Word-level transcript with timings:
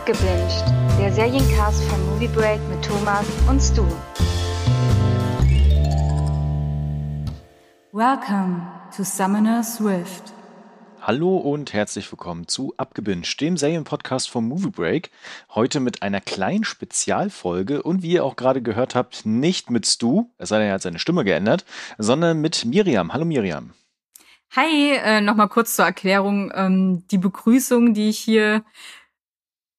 Abgebinged, 0.00 0.64
der 0.98 1.12
Seriencast 1.12 1.84
von 1.84 2.02
Movie 2.06 2.28
Break 2.28 2.58
mit 2.70 2.82
Thomas 2.82 3.26
und 3.46 3.60
Stu. 3.60 3.84
Welcome 7.92 8.62
to 8.96 9.04
Summoner's 9.04 9.78
Rift. 9.84 10.32
Hallo 11.02 11.36
und 11.36 11.74
herzlich 11.74 12.10
willkommen 12.10 12.48
zu 12.48 12.72
Abgebinged, 12.78 13.42
dem 13.42 13.58
Serienpodcast 13.58 14.30
vom 14.30 14.48
Movie 14.48 14.70
Break. 14.70 15.10
Heute 15.54 15.80
mit 15.80 16.02
einer 16.02 16.22
kleinen 16.22 16.64
Spezialfolge 16.64 17.82
und 17.82 18.02
wie 18.02 18.12
ihr 18.12 18.24
auch 18.24 18.36
gerade 18.36 18.62
gehört 18.62 18.94
habt, 18.94 19.26
nicht 19.26 19.68
mit 19.68 19.86
Stu, 19.86 20.30
es 20.38 20.48
sei 20.48 20.60
denn, 20.60 20.68
er 20.68 20.74
hat 20.74 20.82
seine 20.82 20.98
Stimme 20.98 21.24
geändert, 21.24 21.66
sondern 21.98 22.40
mit 22.40 22.64
Miriam. 22.64 23.12
Hallo 23.12 23.26
Miriam. 23.26 23.74
Hi, 24.56 24.96
äh, 24.96 25.20
nochmal 25.20 25.48
kurz 25.48 25.76
zur 25.76 25.84
Erklärung. 25.84 26.50
Ähm, 26.52 27.04
die 27.12 27.18
Begrüßung, 27.18 27.94
die 27.94 28.08
ich 28.08 28.18
hier 28.18 28.64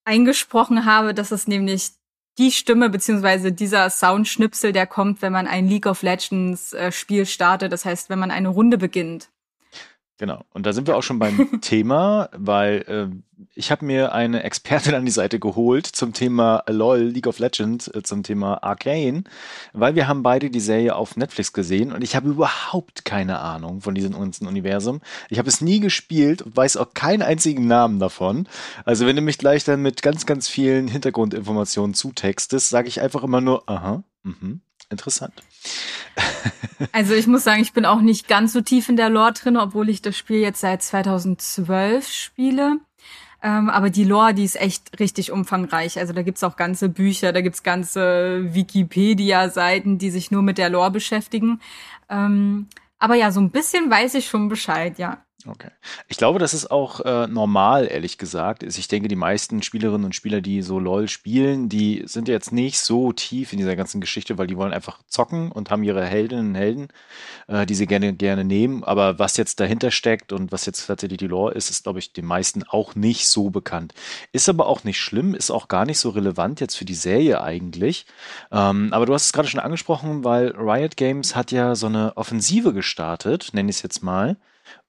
eingesprochen 0.04 0.84
habe, 0.84 1.14
das 1.14 1.32
ist 1.32 1.48
nämlich 1.48 1.92
die 2.38 2.50
Stimme 2.50 2.88
beziehungsweise 2.88 3.52
dieser 3.52 3.90
Soundschnipsel, 3.90 4.72
der 4.72 4.86
kommt, 4.86 5.22
wenn 5.22 5.32
man 5.32 5.46
ein 5.46 5.68
League 5.68 5.86
of 5.86 6.02
Legends 6.02 6.72
äh, 6.72 6.90
Spiel 6.90 7.26
startet. 7.26 7.72
Das 7.72 7.84
heißt, 7.84 8.08
wenn 8.08 8.18
man 8.18 8.30
eine 8.30 8.48
Runde 8.48 8.78
beginnt. 8.78 9.28
Genau. 10.22 10.44
Und 10.52 10.66
da 10.66 10.72
sind 10.72 10.86
wir 10.86 10.96
auch 10.96 11.02
schon 11.02 11.18
beim 11.18 11.50
Thema, 11.62 12.28
weil 12.32 12.84
äh, 12.86 13.44
ich 13.56 13.72
habe 13.72 13.84
mir 13.84 14.12
eine 14.12 14.44
Expertin 14.44 14.94
an 14.94 15.04
die 15.04 15.10
Seite 15.10 15.40
geholt 15.40 15.84
zum 15.84 16.12
Thema 16.12 16.62
LOL, 16.68 17.00
League 17.00 17.26
of 17.26 17.40
Legends, 17.40 17.88
äh, 17.88 18.04
zum 18.04 18.22
Thema 18.22 18.62
Arcane, 18.62 19.24
weil 19.72 19.96
wir 19.96 20.06
haben 20.06 20.22
beide 20.22 20.48
die 20.48 20.60
Serie 20.60 20.94
auf 20.94 21.16
Netflix 21.16 21.52
gesehen 21.52 21.90
und 21.90 22.04
ich 22.04 22.14
habe 22.14 22.28
überhaupt 22.28 23.04
keine 23.04 23.40
Ahnung 23.40 23.80
von 23.80 23.96
diesem 23.96 24.12
ganzen 24.12 24.46
Universum. 24.46 25.00
Ich 25.28 25.40
habe 25.40 25.48
es 25.48 25.60
nie 25.60 25.80
gespielt 25.80 26.40
und 26.40 26.56
weiß 26.56 26.76
auch 26.76 26.94
keinen 26.94 27.22
einzigen 27.22 27.66
Namen 27.66 27.98
davon. 27.98 28.46
Also 28.84 29.06
wenn 29.06 29.16
du 29.16 29.22
mich 29.22 29.38
gleich 29.38 29.64
dann 29.64 29.82
mit 29.82 30.02
ganz, 30.02 30.24
ganz 30.24 30.46
vielen 30.46 30.86
Hintergrundinformationen 30.86 31.94
zutextest, 31.94 32.68
sage 32.68 32.86
ich 32.86 33.00
einfach 33.00 33.24
immer 33.24 33.40
nur, 33.40 33.68
aha, 33.68 34.04
mhm, 34.22 34.60
interessant. 34.92 35.34
Also 36.90 37.14
ich 37.14 37.26
muss 37.26 37.44
sagen, 37.44 37.62
ich 37.62 37.72
bin 37.72 37.86
auch 37.86 38.00
nicht 38.00 38.28
ganz 38.28 38.52
so 38.52 38.60
tief 38.60 38.88
in 38.88 38.96
der 38.96 39.08
Lore 39.08 39.32
drin, 39.32 39.56
obwohl 39.56 39.88
ich 39.88 40.02
das 40.02 40.16
Spiel 40.16 40.38
jetzt 40.38 40.60
seit 40.60 40.82
2012 40.82 42.08
spiele. 42.08 42.78
Ähm, 43.42 43.70
aber 43.70 43.90
die 43.90 44.04
Lore, 44.04 44.34
die 44.34 44.44
ist 44.44 44.60
echt 44.60 45.00
richtig 45.00 45.32
umfangreich. 45.32 45.98
Also 45.98 46.12
da 46.12 46.22
gibt's 46.22 46.44
auch 46.44 46.56
ganze 46.56 46.88
Bücher, 46.88 47.32
da 47.32 47.40
gibt's 47.40 47.62
ganze 47.62 48.54
Wikipedia-Seiten, 48.54 49.98
die 49.98 50.10
sich 50.10 50.30
nur 50.30 50.42
mit 50.42 50.58
der 50.58 50.70
Lore 50.70 50.92
beschäftigen. 50.92 51.60
Ähm, 52.08 52.68
aber 52.98 53.16
ja, 53.16 53.32
so 53.32 53.40
ein 53.40 53.50
bisschen 53.50 53.90
weiß 53.90 54.14
ich 54.14 54.28
schon 54.28 54.48
Bescheid, 54.48 54.98
ja. 54.98 55.24
Okay. 55.46 55.70
Ich 56.06 56.18
glaube, 56.18 56.38
das 56.38 56.54
ist 56.54 56.70
auch 56.70 57.00
äh, 57.00 57.26
normal, 57.26 57.88
ehrlich 57.90 58.16
gesagt. 58.16 58.62
Ich 58.62 58.86
denke, 58.86 59.08
die 59.08 59.16
meisten 59.16 59.62
Spielerinnen 59.62 60.04
und 60.04 60.14
Spieler, 60.14 60.40
die 60.40 60.62
so 60.62 60.78
LOL 60.78 61.08
spielen, 61.08 61.68
die 61.68 62.02
sind 62.06 62.28
jetzt 62.28 62.52
nicht 62.52 62.78
so 62.78 63.12
tief 63.12 63.52
in 63.52 63.58
dieser 63.58 63.74
ganzen 63.74 64.00
Geschichte, 64.00 64.38
weil 64.38 64.46
die 64.46 64.56
wollen 64.56 64.72
einfach 64.72 65.00
zocken 65.08 65.50
und 65.50 65.70
haben 65.70 65.82
ihre 65.82 66.04
Heldinnen 66.04 66.50
und 66.50 66.54
Helden, 66.54 66.88
äh, 67.48 67.66
die 67.66 67.74
sie 67.74 67.86
gerne, 67.86 68.12
gerne 68.12 68.44
nehmen. 68.44 68.84
Aber 68.84 69.18
was 69.18 69.36
jetzt 69.36 69.58
dahinter 69.58 69.90
steckt 69.90 70.32
und 70.32 70.52
was 70.52 70.64
jetzt 70.64 70.86
tatsächlich 70.86 71.18
die 71.18 71.26
Lore 71.26 71.54
ist, 71.54 71.70
ist, 71.70 71.82
glaube 71.82 71.98
ich, 71.98 72.12
den 72.12 72.26
meisten 72.26 72.62
auch 72.62 72.94
nicht 72.94 73.26
so 73.26 73.50
bekannt. 73.50 73.94
Ist 74.30 74.48
aber 74.48 74.66
auch 74.66 74.84
nicht 74.84 75.00
schlimm, 75.00 75.34
ist 75.34 75.50
auch 75.50 75.66
gar 75.66 75.86
nicht 75.86 75.98
so 75.98 76.10
relevant 76.10 76.60
jetzt 76.60 76.76
für 76.76 76.84
die 76.84 76.94
Serie 76.94 77.42
eigentlich. 77.42 78.06
Ähm, 78.52 78.92
aber 78.92 79.06
du 79.06 79.14
hast 79.14 79.26
es 79.26 79.32
gerade 79.32 79.48
schon 79.48 79.60
angesprochen, 79.60 80.22
weil 80.22 80.54
Riot 80.56 80.96
Games 80.96 81.34
hat 81.34 81.50
ja 81.50 81.74
so 81.74 81.86
eine 81.86 82.16
Offensive 82.16 82.72
gestartet, 82.72 83.50
nenne 83.52 83.70
ich 83.70 83.76
es 83.76 83.82
jetzt 83.82 84.02
mal 84.04 84.36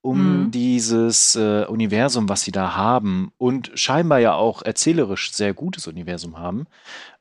um 0.03 0.47
mhm. 0.47 0.51
dieses 0.51 1.37
äh, 1.37 1.63
Universum, 1.63 2.27
was 2.27 2.41
sie 2.41 2.51
da 2.51 2.75
haben 2.75 3.31
und 3.37 3.71
scheinbar 3.73 4.19
ja 4.19 4.33
auch 4.33 4.61
erzählerisch 4.61 5.31
sehr 5.31 5.53
gutes 5.53 5.87
Universum 5.87 6.37
haben, 6.37 6.67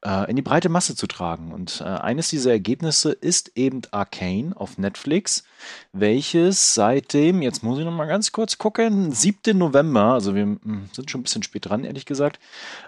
äh, 0.04 0.28
in 0.28 0.34
die 0.34 0.42
breite 0.42 0.68
Masse 0.68 0.96
zu 0.96 1.06
tragen. 1.06 1.52
Und 1.52 1.80
äh, 1.80 1.84
eines 1.84 2.28
dieser 2.28 2.50
Ergebnisse 2.50 3.12
ist 3.12 3.52
eben 3.54 3.82
Arcane 3.92 4.52
auf 4.56 4.78
Netflix, 4.78 5.44
welches 5.92 6.74
seitdem, 6.74 7.40
jetzt 7.40 7.62
muss 7.62 7.78
ich 7.78 7.84
noch 7.84 7.92
mal 7.92 8.06
ganz 8.06 8.32
kurz 8.32 8.58
gucken, 8.58 9.12
7. 9.12 9.56
November, 9.56 10.14
also 10.14 10.34
wir 10.34 10.42
hm, 10.42 10.88
sind 10.92 11.08
schon 11.08 11.20
ein 11.20 11.24
bisschen 11.24 11.44
spät 11.44 11.68
dran, 11.68 11.84
ehrlich 11.84 12.04
gesagt, 12.04 12.40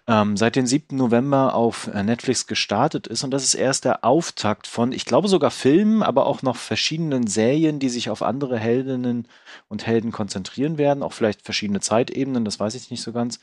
ähm, 0.09 0.37
seit 0.37 0.57
dem 0.57 0.67
7. 0.67 0.97
November 0.97 1.55
auf 1.55 1.87
äh, 1.87 2.03
Netflix 2.03 2.49
gestartet 2.49 3.07
ist. 3.07 3.23
Und 3.23 3.31
das 3.31 3.45
ist 3.45 3.55
erst 3.55 3.85
der 3.85 4.05
Auftakt 4.05 4.67
von, 4.67 4.91
ich 4.91 5.05
glaube 5.05 5.29
sogar 5.29 5.53
Filmen, 5.53 6.03
aber 6.03 6.27
auch 6.27 6.43
noch 6.43 6.57
verschiedenen 6.57 7.29
Serien, 7.29 7.79
die 7.79 7.91
sich 7.91 8.11
auf 8.11 8.23
andere 8.23 8.59
Heldinnen 8.59 9.29
und 9.69 9.84
Helden 9.87 10.13
konzentrieren 10.13 10.79
werden, 10.79 11.03
auch 11.03 11.13
vielleicht 11.13 11.43
verschiedene 11.43 11.81
Zeitebenen, 11.81 12.45
das 12.45 12.61
weiß 12.61 12.75
ich 12.75 12.91
nicht 12.91 13.03
so 13.03 13.13
ganz. 13.13 13.41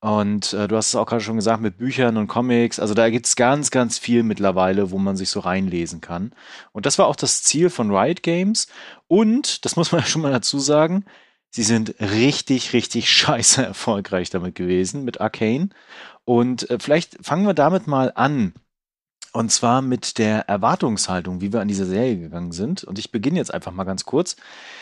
Und 0.00 0.52
äh, 0.54 0.66
du 0.66 0.76
hast 0.76 0.88
es 0.88 0.94
auch 0.94 1.06
gerade 1.06 1.22
schon 1.22 1.36
gesagt 1.36 1.60
mit 1.60 1.76
Büchern 1.76 2.16
und 2.16 2.26
Comics. 2.26 2.80
Also 2.80 2.94
da 2.94 3.10
gibt 3.10 3.26
es 3.26 3.36
ganz, 3.36 3.70
ganz 3.70 3.98
viel 3.98 4.22
mittlerweile, 4.22 4.90
wo 4.90 4.98
man 4.98 5.16
sich 5.16 5.28
so 5.28 5.40
reinlesen 5.40 6.00
kann. 6.00 6.32
Und 6.72 6.86
das 6.86 6.98
war 6.98 7.06
auch 7.06 7.16
das 7.16 7.42
Ziel 7.42 7.68
von 7.68 7.94
Riot 7.94 8.22
Games. 8.22 8.68
Und, 9.08 9.64
das 9.64 9.76
muss 9.76 9.92
man 9.92 10.00
ja 10.00 10.06
schon 10.08 10.22
mal 10.22 10.32
dazu 10.32 10.58
sagen, 10.58 11.04
sie 11.50 11.62
sind 11.62 11.94
richtig, 12.00 12.72
richtig 12.72 13.10
scheiße 13.12 13.64
erfolgreich 13.64 14.30
damit 14.30 14.54
gewesen, 14.54 15.04
mit 15.04 15.20
Arcane. 15.20 15.68
Und 16.24 16.70
äh, 16.70 16.78
vielleicht 16.80 17.18
fangen 17.24 17.46
wir 17.46 17.54
damit 17.54 17.86
mal 17.86 18.12
an. 18.14 18.54
Und 19.32 19.52
zwar 19.52 19.80
mit 19.80 20.18
der 20.18 20.48
Erwartungshaltung, 20.48 21.40
wie 21.40 21.52
wir 21.52 21.60
an 21.60 21.68
diese 21.68 21.86
Serie 21.86 22.18
gegangen 22.18 22.52
sind. 22.52 22.82
Und 22.82 22.98
ich 22.98 23.12
beginne 23.12 23.38
jetzt 23.38 23.54
einfach 23.54 23.72
mal 23.72 23.84
ganz 23.84 24.04
kurz. 24.04 24.36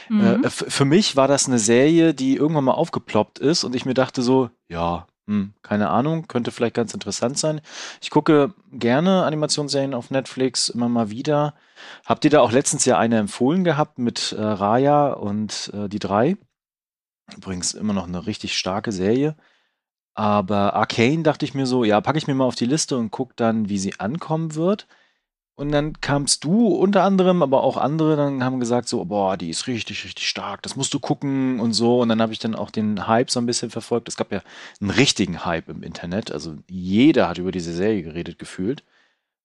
Mhm. 0.08 0.44
Äh, 0.44 0.50
für 0.50 0.84
mich 0.84 1.16
war 1.16 1.28
das 1.28 1.46
eine 1.46 1.58
Serie, 1.58 2.14
die 2.14 2.36
irgendwann 2.36 2.64
mal 2.64 2.72
aufgeploppt 2.72 3.38
ist 3.38 3.64
und 3.64 3.76
ich 3.76 3.84
mir 3.84 3.94
dachte 3.94 4.22
so, 4.22 4.50
ja, 4.68 5.06
hm, 5.28 5.52
keine 5.60 5.90
Ahnung, 5.90 6.26
könnte 6.26 6.50
vielleicht 6.50 6.74
ganz 6.74 6.94
interessant 6.94 7.36
sein. 7.38 7.60
Ich 8.00 8.08
gucke 8.08 8.54
gerne 8.72 9.24
Animationsserien 9.24 9.92
auf 9.92 10.10
Netflix 10.10 10.70
immer 10.70 10.88
mal 10.88 11.10
wieder. 11.10 11.54
Habt 12.06 12.24
ihr 12.24 12.30
da 12.30 12.40
auch 12.40 12.50
letztens 12.50 12.86
ja 12.86 12.96
eine 12.96 13.18
empfohlen 13.18 13.62
gehabt 13.62 13.98
mit 13.98 14.32
äh, 14.32 14.40
Raya 14.40 15.12
und 15.12 15.70
äh, 15.74 15.90
die 15.90 15.98
drei? 15.98 16.38
Übrigens 17.36 17.74
immer 17.74 17.92
noch 17.92 18.08
eine 18.08 18.26
richtig 18.26 18.56
starke 18.56 18.90
Serie. 18.90 19.36
Aber 20.18 20.74
Arcane 20.74 21.22
dachte 21.22 21.44
ich 21.44 21.54
mir 21.54 21.64
so, 21.64 21.84
ja, 21.84 22.00
packe 22.00 22.18
ich 22.18 22.26
mir 22.26 22.34
mal 22.34 22.44
auf 22.44 22.56
die 22.56 22.66
Liste 22.66 22.96
und 22.98 23.12
gucke 23.12 23.34
dann, 23.36 23.68
wie 23.68 23.78
sie 23.78 24.00
ankommen 24.00 24.56
wird. 24.56 24.88
Und 25.54 25.70
dann 25.70 26.00
kamst 26.00 26.42
du 26.42 26.66
unter 26.68 27.04
anderem, 27.04 27.40
aber 27.40 27.62
auch 27.62 27.76
andere 27.76 28.16
dann 28.16 28.42
haben 28.42 28.58
gesagt 28.58 28.88
so, 28.88 29.04
boah, 29.04 29.36
die 29.36 29.48
ist 29.50 29.68
richtig, 29.68 30.04
richtig 30.04 30.28
stark, 30.28 30.62
das 30.62 30.74
musst 30.74 30.92
du 30.92 30.98
gucken 30.98 31.60
und 31.60 31.72
so. 31.72 32.00
Und 32.00 32.08
dann 32.08 32.20
habe 32.20 32.32
ich 32.32 32.40
dann 32.40 32.56
auch 32.56 32.72
den 32.72 33.06
Hype 33.06 33.30
so 33.30 33.38
ein 33.38 33.46
bisschen 33.46 33.70
verfolgt. 33.70 34.08
Es 34.08 34.16
gab 34.16 34.32
ja 34.32 34.42
einen 34.80 34.90
richtigen 34.90 35.44
Hype 35.44 35.68
im 35.68 35.84
Internet. 35.84 36.32
Also 36.32 36.56
jeder 36.68 37.28
hat 37.28 37.38
über 37.38 37.52
diese 37.52 37.72
Serie 37.72 38.02
geredet 38.02 38.40
gefühlt. 38.40 38.82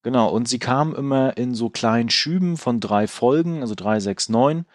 Genau, 0.02 0.30
und 0.30 0.48
sie 0.50 0.60
kam 0.60 0.96
immer 0.96 1.38
in 1.38 1.54
so 1.54 1.70
kleinen 1.70 2.10
Schüben 2.10 2.58
von 2.58 2.80
drei 2.80 3.06
Folgen, 3.08 3.62
also 3.62 3.76
drei, 3.76 4.00
sechs, 4.00 4.28
neun. 4.28 4.66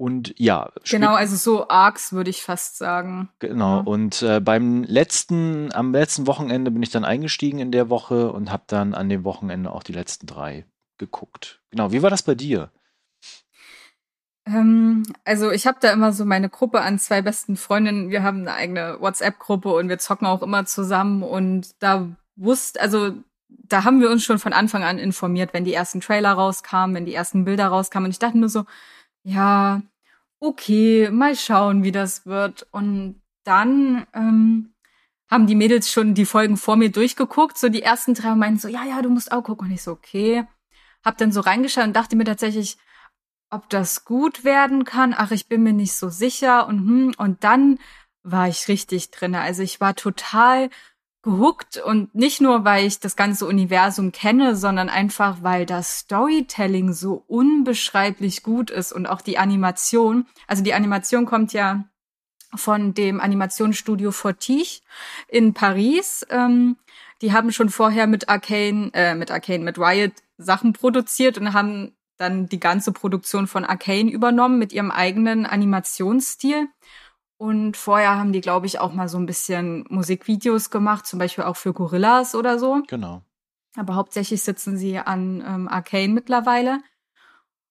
Und 0.00 0.32
ja. 0.38 0.70
Genau, 0.88 1.12
also 1.12 1.36
so 1.36 1.68
Arcs 1.68 2.14
würde 2.14 2.30
ich 2.30 2.42
fast 2.42 2.78
sagen. 2.78 3.28
Genau. 3.38 3.80
Ja. 3.80 3.82
Und 3.82 4.22
äh, 4.22 4.40
beim 4.40 4.82
letzten, 4.82 5.70
am 5.74 5.92
letzten 5.92 6.26
Wochenende 6.26 6.70
bin 6.70 6.82
ich 6.82 6.88
dann 6.88 7.04
eingestiegen 7.04 7.58
in 7.58 7.70
der 7.70 7.90
Woche 7.90 8.32
und 8.32 8.50
habe 8.50 8.62
dann 8.66 8.94
an 8.94 9.10
dem 9.10 9.24
Wochenende 9.24 9.70
auch 9.70 9.82
die 9.82 9.92
letzten 9.92 10.26
drei 10.26 10.64
geguckt. 10.96 11.60
Genau. 11.70 11.92
Wie 11.92 12.00
war 12.00 12.08
das 12.08 12.22
bei 12.22 12.34
dir? 12.34 12.70
Ähm, 14.46 15.02
also 15.26 15.50
ich 15.50 15.66
habe 15.66 15.76
da 15.82 15.92
immer 15.92 16.14
so 16.14 16.24
meine 16.24 16.48
Gruppe 16.48 16.80
an 16.80 16.98
zwei 16.98 17.20
besten 17.20 17.58
Freundinnen. 17.58 18.08
Wir 18.08 18.22
haben 18.22 18.40
eine 18.40 18.54
eigene 18.54 18.96
WhatsApp-Gruppe 19.00 19.70
und 19.74 19.90
wir 19.90 19.98
zocken 19.98 20.26
auch 20.26 20.40
immer 20.40 20.64
zusammen. 20.64 21.22
Und 21.22 21.74
da 21.80 22.08
wusste, 22.36 22.80
also 22.80 23.12
da 23.48 23.84
haben 23.84 24.00
wir 24.00 24.08
uns 24.08 24.24
schon 24.24 24.38
von 24.38 24.54
Anfang 24.54 24.82
an 24.82 24.98
informiert, 24.98 25.52
wenn 25.52 25.66
die 25.66 25.74
ersten 25.74 26.00
Trailer 26.00 26.32
rauskamen, 26.32 26.96
wenn 26.96 27.04
die 27.04 27.12
ersten 27.12 27.44
Bilder 27.44 27.66
rauskamen. 27.66 28.06
Und 28.06 28.12
ich 28.12 28.18
dachte 28.18 28.38
nur 28.38 28.48
so, 28.48 28.64
ja, 29.22 29.82
okay, 30.40 31.10
mal 31.10 31.36
schauen, 31.36 31.82
wie 31.82 31.92
das 31.92 32.26
wird. 32.26 32.66
Und 32.72 33.22
dann 33.44 34.06
ähm, 34.14 34.74
haben 35.28 35.46
die 35.46 35.54
Mädels 35.54 35.90
schon 35.90 36.14
die 36.14 36.26
Folgen 36.26 36.56
vor 36.56 36.76
mir 36.76 36.90
durchgeguckt, 36.90 37.58
so 37.58 37.68
die 37.68 37.82
ersten 37.82 38.14
drei 38.14 38.34
meinten 38.34 38.58
so, 38.58 38.68
ja, 38.68 38.84
ja, 38.84 39.02
du 39.02 39.10
musst 39.10 39.32
auch 39.32 39.42
gucken. 39.42 39.68
Und 39.68 39.74
ich 39.74 39.82
so, 39.82 39.92
okay. 39.92 40.44
Hab 41.04 41.16
dann 41.18 41.32
so 41.32 41.40
reingeschaut 41.40 41.84
und 41.84 41.96
dachte 41.96 42.16
mir 42.16 42.24
tatsächlich, 42.24 42.76
ob 43.50 43.68
das 43.70 44.04
gut 44.04 44.44
werden 44.44 44.84
kann. 44.84 45.14
Ach, 45.16 45.30
ich 45.30 45.48
bin 45.48 45.62
mir 45.62 45.72
nicht 45.72 45.94
so 45.94 46.08
sicher. 46.08 46.66
Und, 46.66 46.78
hm, 46.78 47.14
und 47.16 47.44
dann 47.44 47.78
war 48.22 48.48
ich 48.48 48.68
richtig 48.68 49.10
drinne. 49.10 49.40
Also 49.40 49.62
ich 49.62 49.80
war 49.80 49.94
total 49.94 50.70
gehuckt 51.22 51.76
und 51.76 52.14
nicht 52.14 52.40
nur, 52.40 52.64
weil 52.64 52.86
ich 52.86 52.98
das 52.98 53.14
ganze 53.14 53.46
Universum 53.46 54.10
kenne, 54.10 54.56
sondern 54.56 54.88
einfach, 54.88 55.38
weil 55.42 55.66
das 55.66 55.98
Storytelling 55.98 56.92
so 56.92 57.24
unbeschreiblich 57.26 58.42
gut 58.42 58.70
ist 58.70 58.92
und 58.92 59.06
auch 59.06 59.20
die 59.20 59.36
Animation. 59.36 60.26
Also 60.46 60.62
die 60.62 60.72
Animation 60.72 61.26
kommt 61.26 61.52
ja 61.52 61.84
von 62.54 62.94
dem 62.94 63.20
Animationsstudio 63.20 64.12
Fortige 64.12 64.80
in 65.28 65.52
Paris. 65.52 66.26
Ähm, 66.30 66.76
die 67.22 67.32
haben 67.32 67.52
schon 67.52 67.68
vorher 67.68 68.06
mit 68.06 68.28
Arcane, 68.28 68.90
äh, 68.94 69.14
mit 69.14 69.30
Arcane, 69.30 69.62
mit 69.62 69.78
Riot 69.78 70.12
Sachen 70.38 70.72
produziert 70.72 71.36
und 71.36 71.52
haben 71.52 71.92
dann 72.16 72.48
die 72.48 72.60
ganze 72.60 72.92
Produktion 72.92 73.46
von 73.46 73.64
Arcane 73.64 74.10
übernommen 74.10 74.58
mit 74.58 74.72
ihrem 74.72 74.90
eigenen 74.90 75.46
Animationsstil. 75.46 76.68
Und 77.40 77.78
vorher 77.78 78.18
haben 78.18 78.34
die, 78.34 78.42
glaube 78.42 78.66
ich, 78.66 78.80
auch 78.80 78.92
mal 78.92 79.08
so 79.08 79.16
ein 79.16 79.24
bisschen 79.24 79.86
Musikvideos 79.88 80.68
gemacht, 80.68 81.06
zum 81.06 81.18
Beispiel 81.18 81.44
auch 81.44 81.56
für 81.56 81.72
Gorillas 81.72 82.34
oder 82.34 82.58
so. 82.58 82.82
Genau. 82.86 83.22
Aber 83.76 83.94
hauptsächlich 83.94 84.42
sitzen 84.42 84.76
sie 84.76 84.98
an 84.98 85.42
ähm, 85.46 85.66
Arcane 85.66 86.12
mittlerweile. 86.12 86.82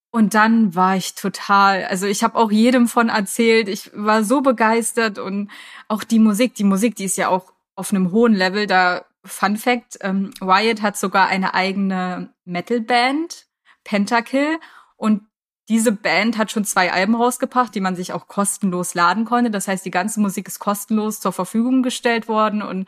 Und 0.09 0.33
dann 0.33 0.73
war 0.73 0.95
ich 0.95 1.13
total, 1.13 1.85
also 1.85 2.07
ich 2.07 2.23
habe 2.23 2.35
auch 2.39 2.49
jedem 2.49 2.87
von 2.87 3.09
erzählt, 3.09 3.69
ich 3.69 3.91
war 3.93 4.23
so 4.23 4.41
begeistert 4.41 5.19
und 5.19 5.51
auch 5.87 6.03
die 6.03 6.17
Musik, 6.17 6.55
die 6.55 6.63
Musik, 6.63 6.95
die 6.95 7.05
ist 7.05 7.17
ja 7.17 7.27
auch 7.27 7.53
auf 7.75 7.93
einem 7.93 8.11
hohen 8.11 8.33
Level. 8.33 8.65
Da 8.65 9.05
Fun 9.23 9.55
Fact, 9.55 9.99
ähm, 10.01 10.31
Wyatt 10.39 10.81
hat 10.81 10.97
sogar 10.97 11.27
eine 11.27 11.53
eigene 11.53 12.33
Metalband, 12.43 13.45
Pentakill, 13.83 14.57
und 14.95 15.28
diese 15.69 15.91
Band 15.91 16.37
hat 16.37 16.51
schon 16.51 16.65
zwei 16.65 16.91
Alben 16.91 17.15
rausgebracht, 17.15 17.73
die 17.73 17.79
man 17.79 17.95
sich 17.95 18.11
auch 18.11 18.27
kostenlos 18.27 18.95
laden 18.95 19.23
konnte. 19.23 19.51
Das 19.51 19.67
heißt, 19.67 19.85
die 19.85 19.91
ganze 19.91 20.19
Musik 20.19 20.47
ist 20.47 20.59
kostenlos 20.59 21.19
zur 21.19 21.31
Verfügung 21.31 21.83
gestellt 21.83 22.27
worden 22.27 22.61
und 22.61 22.87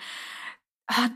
ah, 0.88 1.10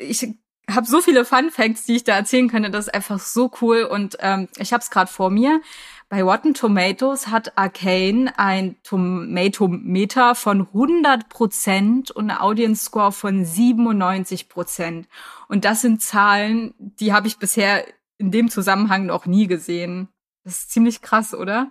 ich 0.00 0.28
habe 0.70 0.86
so 0.86 1.00
viele 1.00 1.24
Fun 1.24 1.50
Facts, 1.50 1.84
die 1.84 1.96
ich 1.96 2.04
da 2.04 2.14
erzählen 2.14 2.48
könnte. 2.48 2.70
Das 2.70 2.86
ist 2.86 2.94
einfach 2.94 3.18
so 3.18 3.50
cool 3.60 3.82
und 3.82 4.16
ähm, 4.20 4.48
ich 4.58 4.72
habe 4.72 4.82
es 4.82 4.90
gerade 4.90 5.10
vor 5.10 5.30
mir. 5.30 5.60
Bei 6.08 6.22
Rotten 6.22 6.54
Tomatoes 6.54 7.28
hat 7.28 7.56
Arcane 7.56 8.32
ein 8.36 8.76
Tomatometer 8.82 10.34
von 10.34 10.60
100 10.60 11.28
Prozent 11.28 12.10
und 12.10 12.30
eine 12.30 12.42
Audience 12.42 12.84
Score 12.84 13.12
von 13.12 13.44
97 13.44 14.48
Prozent. 14.48 15.08
Und 15.48 15.64
das 15.64 15.80
sind 15.80 16.02
Zahlen, 16.02 16.74
die 16.78 17.12
habe 17.12 17.28
ich 17.28 17.38
bisher 17.38 17.86
in 18.18 18.30
dem 18.30 18.50
Zusammenhang 18.50 19.06
noch 19.06 19.26
nie 19.26 19.46
gesehen. 19.46 20.08
Das 20.44 20.58
ist 20.58 20.70
ziemlich 20.72 21.02
krass, 21.02 21.34
oder? 21.34 21.70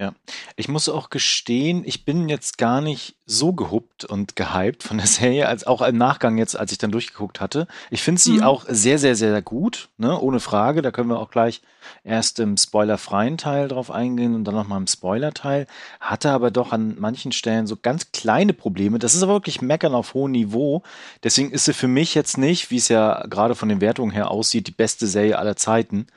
Ja, 0.00 0.12
ich 0.56 0.66
muss 0.68 0.88
auch 0.88 1.10
gestehen, 1.10 1.84
ich 1.86 2.04
bin 2.04 2.28
jetzt 2.28 2.58
gar 2.58 2.80
nicht 2.80 3.14
so 3.24 3.52
gehuppt 3.52 4.04
und 4.04 4.34
gehypt 4.34 4.82
von 4.82 4.96
der 4.98 5.06
Serie, 5.06 5.46
als 5.46 5.64
auch 5.64 5.80
im 5.82 5.96
Nachgang 5.96 6.36
jetzt, 6.38 6.56
als 6.58 6.72
ich 6.72 6.78
dann 6.78 6.90
durchgeguckt 6.90 7.40
hatte. 7.40 7.68
Ich 7.88 8.02
finde 8.02 8.20
sie 8.20 8.38
Mhm. 8.38 8.42
auch 8.42 8.64
sehr, 8.68 8.98
sehr, 8.98 9.14
sehr 9.14 9.40
gut, 9.42 9.90
ne? 9.98 10.18
Ohne 10.20 10.40
Frage. 10.40 10.82
Da 10.82 10.90
können 10.90 11.08
wir 11.10 11.20
auch 11.20 11.30
gleich 11.30 11.62
erst 12.02 12.40
im 12.40 12.56
spoilerfreien 12.56 13.38
Teil 13.38 13.68
drauf 13.68 13.92
eingehen 13.92 14.34
und 14.34 14.42
dann 14.42 14.56
nochmal 14.56 14.80
im 14.80 14.88
Spoiler-Teil. 14.88 15.68
Hatte 16.00 16.32
aber 16.32 16.50
doch 16.50 16.72
an 16.72 16.96
manchen 16.98 17.30
Stellen 17.30 17.68
so 17.68 17.76
ganz 17.76 18.10
kleine 18.10 18.54
Probleme. 18.54 18.98
Das 18.98 19.14
ist 19.14 19.22
aber 19.22 19.34
wirklich 19.34 19.62
Meckern 19.62 19.94
auf 19.94 20.14
hohem 20.14 20.32
Niveau. 20.32 20.82
Deswegen 21.22 21.52
ist 21.52 21.66
sie 21.66 21.74
für 21.74 21.88
mich 21.88 22.16
jetzt 22.16 22.36
nicht, 22.38 22.72
wie 22.72 22.78
es 22.78 22.88
ja 22.88 23.24
gerade 23.28 23.54
von 23.54 23.68
den 23.68 23.80
Wertungen 23.80 24.10
her 24.10 24.32
aussieht, 24.32 24.66
die 24.66 24.72
beste 24.72 25.06
Serie 25.06 25.38
aller 25.38 25.54
Zeiten. 25.54 26.08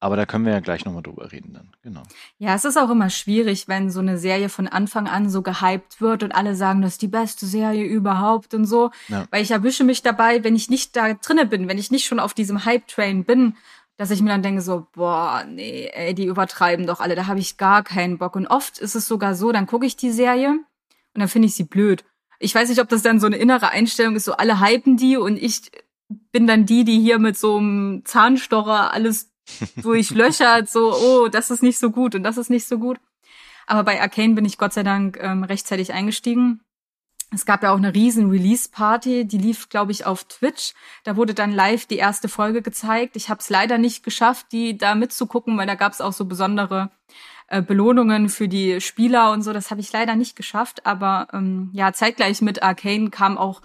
Aber 0.00 0.16
da 0.16 0.26
können 0.26 0.44
wir 0.44 0.52
ja 0.52 0.60
gleich 0.60 0.84
nochmal 0.84 1.02
drüber 1.02 1.32
reden 1.32 1.54
dann. 1.54 1.70
Genau. 1.82 2.02
Ja, 2.38 2.54
es 2.54 2.64
ist 2.64 2.76
auch 2.76 2.90
immer 2.90 3.10
schwierig, 3.10 3.66
wenn 3.66 3.90
so 3.90 3.98
eine 3.98 4.16
Serie 4.16 4.48
von 4.48 4.68
Anfang 4.68 5.08
an 5.08 5.28
so 5.28 5.42
gehypt 5.42 6.00
wird 6.00 6.22
und 6.22 6.32
alle 6.32 6.54
sagen, 6.54 6.82
das 6.82 6.92
ist 6.92 7.02
die 7.02 7.08
beste 7.08 7.46
Serie 7.46 7.84
überhaupt 7.84 8.54
und 8.54 8.64
so. 8.64 8.90
Ja. 9.08 9.26
Weil 9.30 9.42
ich 9.42 9.50
erwische 9.50 9.82
mich 9.82 10.02
dabei, 10.02 10.44
wenn 10.44 10.54
ich 10.54 10.70
nicht 10.70 10.94
da 10.94 11.14
drinne 11.14 11.46
bin, 11.46 11.66
wenn 11.66 11.78
ich 11.78 11.90
nicht 11.90 12.06
schon 12.06 12.20
auf 12.20 12.32
diesem 12.32 12.64
Hype-Train 12.64 13.24
bin, 13.24 13.56
dass 13.96 14.12
ich 14.12 14.22
mir 14.22 14.30
dann 14.30 14.42
denke 14.42 14.62
so, 14.62 14.86
boah, 14.92 15.44
nee, 15.48 15.90
ey, 15.92 16.14
die 16.14 16.26
übertreiben 16.26 16.86
doch 16.86 17.00
alle, 17.00 17.16
da 17.16 17.26
habe 17.26 17.40
ich 17.40 17.56
gar 17.56 17.82
keinen 17.82 18.18
Bock. 18.18 18.36
Und 18.36 18.46
oft 18.46 18.78
ist 18.78 18.94
es 18.94 19.06
sogar 19.06 19.34
so, 19.34 19.50
dann 19.50 19.66
gucke 19.66 19.86
ich 19.86 19.96
die 19.96 20.12
Serie 20.12 20.50
und 20.50 21.20
dann 21.20 21.28
finde 21.28 21.48
ich 21.48 21.56
sie 21.56 21.64
blöd. 21.64 22.04
Ich 22.38 22.54
weiß 22.54 22.68
nicht, 22.68 22.80
ob 22.80 22.88
das 22.88 23.02
dann 23.02 23.18
so 23.18 23.26
eine 23.26 23.36
innere 23.36 23.70
Einstellung 23.70 24.14
ist, 24.14 24.26
so 24.26 24.34
alle 24.34 24.60
hypen 24.60 24.96
die 24.96 25.16
und 25.16 25.36
ich 25.36 25.72
bin 26.30 26.46
dann 26.46 26.64
die, 26.64 26.84
die 26.84 27.00
hier 27.00 27.18
mit 27.18 27.36
so 27.36 27.56
einem 27.56 28.02
Zahnstocher 28.04 28.92
alles 28.92 29.32
durchlöchert, 29.76 30.68
so, 30.68 30.94
oh, 30.94 31.28
das 31.28 31.50
ist 31.50 31.62
nicht 31.62 31.78
so 31.78 31.90
gut 31.90 32.14
und 32.14 32.22
das 32.22 32.36
ist 32.36 32.50
nicht 32.50 32.66
so 32.66 32.78
gut. 32.78 32.98
Aber 33.66 33.84
bei 33.84 34.00
Arcane 34.00 34.34
bin 34.34 34.44
ich 34.44 34.58
Gott 34.58 34.72
sei 34.72 34.82
Dank 34.82 35.18
ähm, 35.20 35.44
rechtzeitig 35.44 35.92
eingestiegen. 35.92 36.60
Es 37.30 37.44
gab 37.44 37.62
ja 37.62 37.72
auch 37.72 37.76
eine 37.76 37.94
riesen 37.94 38.30
Release-Party, 38.30 39.26
die 39.26 39.36
lief, 39.36 39.68
glaube 39.68 39.92
ich, 39.92 40.06
auf 40.06 40.24
Twitch. 40.24 40.72
Da 41.04 41.16
wurde 41.16 41.34
dann 41.34 41.52
live 41.52 41.84
die 41.84 41.98
erste 41.98 42.28
Folge 42.28 42.62
gezeigt. 42.62 43.16
Ich 43.16 43.28
habe 43.28 43.40
es 43.40 43.50
leider 43.50 43.76
nicht 43.76 44.02
geschafft, 44.02 44.46
die 44.52 44.78
da 44.78 44.94
mitzugucken, 44.94 45.58
weil 45.58 45.66
da 45.66 45.74
gab 45.74 45.92
es 45.92 46.00
auch 46.00 46.14
so 46.14 46.24
besondere 46.24 46.90
äh, 47.48 47.60
Belohnungen 47.60 48.30
für 48.30 48.48
die 48.48 48.80
Spieler 48.80 49.32
und 49.32 49.42
so. 49.42 49.52
Das 49.52 49.70
habe 49.70 49.82
ich 49.82 49.92
leider 49.92 50.16
nicht 50.16 50.36
geschafft. 50.36 50.86
Aber 50.86 51.28
ähm, 51.34 51.68
ja, 51.74 51.92
zeitgleich 51.92 52.40
mit 52.40 52.62
Arcane 52.62 53.10
kam 53.10 53.36
auch 53.36 53.60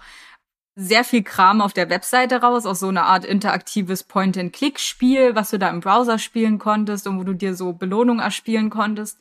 sehr 0.76 1.04
viel 1.04 1.22
Kram 1.22 1.60
auf 1.60 1.72
der 1.72 1.88
Webseite 1.88 2.40
raus, 2.40 2.66
auch 2.66 2.74
so 2.74 2.88
eine 2.88 3.04
Art 3.04 3.24
interaktives 3.24 4.02
Point-and-Click-Spiel, 4.02 5.34
was 5.34 5.50
du 5.50 5.58
da 5.58 5.70
im 5.70 5.80
Browser 5.80 6.18
spielen 6.18 6.58
konntest 6.58 7.06
und 7.06 7.18
wo 7.18 7.24
du 7.24 7.34
dir 7.34 7.54
so 7.54 7.72
Belohnungen 7.72 8.22
erspielen 8.22 8.70
konntest. 8.70 9.18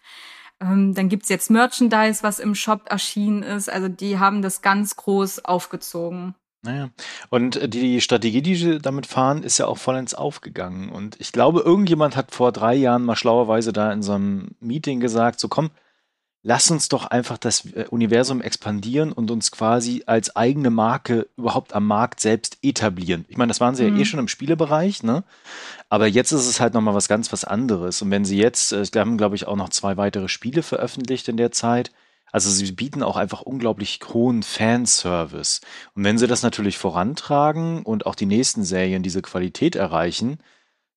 Ähm, 0.60 0.94
dann 0.94 1.10
gibt's 1.10 1.30
jetzt 1.30 1.52
Merchandise, 1.52 2.24
was 2.24 2.40
im 2.40 2.56
Shop 2.56 2.84
erschienen 2.90 3.44
ist. 3.44 3.72
Also 3.72 3.88
die 3.88 4.20
haben 4.20 4.42
das 4.42 4.62
ganz 4.62 4.96
groß 4.96 5.46
aufgezogen. 5.46 6.36
Naja, 6.66 6.90
und 7.30 7.58
äh, 7.58 7.70
die 7.70 8.00
Strategie, 8.00 8.42
die 8.42 8.56
sie 8.56 8.80
damit 8.80 9.06
fahren, 9.06 9.44
ist 9.44 9.58
ja 9.58 9.68
auch 9.68 9.78
vollends 9.78 10.14
aufgegangen. 10.14 10.90
Und 10.90 11.20
ich 11.20 11.34
glaube, 11.34 11.60
irgendjemand 11.60 12.16
hat 12.16 12.34
vor 12.34 12.52
drei 12.52 12.74
Jahren 12.74 13.04
mal 13.04 13.18
schlauerweise 13.18 13.74
da 13.74 13.92
in 13.92 14.02
so 14.02 14.14
einem 14.14 14.56
Meeting 14.62 15.02
gesagt, 15.02 15.40
so 15.40 15.50
komm, 15.50 15.72
lass 16.44 16.70
uns 16.70 16.90
doch 16.90 17.06
einfach 17.06 17.38
das 17.38 17.66
äh, 17.74 17.86
Universum 17.90 18.42
expandieren 18.42 19.12
und 19.12 19.32
uns 19.32 19.50
quasi 19.52 20.04
als 20.06 20.36
eigene 20.36 20.70
Marke 20.70 21.28
überhaupt 21.38 21.74
am 21.74 21.88
Markt 21.88 22.20
selbst 22.20 22.58
etablieren. 22.62 23.26
Ich 23.30 23.38
meine, 23.38 23.50
das 23.50 23.62
waren 23.62 23.76
sie 23.76 23.86
ja 23.86 23.90
Mhm. 23.92 24.00
eh 24.00 24.06
schon 24.06 24.20
im 24.20 24.28
Spielebereich, 24.28 25.04
ne? 25.04 25.24
Aber 25.90 26.08
jetzt 26.08 26.32
ist 26.34 26.48
es 26.48 26.60
halt 26.60 26.74
nochmal 26.74 26.94
was 26.96 27.08
ganz 27.08 27.32
was 27.32 27.46
anderes. 27.46 28.02
Und 28.02 28.12
wenn 28.12 28.26
sie 28.26 28.38
jetzt, 28.38 28.74
äh, 28.74 28.84
sie 28.86 29.00
haben, 29.00 29.18
glaube 29.18 29.36
ich, 29.36 29.48
auch 29.48 29.56
noch 29.56 29.70
zwei 29.70 29.98
weitere 29.98 30.28
Spiele 30.28 30.64
veröffentlicht 30.64 31.28
in 31.30 31.38
der 31.38 31.52
Zeit. 31.52 31.92
Also 32.32 32.50
sie 32.50 32.72
bieten 32.72 33.04
auch 33.04 33.16
einfach 33.16 33.42
unglaublich 33.42 34.00
hohen 34.12 34.42
Fanservice. 34.44 35.62
Und 35.96 36.04
wenn 36.04 36.18
sie 36.18 36.26
das 36.28 36.42
natürlich 36.42 36.78
vorantragen 36.80 37.84
und 37.84 38.06
auch 38.08 38.16
die 38.16 38.26
nächsten 38.26 38.64
Serien 38.64 39.04
diese 39.04 39.22
Qualität 39.22 39.76
erreichen, 39.76 40.40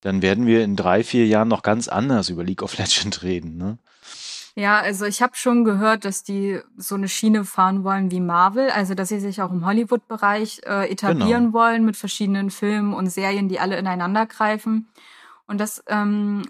dann 0.00 0.22
werden 0.22 0.46
wir 0.46 0.64
in 0.64 0.76
drei, 0.76 1.04
vier 1.04 1.26
Jahren 1.26 1.48
noch 1.48 1.62
ganz 1.62 1.88
anders 1.88 2.30
über 2.30 2.42
League 2.42 2.62
of 2.62 2.78
Legends 2.78 3.22
reden, 3.22 3.56
ne? 3.58 3.78
Ja, 4.58 4.80
also 4.80 5.04
ich 5.04 5.20
habe 5.20 5.36
schon 5.36 5.64
gehört, 5.64 6.06
dass 6.06 6.22
die 6.22 6.60
so 6.78 6.94
eine 6.94 7.08
Schiene 7.08 7.44
fahren 7.44 7.84
wollen 7.84 8.10
wie 8.10 8.20
Marvel, 8.20 8.70
also 8.70 8.94
dass 8.94 9.10
sie 9.10 9.20
sich 9.20 9.42
auch 9.42 9.52
im 9.52 9.66
Hollywood-Bereich 9.66 10.62
äh, 10.64 10.90
etablieren 10.90 11.46
Genau. 11.46 11.52
wollen 11.52 11.84
mit 11.84 11.96
verschiedenen 11.98 12.50
Filmen 12.50 12.94
und 12.94 13.08
Serien, 13.10 13.50
die 13.50 13.60
alle 13.60 13.76
ineinander 13.76 14.24
greifen. 14.24 14.88
Und 15.46 15.60
das 15.60 15.84
ähm, 15.88 16.48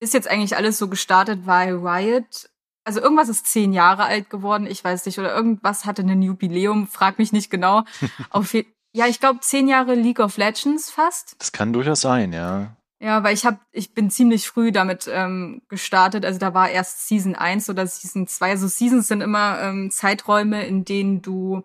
ist 0.00 0.14
jetzt 0.14 0.28
eigentlich 0.28 0.56
alles 0.56 0.78
so 0.78 0.88
gestartet, 0.88 1.46
weil 1.46 1.76
Riot, 1.76 2.50
also 2.82 3.00
irgendwas 3.00 3.28
ist 3.28 3.46
zehn 3.46 3.72
Jahre 3.72 4.02
alt 4.02 4.30
geworden, 4.30 4.66
ich 4.66 4.82
weiß 4.82 5.06
nicht, 5.06 5.20
oder 5.20 5.32
irgendwas 5.32 5.84
hatte 5.84 6.02
ein 6.02 6.22
Jubiläum, 6.22 6.88
frag 6.88 7.20
mich 7.20 7.32
nicht 7.32 7.50
genau. 7.50 7.84
Auf 8.30 8.52
ja, 8.96 9.06
ich 9.06 9.20
glaube 9.20 9.40
zehn 9.40 9.68
Jahre 9.68 9.94
League 9.94 10.18
of 10.18 10.36
Legends 10.38 10.90
fast. 10.90 11.36
Das 11.38 11.52
kann 11.52 11.72
durchaus 11.72 12.00
sein, 12.00 12.32
ja. 12.32 12.76
Ja, 13.00 13.22
weil 13.22 13.34
ich 13.34 13.44
hab, 13.44 13.60
ich 13.72 13.92
bin 13.92 14.10
ziemlich 14.10 14.48
früh 14.48 14.72
damit 14.72 15.10
ähm, 15.12 15.62
gestartet. 15.68 16.24
Also 16.24 16.38
da 16.38 16.54
war 16.54 16.70
erst 16.70 17.06
Season 17.06 17.34
1 17.34 17.68
oder 17.68 17.86
Season 17.86 18.26
2. 18.26 18.50
Also 18.50 18.68
Seasons 18.68 19.08
sind 19.08 19.20
immer 19.20 19.60
ähm, 19.60 19.90
Zeiträume, 19.90 20.64
in 20.66 20.84
denen 20.84 21.20
du 21.20 21.64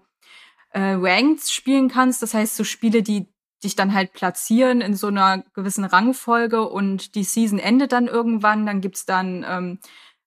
äh, 0.72 0.96
Ranked 1.00 1.50
spielen 1.50 1.88
kannst. 1.90 2.22
Das 2.22 2.34
heißt, 2.34 2.56
so 2.56 2.64
Spiele, 2.64 3.04
die 3.04 3.28
dich 3.64 3.76
dann 3.76 3.94
halt 3.94 4.14
platzieren 4.14 4.82
in 4.82 4.96
so 4.96 5.08
einer 5.08 5.44
gewissen 5.54 5.86
Rangfolge 5.86 6.68
und 6.68 7.16
die 7.16 7.24
Season 7.24 7.60
endet 7.60 7.92
dann 7.92 8.08
irgendwann. 8.08 8.66
Dann 8.66 8.82
gibt's 8.82 9.06
dann 9.06 9.46
ähm, 9.48 9.80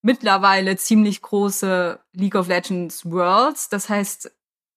mittlerweile 0.02 0.76
ziemlich 0.76 1.22
große 1.22 2.00
League 2.12 2.34
of 2.34 2.48
Legends 2.48 3.10
Worlds. 3.10 3.68
Das 3.68 3.88
heißt, 3.88 4.30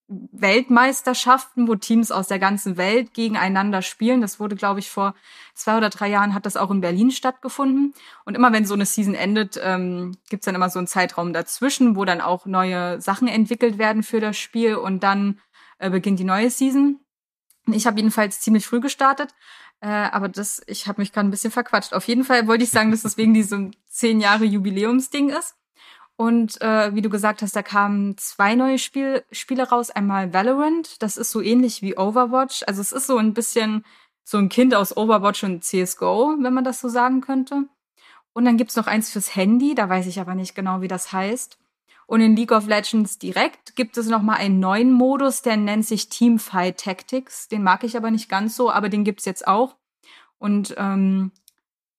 Weltmeisterschaften, 0.07 1.67
wo 1.67 1.75
Teams 1.75 2.11
aus 2.11 2.27
der 2.27 2.37
ganzen 2.37 2.77
Welt 2.77 3.13
gegeneinander 3.13 3.81
spielen. 3.81 4.21
Das 4.21 4.39
wurde, 4.39 4.55
glaube 4.55 4.79
ich, 4.79 4.91
vor 4.91 5.15
zwei 5.55 5.77
oder 5.77 5.89
drei 5.89 6.07
Jahren 6.09 6.33
hat 6.35 6.45
das 6.45 6.57
auch 6.57 6.69
in 6.69 6.81
Berlin 6.81 7.09
stattgefunden. 7.09 7.93
Und 8.23 8.35
immer 8.35 8.53
wenn 8.53 8.65
so 8.65 8.75
eine 8.75 8.85
Season 8.85 9.15
endet, 9.15 9.59
ähm, 9.63 10.15
gibt's 10.29 10.45
dann 10.45 10.55
immer 10.55 10.69
so 10.69 10.79
einen 10.79 10.87
Zeitraum 10.87 11.33
dazwischen, 11.33 11.95
wo 11.95 12.05
dann 12.05 12.21
auch 12.21 12.45
neue 12.45 13.01
Sachen 13.01 13.27
entwickelt 13.27 13.77
werden 13.79 14.03
für 14.03 14.19
das 14.19 14.37
Spiel 14.37 14.75
und 14.75 15.01
dann 15.01 15.39
äh, 15.79 15.89
beginnt 15.89 16.19
die 16.19 16.23
neue 16.23 16.51
Season. 16.51 16.99
Ich 17.67 17.87
habe 17.87 17.97
jedenfalls 17.97 18.41
ziemlich 18.41 18.67
früh 18.67 18.79
gestartet, 18.79 19.33
äh, 19.81 19.87
aber 19.87 20.29
das, 20.29 20.61
ich 20.67 20.87
habe 20.87 21.01
mich 21.01 21.13
gerade 21.13 21.27
ein 21.27 21.31
bisschen 21.31 21.51
verquatscht. 21.51 21.93
Auf 21.93 22.07
jeden 22.07 22.23
Fall 22.23 22.47
wollte 22.47 22.63
ich 22.63 22.69
sagen, 22.69 22.91
dass 22.91 23.01
das 23.01 23.17
wegen 23.17 23.33
diesem 23.35 23.71
zehn 23.87 24.19
Jahre 24.19 24.45
Jubiläumsding 24.45 25.29
ist. 25.29 25.55
Und 26.17 26.61
äh, 26.61 26.95
wie 26.95 27.01
du 27.01 27.09
gesagt 27.09 27.41
hast, 27.41 27.55
da 27.55 27.61
kamen 27.61 28.17
zwei 28.17 28.55
neue 28.55 28.79
Spiel 28.79 29.23
Spiele 29.31 29.67
raus. 29.67 29.89
Einmal 29.89 30.33
Valorant, 30.33 31.01
das 31.01 31.17
ist 31.17 31.31
so 31.31 31.41
ähnlich 31.41 31.81
wie 31.81 31.97
Overwatch. 31.97 32.63
Also 32.67 32.81
es 32.81 32.91
ist 32.91 33.07
so 33.07 33.17
ein 33.17 33.33
bisschen 33.33 33.83
so 34.23 34.37
ein 34.37 34.49
Kind 34.49 34.73
aus 34.73 34.95
Overwatch 34.95 35.43
und 35.43 35.63
CSGO, 35.63 36.35
wenn 36.39 36.53
man 36.53 36.63
das 36.63 36.79
so 36.79 36.89
sagen 36.89 37.21
könnte. 37.21 37.65
Und 38.33 38.45
dann 38.45 38.57
gibt's 38.57 38.75
noch 38.75 38.87
eins 38.87 39.11
fürs 39.11 39.35
Handy, 39.35 39.75
da 39.75 39.87
weiß 39.87 40.07
ich 40.07 40.19
aber 40.19 40.35
nicht 40.35 40.55
genau, 40.55 40.81
wie 40.81 40.87
das 40.87 41.13
heißt. 41.13 41.57
Und 42.07 42.21
in 42.21 42.35
League 42.35 42.51
of 42.51 42.67
Legends 42.67 43.17
direkt 43.17 43.75
gibt 43.75 43.97
es 43.97 44.07
noch 44.07 44.21
mal 44.21 44.35
einen 44.35 44.59
neuen 44.59 44.91
Modus, 44.91 45.41
der 45.41 45.57
nennt 45.57 45.85
sich 45.85 46.09
Teamfight 46.09 46.79
Tactics. 46.79 47.47
Den 47.47 47.63
mag 47.63 47.83
ich 47.83 47.97
aber 47.97 48.11
nicht 48.11 48.29
ganz 48.29 48.55
so, 48.55 48.71
aber 48.71 48.89
den 48.89 49.03
gibt's 49.03 49.25
jetzt 49.25 49.47
auch. 49.47 49.75
Und 50.37 50.75
ähm, 50.77 51.31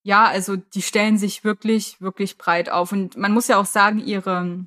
ja, 0.07 0.25
also 0.25 0.55
die 0.55 0.83
stellen 0.83 1.19
sich 1.19 1.43
wirklich, 1.43 2.01
wirklich 2.01 2.39
breit 2.39 2.71
auf. 2.71 2.93
Und 2.93 3.17
man 3.17 3.33
muss 3.33 3.49
ja 3.49 3.59
auch 3.59 3.67
sagen, 3.67 3.99
ihre 3.99 4.65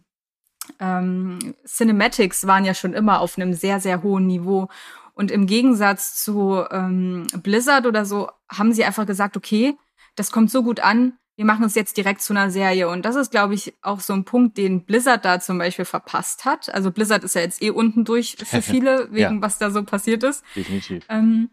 ähm, 0.81 1.39
Cinematics 1.65 2.45
waren 2.45 2.65
ja 2.65 2.73
schon 2.73 2.93
immer 2.93 3.21
auf 3.21 3.37
einem 3.37 3.53
sehr, 3.53 3.79
sehr 3.79 4.03
hohen 4.03 4.27
Niveau. 4.27 4.67
Und 5.13 5.31
im 5.31 5.47
Gegensatz 5.47 6.21
zu 6.21 6.65
ähm, 6.71 7.25
Blizzard 7.41 7.85
oder 7.85 8.03
so 8.03 8.29
haben 8.51 8.73
sie 8.73 8.83
einfach 8.83 9.05
gesagt, 9.05 9.37
okay, 9.37 9.77
das 10.17 10.29
kommt 10.31 10.51
so 10.51 10.61
gut 10.61 10.81
an, 10.81 11.13
wir 11.37 11.45
machen 11.45 11.63
es 11.63 11.73
jetzt 11.73 11.95
direkt 11.95 12.21
zu 12.21 12.33
einer 12.33 12.51
Serie. 12.51 12.89
Und 12.89 13.05
das 13.05 13.15
ist, 13.15 13.31
glaube 13.31 13.53
ich, 13.53 13.73
auch 13.81 14.01
so 14.01 14.11
ein 14.11 14.25
Punkt, 14.25 14.57
den 14.57 14.83
Blizzard 14.83 15.23
da 15.23 15.39
zum 15.39 15.57
Beispiel 15.57 15.85
verpasst 15.85 16.43
hat. 16.43 16.67
Also 16.73 16.91
Blizzard 16.91 17.23
ist 17.23 17.35
ja 17.35 17.41
jetzt 17.41 17.61
eh 17.61 17.69
unten 17.69 18.03
durch 18.03 18.35
für 18.43 18.61
viele, 18.61 19.07
wegen 19.13 19.35
ja. 19.35 19.41
was 19.41 19.57
da 19.57 19.71
so 19.71 19.83
passiert 19.83 20.23
ist. 20.23 20.43
Definitiv. 20.53 21.05
Ähm, 21.07 21.49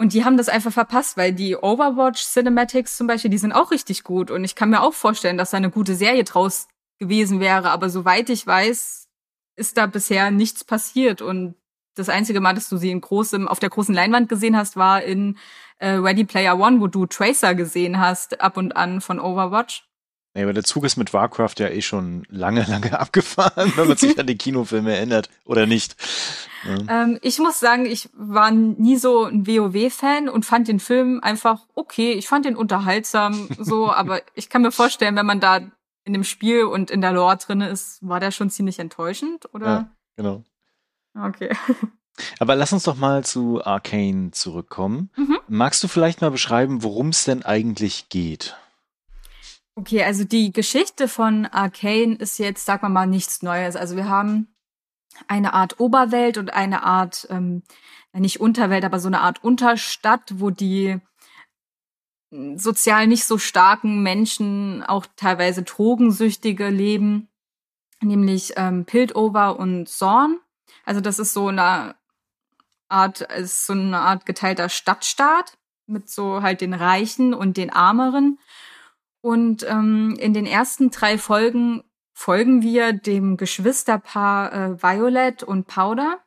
und 0.00 0.14
die 0.14 0.24
haben 0.24 0.38
das 0.38 0.48
einfach 0.48 0.72
verpasst, 0.72 1.18
weil 1.18 1.34
die 1.34 1.56
Overwatch 1.56 2.22
Cinematics 2.22 2.96
zum 2.96 3.06
Beispiel, 3.06 3.30
die 3.30 3.36
sind 3.36 3.52
auch 3.52 3.70
richtig 3.70 4.02
gut. 4.02 4.30
Und 4.30 4.44
ich 4.44 4.54
kann 4.54 4.70
mir 4.70 4.80
auch 4.80 4.94
vorstellen, 4.94 5.36
dass 5.36 5.50
da 5.50 5.58
eine 5.58 5.68
gute 5.68 5.94
Serie 5.94 6.24
draus 6.24 6.68
gewesen 6.98 7.38
wäre. 7.38 7.70
Aber 7.70 7.90
soweit 7.90 8.30
ich 8.30 8.46
weiß, 8.46 9.08
ist 9.56 9.76
da 9.76 9.84
bisher 9.84 10.30
nichts 10.30 10.64
passiert. 10.64 11.20
Und 11.20 11.54
das 11.96 12.08
einzige 12.08 12.40
Mal, 12.40 12.54
dass 12.54 12.70
du 12.70 12.78
sie 12.78 12.90
in 12.90 13.02
großem, 13.02 13.46
auf 13.46 13.58
der 13.58 13.68
großen 13.68 13.94
Leinwand 13.94 14.30
gesehen 14.30 14.56
hast, 14.56 14.78
war 14.78 15.02
in 15.02 15.36
äh, 15.76 15.90
Ready 15.90 16.24
Player 16.24 16.58
One, 16.58 16.80
wo 16.80 16.86
du 16.86 17.04
Tracer 17.04 17.54
gesehen 17.54 18.00
hast, 18.00 18.40
ab 18.40 18.56
und 18.56 18.74
an 18.76 19.02
von 19.02 19.20
Overwatch. 19.20 19.86
Nee, 20.34 20.44
aber 20.44 20.52
der 20.52 20.62
Zug 20.62 20.84
ist 20.84 20.96
mit 20.96 21.12
Warcraft 21.12 21.54
ja 21.58 21.68
eh 21.68 21.82
schon 21.82 22.24
lange, 22.28 22.62
lange 22.68 22.98
abgefahren, 22.98 23.72
wenn 23.76 23.88
man 23.88 23.96
sich 23.96 24.18
an 24.18 24.26
die 24.26 24.38
Kinofilme 24.38 24.94
erinnert 24.94 25.28
oder 25.44 25.66
nicht. 25.66 25.96
Ja. 26.64 27.02
Ähm, 27.02 27.18
ich 27.22 27.38
muss 27.38 27.58
sagen, 27.58 27.86
ich 27.86 28.08
war 28.12 28.50
nie 28.50 28.96
so 28.96 29.24
ein 29.24 29.46
WoW-Fan 29.46 30.28
und 30.28 30.44
fand 30.44 30.68
den 30.68 30.78
Film 30.78 31.20
einfach 31.22 31.66
okay. 31.74 32.12
Ich 32.12 32.28
fand 32.28 32.44
den 32.44 32.56
unterhaltsam, 32.56 33.48
so, 33.58 33.90
aber 33.92 34.20
ich 34.34 34.48
kann 34.48 34.62
mir 34.62 34.72
vorstellen, 34.72 35.16
wenn 35.16 35.26
man 35.26 35.40
da 35.40 35.60
in 36.04 36.12
dem 36.12 36.24
Spiel 36.24 36.64
und 36.64 36.90
in 36.90 37.00
der 37.00 37.12
Lore 37.12 37.36
drin 37.36 37.60
ist, 37.60 37.98
war 38.06 38.20
der 38.20 38.30
schon 38.30 38.50
ziemlich 38.50 38.78
enttäuschend, 38.78 39.52
oder? 39.52 39.66
Ja, 39.66 39.90
genau. 40.16 40.44
Okay. 41.18 41.50
Aber 42.38 42.54
lass 42.54 42.72
uns 42.72 42.84
doch 42.84 42.96
mal 42.96 43.24
zu 43.24 43.64
Arcane 43.64 44.30
zurückkommen. 44.30 45.10
Mhm. 45.16 45.38
Magst 45.48 45.82
du 45.82 45.88
vielleicht 45.88 46.20
mal 46.20 46.30
beschreiben, 46.30 46.82
worum 46.82 47.08
es 47.08 47.24
denn 47.24 47.42
eigentlich 47.42 48.08
geht? 48.08 48.56
Okay, 49.76 50.02
also 50.02 50.24
die 50.24 50.52
Geschichte 50.52 51.08
von 51.08 51.46
Arcane 51.46 52.16
ist 52.16 52.38
jetzt, 52.38 52.66
sag 52.66 52.82
mal 52.82 52.88
mal, 52.88 53.06
nichts 53.06 53.42
Neues. 53.42 53.76
Also 53.76 53.96
wir 53.96 54.08
haben 54.08 54.54
eine 55.28 55.54
Art 55.54 55.80
Oberwelt 55.80 56.38
und 56.38 56.52
eine 56.52 56.82
Art, 56.82 57.26
ähm, 57.30 57.62
nicht 58.12 58.40
Unterwelt, 58.40 58.84
aber 58.84 58.98
so 58.98 59.08
eine 59.08 59.20
Art 59.20 59.42
Unterstadt, 59.44 60.34
wo 60.36 60.50
die 60.50 61.00
hm, 62.32 62.58
sozial 62.58 63.06
nicht 63.06 63.24
so 63.24 63.38
starken 63.38 64.02
Menschen, 64.02 64.82
auch 64.82 65.06
teilweise 65.16 65.62
Drogensüchtige 65.62 66.68
leben, 66.68 67.28
nämlich 68.02 68.54
ähm, 68.56 68.84
Piltover 68.84 69.58
und 69.58 69.88
Zorn. 69.88 70.38
Also 70.84 71.00
das 71.00 71.18
ist 71.18 71.32
so 71.32 71.48
eine 71.48 71.94
Art, 72.88 73.20
ist 73.20 73.66
so 73.66 73.72
eine 73.72 74.00
Art 74.00 74.26
geteilter 74.26 74.68
Stadtstaat 74.68 75.58
mit 75.86 76.08
so 76.08 76.42
halt 76.42 76.60
den 76.60 76.74
Reichen 76.74 77.34
und 77.34 77.56
den 77.56 77.70
Armeren. 77.70 78.38
Und 79.20 79.66
ähm, 79.68 80.16
in 80.18 80.32
den 80.32 80.46
ersten 80.46 80.90
drei 80.90 81.18
Folgen 81.18 81.82
folgen 82.12 82.62
wir 82.62 82.92
dem 82.92 83.36
Geschwisterpaar 83.36 84.52
äh, 84.52 84.82
Violet 84.82 85.42
und 85.42 85.66
Powder 85.66 86.18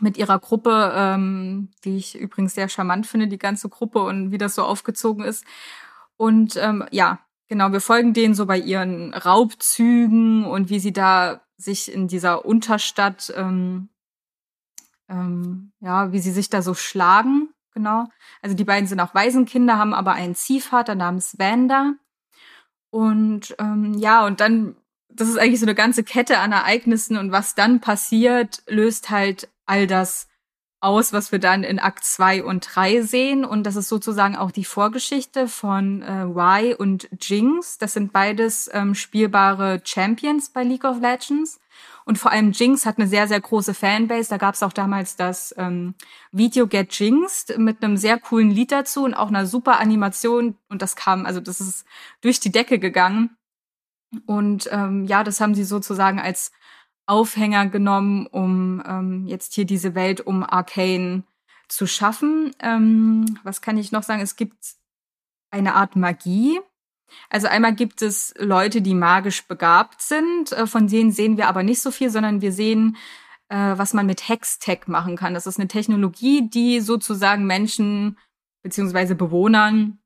mit 0.00 0.18
ihrer 0.18 0.38
Gruppe, 0.38 0.92
ähm, 0.94 1.70
die 1.84 1.96
ich 1.96 2.18
übrigens 2.18 2.54
sehr 2.54 2.68
charmant 2.68 3.06
finde, 3.06 3.28
die 3.28 3.38
ganze 3.38 3.68
Gruppe 3.68 4.02
und 4.02 4.30
wie 4.30 4.38
das 4.38 4.54
so 4.54 4.62
aufgezogen 4.62 5.24
ist. 5.24 5.44
Und 6.16 6.56
ähm, 6.56 6.84
ja, 6.90 7.20
genau, 7.48 7.72
wir 7.72 7.80
folgen 7.80 8.12
denen 8.12 8.34
so 8.34 8.46
bei 8.46 8.58
ihren 8.58 9.14
Raubzügen 9.14 10.44
und 10.44 10.68
wie 10.68 10.80
sie 10.80 10.92
da 10.92 11.40
sich 11.56 11.90
in 11.90 12.08
dieser 12.08 12.44
Unterstadt 12.44 13.32
ähm, 13.34 13.88
ähm, 15.08 15.72
ja, 15.80 16.12
wie 16.12 16.18
sie 16.18 16.32
sich 16.32 16.50
da 16.50 16.62
so 16.62 16.74
schlagen, 16.74 17.50
genau. 17.76 18.08
Also 18.40 18.56
die 18.56 18.64
beiden 18.64 18.88
sind 18.88 19.00
auch 19.00 19.14
Waisenkinder, 19.14 19.78
haben 19.78 19.92
aber 19.92 20.14
einen 20.14 20.34
Ziehvater 20.34 20.94
namens 20.94 21.38
Vanda. 21.38 21.92
Und 22.90 23.54
ähm, 23.58 23.92
ja, 23.98 24.24
und 24.24 24.40
dann, 24.40 24.76
das 25.10 25.28
ist 25.28 25.38
eigentlich 25.38 25.60
so 25.60 25.66
eine 25.66 25.74
ganze 25.74 26.02
Kette 26.02 26.38
an 26.38 26.52
Ereignissen 26.52 27.18
und 27.18 27.32
was 27.32 27.54
dann 27.54 27.80
passiert, 27.80 28.62
löst 28.66 29.10
halt 29.10 29.50
all 29.66 29.86
das 29.86 30.26
aus, 30.80 31.12
was 31.12 31.32
wir 31.32 31.38
dann 31.38 31.64
in 31.64 31.78
Akt 31.78 32.04
2 32.04 32.44
und 32.44 32.66
3 32.74 33.02
sehen. 33.02 33.44
Und 33.44 33.64
das 33.64 33.76
ist 33.76 33.88
sozusagen 33.88 34.36
auch 34.36 34.50
die 34.50 34.64
Vorgeschichte 34.64 35.46
von 35.46 36.00
äh, 36.00 36.22
Y 36.24 36.74
und 36.76 37.08
Jinx. 37.20 37.76
Das 37.76 37.92
sind 37.92 38.12
beides 38.12 38.70
ähm, 38.72 38.94
spielbare 38.94 39.82
Champions 39.84 40.50
bei 40.50 40.62
League 40.62 40.84
of 40.84 41.00
Legends. 41.00 41.60
Und 42.08 42.18
vor 42.18 42.30
allem 42.30 42.52
Jinx 42.52 42.86
hat 42.86 42.98
eine 42.98 43.08
sehr, 43.08 43.26
sehr 43.26 43.40
große 43.40 43.74
Fanbase. 43.74 44.30
Da 44.30 44.36
gab 44.36 44.54
es 44.54 44.62
auch 44.62 44.72
damals 44.72 45.16
das 45.16 45.52
ähm, 45.58 45.94
Video 46.30 46.68
Get 46.68 46.96
Jinxed 46.96 47.58
mit 47.58 47.82
einem 47.82 47.96
sehr 47.96 48.16
coolen 48.18 48.50
Lied 48.50 48.70
dazu 48.70 49.04
und 49.04 49.14
auch 49.14 49.26
einer 49.26 49.44
super 49.44 49.80
Animation. 49.80 50.56
Und 50.68 50.82
das 50.82 50.94
kam, 50.94 51.26
also 51.26 51.40
das 51.40 51.60
ist 51.60 51.84
durch 52.20 52.38
die 52.38 52.52
Decke 52.52 52.78
gegangen. 52.78 53.36
Und 54.24 54.68
ähm, 54.70 55.04
ja, 55.06 55.24
das 55.24 55.40
haben 55.40 55.56
sie 55.56 55.64
sozusagen 55.64 56.20
als 56.20 56.52
Aufhänger 57.06 57.66
genommen, 57.66 58.28
um 58.28 58.80
ähm, 58.86 59.26
jetzt 59.26 59.54
hier 59.54 59.64
diese 59.64 59.96
Welt 59.96 60.20
um 60.20 60.44
Arcane 60.44 61.24
zu 61.66 61.88
schaffen. 61.88 62.54
Ähm, 62.60 63.38
was 63.42 63.60
kann 63.60 63.78
ich 63.78 63.90
noch 63.90 64.04
sagen? 64.04 64.22
Es 64.22 64.36
gibt 64.36 64.76
eine 65.50 65.74
Art 65.74 65.96
Magie, 65.96 66.60
also 67.30 67.48
einmal 67.48 67.74
gibt 67.74 68.02
es 68.02 68.34
Leute, 68.38 68.82
die 68.82 68.94
magisch 68.94 69.46
begabt 69.46 70.02
sind, 70.02 70.52
äh, 70.52 70.66
von 70.66 70.88
denen 70.88 71.12
sehen 71.12 71.36
wir 71.36 71.48
aber 71.48 71.62
nicht 71.62 71.80
so 71.80 71.90
viel, 71.90 72.10
sondern 72.10 72.40
wir 72.40 72.52
sehen, 72.52 72.96
äh, 73.48 73.74
was 73.76 73.94
man 73.94 74.06
mit 74.06 74.28
Hextech 74.28 74.86
machen 74.86 75.16
kann. 75.16 75.34
Das 75.34 75.46
ist 75.46 75.58
eine 75.58 75.68
Technologie, 75.68 76.48
die 76.48 76.80
sozusagen 76.80 77.46
Menschen 77.46 78.18
beziehungsweise 78.62 79.14
Bewohnern 79.14 79.98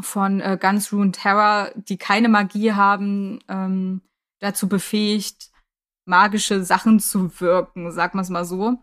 von 0.00 0.40
äh, 0.40 0.58
Guns 0.60 0.92
Rune 0.92 1.12
Terror, 1.12 1.70
die 1.74 1.98
keine 1.98 2.28
Magie 2.28 2.72
haben, 2.72 3.40
ähm, 3.48 4.02
dazu 4.40 4.68
befähigt, 4.68 5.50
magische 6.04 6.64
Sachen 6.64 7.00
zu 7.00 7.40
wirken, 7.40 7.90
sag 7.92 8.14
man 8.14 8.26
mal 8.28 8.44
so. 8.44 8.78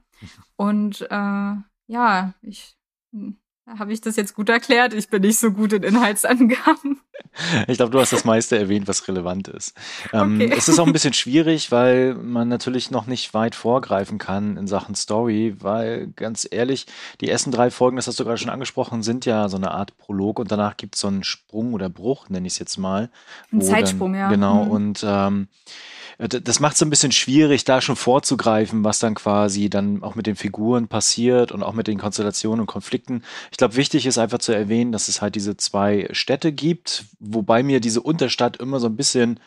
Und 0.56 1.02
äh, 1.10 1.56
ja, 1.88 2.34
ich 2.42 2.78
hm, 3.14 3.41
habe 3.78 3.94
ich 3.94 4.02
das 4.02 4.16
jetzt 4.16 4.34
gut 4.34 4.50
erklärt? 4.50 4.94
Ich 4.94 5.10
bin 5.10 5.22
nicht 5.22 5.40
so 5.40 5.52
gut 5.52 5.74
in 5.74 5.84
Inhaltsangaben. 5.84 7.00
Ich 7.68 7.78
glaube, 7.78 7.92
du 7.92 8.00
hast 8.00 8.12
das 8.12 8.26
meiste 8.26 8.58
erwähnt, 8.58 8.88
was 8.88 9.08
relevant 9.08 9.48
ist. 9.48 9.74
Ähm, 10.12 10.36
okay. 10.36 10.54
Es 10.56 10.68
ist 10.68 10.80
auch 10.80 10.88
ein 10.88 10.94
bisschen 10.94 11.14
schwierig, 11.14 11.72
weil 11.72 12.16
man 12.16 12.48
natürlich 12.48 12.92
noch 12.92 13.08
nicht 13.08 13.34
weit 13.34 13.56
vorgreifen 13.56 14.18
kann 14.18 14.58
in 14.58 14.68
Sachen 14.68 14.96
Story, 14.96 15.56
weil 15.60 16.08
ganz 16.16 16.48
ehrlich, 16.50 16.88
die 17.22 17.30
ersten 17.30 17.52
drei 17.52 17.72
Folgen, 17.72 17.96
das 17.96 18.08
hast 18.08 18.20
du 18.20 18.26
gerade 18.26 18.38
schon 18.38 18.50
angesprochen, 18.50 19.04
sind 19.04 19.26
ja 19.26 19.48
so 19.50 19.58
eine 19.58 19.72
Art 19.72 19.98
Prolog 19.98 20.40
und 20.40 20.52
danach 20.52 20.76
gibt 20.78 20.96
es 20.96 21.02
so 21.02 21.08
einen 21.08 21.24
Sprung 21.24 21.74
oder 21.74 21.90
Bruch, 21.90 22.30
nenne 22.30 22.48
ich 22.48 22.54
es 22.54 22.60
jetzt 22.60 22.78
mal. 22.78 23.10
Ein 23.52 23.62
Zeitsprung, 23.62 24.14
dann, 24.14 24.22
ja. 24.22 24.30
Genau, 24.30 24.66
mhm. 24.66 24.72
und 24.72 25.06
ähm, 25.08 25.48
äh, 25.48 26.01
das 26.28 26.60
macht 26.60 26.76
es 26.76 26.82
ein 26.84 26.90
bisschen 26.92 27.12
schwierig, 27.12 27.64
da 27.64 27.82
schon 27.82 27.96
vorzugreifen, 27.96 28.84
was 28.84 29.00
dann 29.00 29.16
quasi 29.16 29.70
dann 29.70 30.04
auch 30.04 30.14
mit 30.14 30.28
den 30.28 30.36
Figuren 30.36 30.88
passiert 30.88 31.52
und 31.52 31.64
auch 31.64 31.74
mit 31.74 31.88
den 31.88 31.98
Konstellationen 31.98 32.62
und 32.62 32.68
Konflikten. 32.68 33.24
Ich 33.50 33.58
glaube, 33.58 33.76
wichtig 33.76 34.06
ist 34.06 34.20
einfach 34.20 34.38
zu 34.38 34.52
erwähnen, 34.52 34.92
dass 34.92 35.08
es 35.08 35.22
halt 35.22 35.34
diese 35.34 35.58
zwei 35.58 36.08
Städte 36.12 36.52
gibt, 36.52 37.06
wobei 37.20 37.64
mir 37.64 37.80
diese 37.80 38.02
Unterstadt 38.02 38.58
immer 38.58 38.80
so 38.80 38.88
ein 38.88 38.96
bisschen 38.96 39.40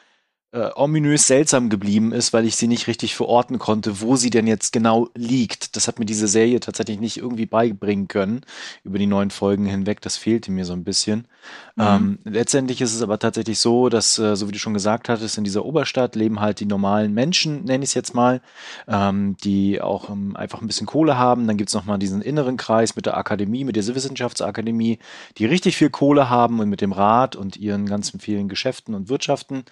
äh, 0.55 0.71
ominös 0.77 1.27
seltsam 1.27 1.69
geblieben 1.69 2.13
ist, 2.13 2.33
weil 2.33 2.45
ich 2.45 2.55
sie 2.55 2.69
nicht 2.69 2.87
richtig 2.87 3.17
verorten 3.17 3.59
konnte, 3.59 4.01
wo 4.01 4.15
sie 4.15 4.31
denn 4.31 4.47
jetzt 4.47 4.73
genau 4.73 5.09
liegt. 5.17 5.75
Das 5.75 5.89
hat 5.89 5.99
mir 5.99 6.05
diese 6.05 6.29
Serie 6.29 6.61
tatsächlich 6.61 7.01
nicht 7.01 7.17
irgendwie 7.17 7.47
beibringen 7.47 8.07
können 8.07 8.43
über 8.85 8.99
die 8.99 9.09
neun 9.09 9.33
Folgen 9.33 9.67
hinweg. 9.67 10.01
Das 10.01 10.17
fehlte 10.17 10.53
mir 10.53 10.65
so 10.65 10.73
ein 10.73 10.85
bisschen. 10.85 11.27
Mhm. 11.75 11.83
Ähm, 11.83 12.19
letztendlich 12.23 12.81
ist 12.81 12.95
es 12.95 13.03
aber 13.03 13.19
tatsächlich 13.19 13.59
so, 13.59 13.89
dass, 13.89 14.17
äh, 14.21 14.37
so 14.37 14.47
wie 14.47 14.53
du 14.53 14.61
schon 14.61 14.75
gesagt 14.75 15.09
hattest, 15.09 15.37
in 15.39 15.45
dieser 15.45 15.65
Oberstadt 15.65 16.15
leben 16.15 16.41
halt 16.41 16.61
die 16.61 16.67
normalen 16.67 17.13
Menschen, 17.13 17.65
nenne 17.65 17.83
ich 17.83 17.91
es 17.91 17.95
jetzt 17.95 18.15
mal, 18.15 18.41
ähm, 18.87 19.37
die 19.43 19.81
auch 19.81 20.09
ähm, 20.09 20.37
einfach 20.37 20.61
ein 20.61 20.69
bisschen 20.69 20.87
Kohle 20.87 21.19
haben. 21.19 21.49
Dann 21.49 21.57
gibt 21.57 21.71
es 21.71 21.75
nochmal 21.75 21.99
diesen 21.99 22.23
inneren 22.23 22.57
Kreis 22.57 22.95
mit 22.95 23.07
der 23.07 23.17
Akademie, 23.17 23.65
mit 23.65 23.75
der 23.75 23.85
Wissenschaftsakademie, 23.85 25.01
die 25.37 25.47
richtig 25.47 25.77
viel 25.77 25.91
Kohle 25.91 26.31
haben 26.31 26.61
und 26.61 26.69
mit 26.69 26.81
dem 26.81 26.93
Rat 26.93 27.35
und 27.35 27.57
ihren 27.57 27.87
ganzen 27.87 28.21
vielen 28.21 28.49
Geschäften 28.49 28.95
und 28.95 29.09
Wirtschaften. 29.09 29.65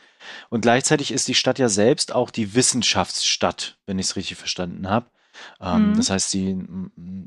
Und 0.51 0.65
gleichzeitig 0.73 1.13
ist 1.13 1.29
die 1.29 1.35
Stadt 1.35 1.59
ja 1.59 1.69
selbst 1.69 2.15
auch 2.15 2.31
die 2.31 2.55
Wissenschaftsstadt, 2.55 3.77
wenn 3.85 3.99
ich 3.99 4.07
es 4.07 4.17
richtig 4.17 4.39
verstanden 4.39 4.89
habe. 4.89 5.05
Ähm, 5.61 5.91
mhm. 5.91 5.97
Das 5.99 6.09
heißt, 6.09 6.31
sie 6.31 6.57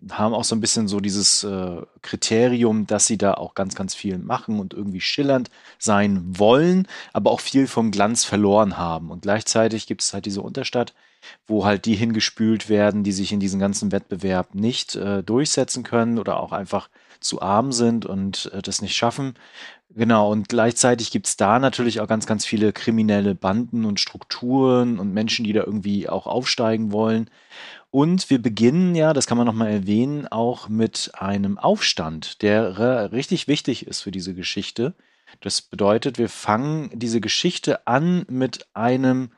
haben 0.09 0.33
auch 0.33 0.43
so 0.43 0.55
ein 0.55 0.61
bisschen 0.61 0.87
so 0.87 0.99
dieses 0.99 1.43
äh, 1.43 1.83
Kriterium, 2.01 2.87
dass 2.87 3.05
sie 3.05 3.19
da 3.19 3.35
auch 3.35 3.53
ganz, 3.53 3.75
ganz 3.75 3.93
viel 3.93 4.17
machen 4.17 4.59
und 4.59 4.73
irgendwie 4.73 4.99
schillernd 4.99 5.51
sein 5.77 6.23
wollen, 6.39 6.87
aber 7.13 7.29
auch 7.29 7.39
viel 7.39 7.67
vom 7.67 7.91
Glanz 7.91 8.23
verloren 8.23 8.79
haben. 8.79 9.11
Und 9.11 9.21
gleichzeitig 9.21 9.85
gibt 9.85 10.01
es 10.01 10.11
halt 10.11 10.25
diese 10.25 10.41
Unterstadt, 10.41 10.95
wo 11.45 11.65
halt 11.65 11.85
die 11.85 11.95
hingespült 11.95 12.67
werden, 12.67 13.03
die 13.03 13.11
sich 13.11 13.31
in 13.31 13.39
diesem 13.39 13.59
ganzen 13.59 13.91
Wettbewerb 13.91 14.55
nicht 14.55 14.95
äh, 14.95 15.21
durchsetzen 15.21 15.83
können 15.83 16.17
oder 16.17 16.39
auch 16.39 16.51
einfach 16.51 16.89
zu 17.19 17.41
arm 17.41 17.71
sind 17.71 18.05
und 18.05 18.51
äh, 18.53 18.61
das 18.61 18.81
nicht 18.81 18.95
schaffen. 18.95 19.35
Genau, 19.89 20.31
und 20.31 20.49
gleichzeitig 20.49 21.11
gibt's 21.11 21.37
da 21.37 21.59
natürlich 21.59 22.01
auch 22.01 22.07
ganz, 22.07 22.25
ganz 22.25 22.45
viele 22.45 22.73
kriminelle 22.73 23.35
Banden 23.35 23.85
und 23.85 23.99
Strukturen 23.99 24.99
und 24.99 25.13
Menschen, 25.13 25.45
die 25.45 25.53
da 25.53 25.63
irgendwie 25.63 26.09
auch 26.09 26.27
aufsteigen 26.27 26.91
wollen. 26.91 27.29
Und 27.91 28.29
wir 28.29 28.41
beginnen 28.41 28.93
ja, 28.93 29.13
das 29.13 29.25
kann 29.25 29.37
man 29.37 29.47
nochmal 29.47 29.71
erwähnen, 29.71 30.27
auch 30.27 30.67
mit 30.67 31.11
einem 31.13 31.57
Aufstand, 31.57 32.41
der 32.41 33.11
richtig 33.13 33.47
wichtig 33.47 33.87
ist 33.87 34.01
für 34.01 34.11
diese 34.11 34.33
Geschichte. 34.33 34.95
Das 35.39 35.61
bedeutet, 35.61 36.17
wir 36.17 36.29
fangen 36.29 36.89
diese 36.93 37.21
Geschichte 37.21 37.87
an 37.87 38.25
mit 38.29 38.67
einem, 38.73 39.31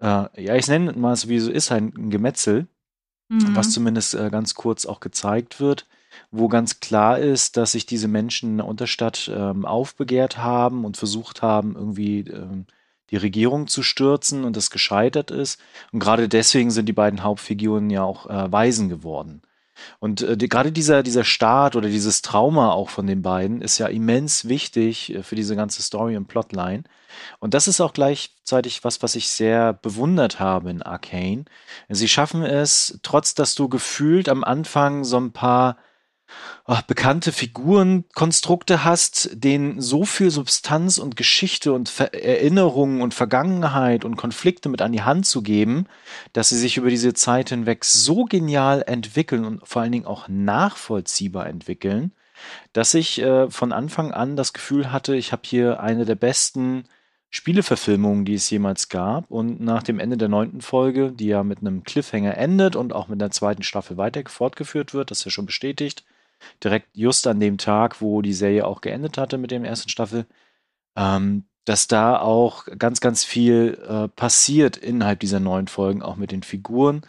äh, 0.00 0.26
ja, 0.42 0.54
ich 0.54 0.68
nenne 0.68 0.92
mal 0.92 1.12
es 1.12 1.28
wie 1.28 1.38
so 1.38 1.50
ist, 1.50 1.72
ein 1.72 2.10
Gemetzel, 2.10 2.66
mhm. 3.28 3.56
was 3.56 3.70
zumindest 3.70 4.14
äh, 4.14 4.30
ganz 4.30 4.54
kurz 4.54 4.86
auch 4.86 5.00
gezeigt 5.00 5.60
wird, 5.60 5.86
wo 6.30 6.48
ganz 6.48 6.80
klar 6.80 7.18
ist, 7.18 7.56
dass 7.56 7.72
sich 7.72 7.86
diese 7.86 8.08
Menschen 8.08 8.50
in 8.50 8.56
der 8.58 8.66
Unterstadt 8.66 9.30
ähm, 9.34 9.64
aufbegehrt 9.64 10.38
haben 10.38 10.84
und 10.84 10.96
versucht 10.96 11.42
haben, 11.42 11.74
irgendwie 11.74 12.20
ähm, 12.20 12.66
die 13.10 13.16
Regierung 13.16 13.66
zu 13.66 13.82
stürzen 13.82 14.44
und 14.44 14.56
das 14.56 14.70
gescheitert 14.70 15.30
ist. 15.30 15.60
Und 15.92 16.00
gerade 16.00 16.28
deswegen 16.28 16.70
sind 16.70 16.86
die 16.86 16.92
beiden 16.92 17.22
Hauptfiguren 17.22 17.90
ja 17.90 18.02
auch 18.02 18.28
äh, 18.28 18.50
Waisen 18.50 18.88
geworden. 18.88 19.42
Und 19.98 20.22
äh, 20.22 20.36
die, 20.36 20.48
gerade 20.48 20.72
dieser, 20.72 21.02
dieser 21.02 21.24
Start 21.24 21.76
oder 21.76 21.88
dieses 21.88 22.22
Trauma 22.22 22.72
auch 22.72 22.90
von 22.90 23.06
den 23.06 23.22
beiden 23.22 23.60
ist 23.60 23.78
ja 23.78 23.86
immens 23.86 24.48
wichtig 24.48 25.14
äh, 25.14 25.22
für 25.22 25.36
diese 25.36 25.56
ganze 25.56 25.82
Story 25.82 26.16
und 26.16 26.26
Plotline. 26.26 26.84
Und 27.38 27.54
das 27.54 27.68
ist 27.68 27.80
auch 27.80 27.92
gleichzeitig 27.92 28.84
was, 28.84 29.02
was 29.02 29.14
ich 29.14 29.28
sehr 29.28 29.72
bewundert 29.72 30.40
habe 30.40 30.70
in 30.70 30.82
Arcane. 30.82 31.44
Sie 31.88 32.08
schaffen 32.08 32.42
es, 32.42 32.98
trotz 33.02 33.34
dass 33.34 33.54
du 33.54 33.68
gefühlt 33.68 34.28
am 34.28 34.44
Anfang 34.44 35.04
so 35.04 35.18
ein 35.18 35.32
paar 35.32 35.76
ach, 36.64 36.82
bekannte 36.82 37.32
Figurenkonstrukte 37.32 38.84
hast, 38.84 39.30
denen 39.32 39.80
so 39.80 40.04
viel 40.04 40.30
Substanz 40.30 40.98
und 40.98 41.16
Geschichte 41.16 41.72
und 41.72 41.88
Ver 41.88 42.14
Erinnerungen 42.14 43.02
und 43.02 43.14
Vergangenheit 43.14 44.04
und 44.04 44.16
Konflikte 44.16 44.68
mit 44.68 44.82
an 44.82 44.92
die 44.92 45.02
Hand 45.02 45.26
zu 45.26 45.42
geben, 45.42 45.86
dass 46.32 46.48
sie 46.48 46.58
sich 46.58 46.76
über 46.76 46.90
diese 46.90 47.14
Zeit 47.14 47.50
hinweg 47.50 47.84
so 47.84 48.24
genial 48.24 48.82
entwickeln 48.86 49.44
und 49.44 49.66
vor 49.66 49.82
allen 49.82 49.92
Dingen 49.92 50.06
auch 50.06 50.28
nachvollziehbar 50.28 51.46
entwickeln, 51.46 52.12
dass 52.72 52.94
ich 52.94 53.20
äh, 53.20 53.50
von 53.50 53.72
Anfang 53.72 54.12
an 54.12 54.36
das 54.36 54.52
Gefühl 54.52 54.92
hatte, 54.92 55.16
ich 55.16 55.32
habe 55.32 55.42
hier 55.44 55.80
eine 55.80 56.04
der 56.04 56.16
besten 56.16 56.84
Spieleverfilmungen, 57.30 58.24
die 58.24 58.34
es 58.34 58.48
jemals 58.48 58.88
gab. 58.88 59.28
Und 59.28 59.60
nach 59.60 59.82
dem 59.82 59.98
Ende 59.98 60.16
der 60.16 60.28
neunten 60.28 60.60
Folge, 60.60 61.10
die 61.10 61.26
ja 61.26 61.42
mit 61.42 61.60
einem 61.60 61.82
Cliffhanger 61.82 62.36
endet 62.36 62.76
und 62.76 62.92
auch 62.92 63.08
mit 63.08 63.20
der 63.20 63.32
zweiten 63.32 63.64
Staffel 63.64 63.96
weiter 63.96 64.22
fortgeführt 64.26 64.94
wird, 64.94 65.10
das 65.10 65.18
ist 65.18 65.24
ja 65.24 65.30
schon 65.32 65.46
bestätigt, 65.46 66.04
direkt 66.62 66.88
just 66.94 67.26
an 67.26 67.40
dem 67.40 67.58
Tag, 67.58 68.00
wo 68.00 68.22
die 68.22 68.32
Serie 68.32 68.66
auch 68.66 68.80
geendet 68.80 69.18
hatte 69.18 69.38
mit 69.38 69.50
der 69.50 69.62
ersten 69.62 69.88
Staffel, 69.88 70.26
ähm, 70.96 71.44
dass 71.64 71.86
da 71.86 72.18
auch 72.20 72.66
ganz, 72.78 73.00
ganz 73.00 73.24
viel 73.24 73.78
äh, 73.88 74.08
passiert 74.08 74.76
innerhalb 74.76 75.20
dieser 75.20 75.40
neuen 75.40 75.66
Folgen, 75.66 76.02
auch 76.02 76.16
mit 76.16 76.30
den 76.30 76.42
Figuren, 76.42 77.02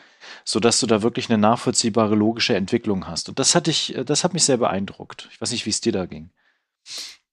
sodass 0.46 0.80
du 0.80 0.88
da 0.88 1.02
wirklich 1.02 1.30
eine 1.30 1.38
nachvollziehbare, 1.38 2.16
logische 2.16 2.56
Entwicklung 2.56 3.08
hast. 3.08 3.28
Und 3.28 3.40
das 3.40 3.54
hat 3.54 3.68
ich, 3.68 3.98
das 4.06 4.24
hat 4.24 4.34
mich 4.34 4.46
sehr 4.46 4.58
beeindruckt. 4.58 5.28
Ich 5.32 5.42
weiß 5.42 5.52
nicht, 5.52 5.66
wie 5.66 5.72
es 5.72 5.82
dir 5.82 5.92
da 5.92 6.06
ging. 6.06 6.30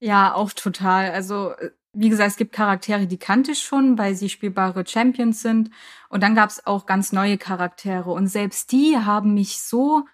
Ja, 0.00 0.34
auch 0.34 0.52
total. 0.52 1.12
Also, 1.12 1.52
wie 1.92 2.08
gesagt, 2.08 2.30
es 2.30 2.36
gibt 2.36 2.52
Charaktere, 2.52 3.06
die 3.06 3.18
kannte 3.18 3.52
ich 3.52 3.62
schon, 3.62 3.98
weil 3.98 4.16
sie 4.16 4.28
spielbare 4.28 4.84
Champions 4.84 5.42
sind. 5.42 5.70
Und 6.08 6.22
dann 6.24 6.34
gab 6.34 6.50
es 6.50 6.66
auch 6.66 6.86
ganz 6.86 7.12
neue 7.12 7.38
Charaktere. 7.38 8.10
Und 8.10 8.26
selbst 8.26 8.72
die 8.72 8.98
haben 8.98 9.34
mich 9.34 9.60
so 9.60 10.04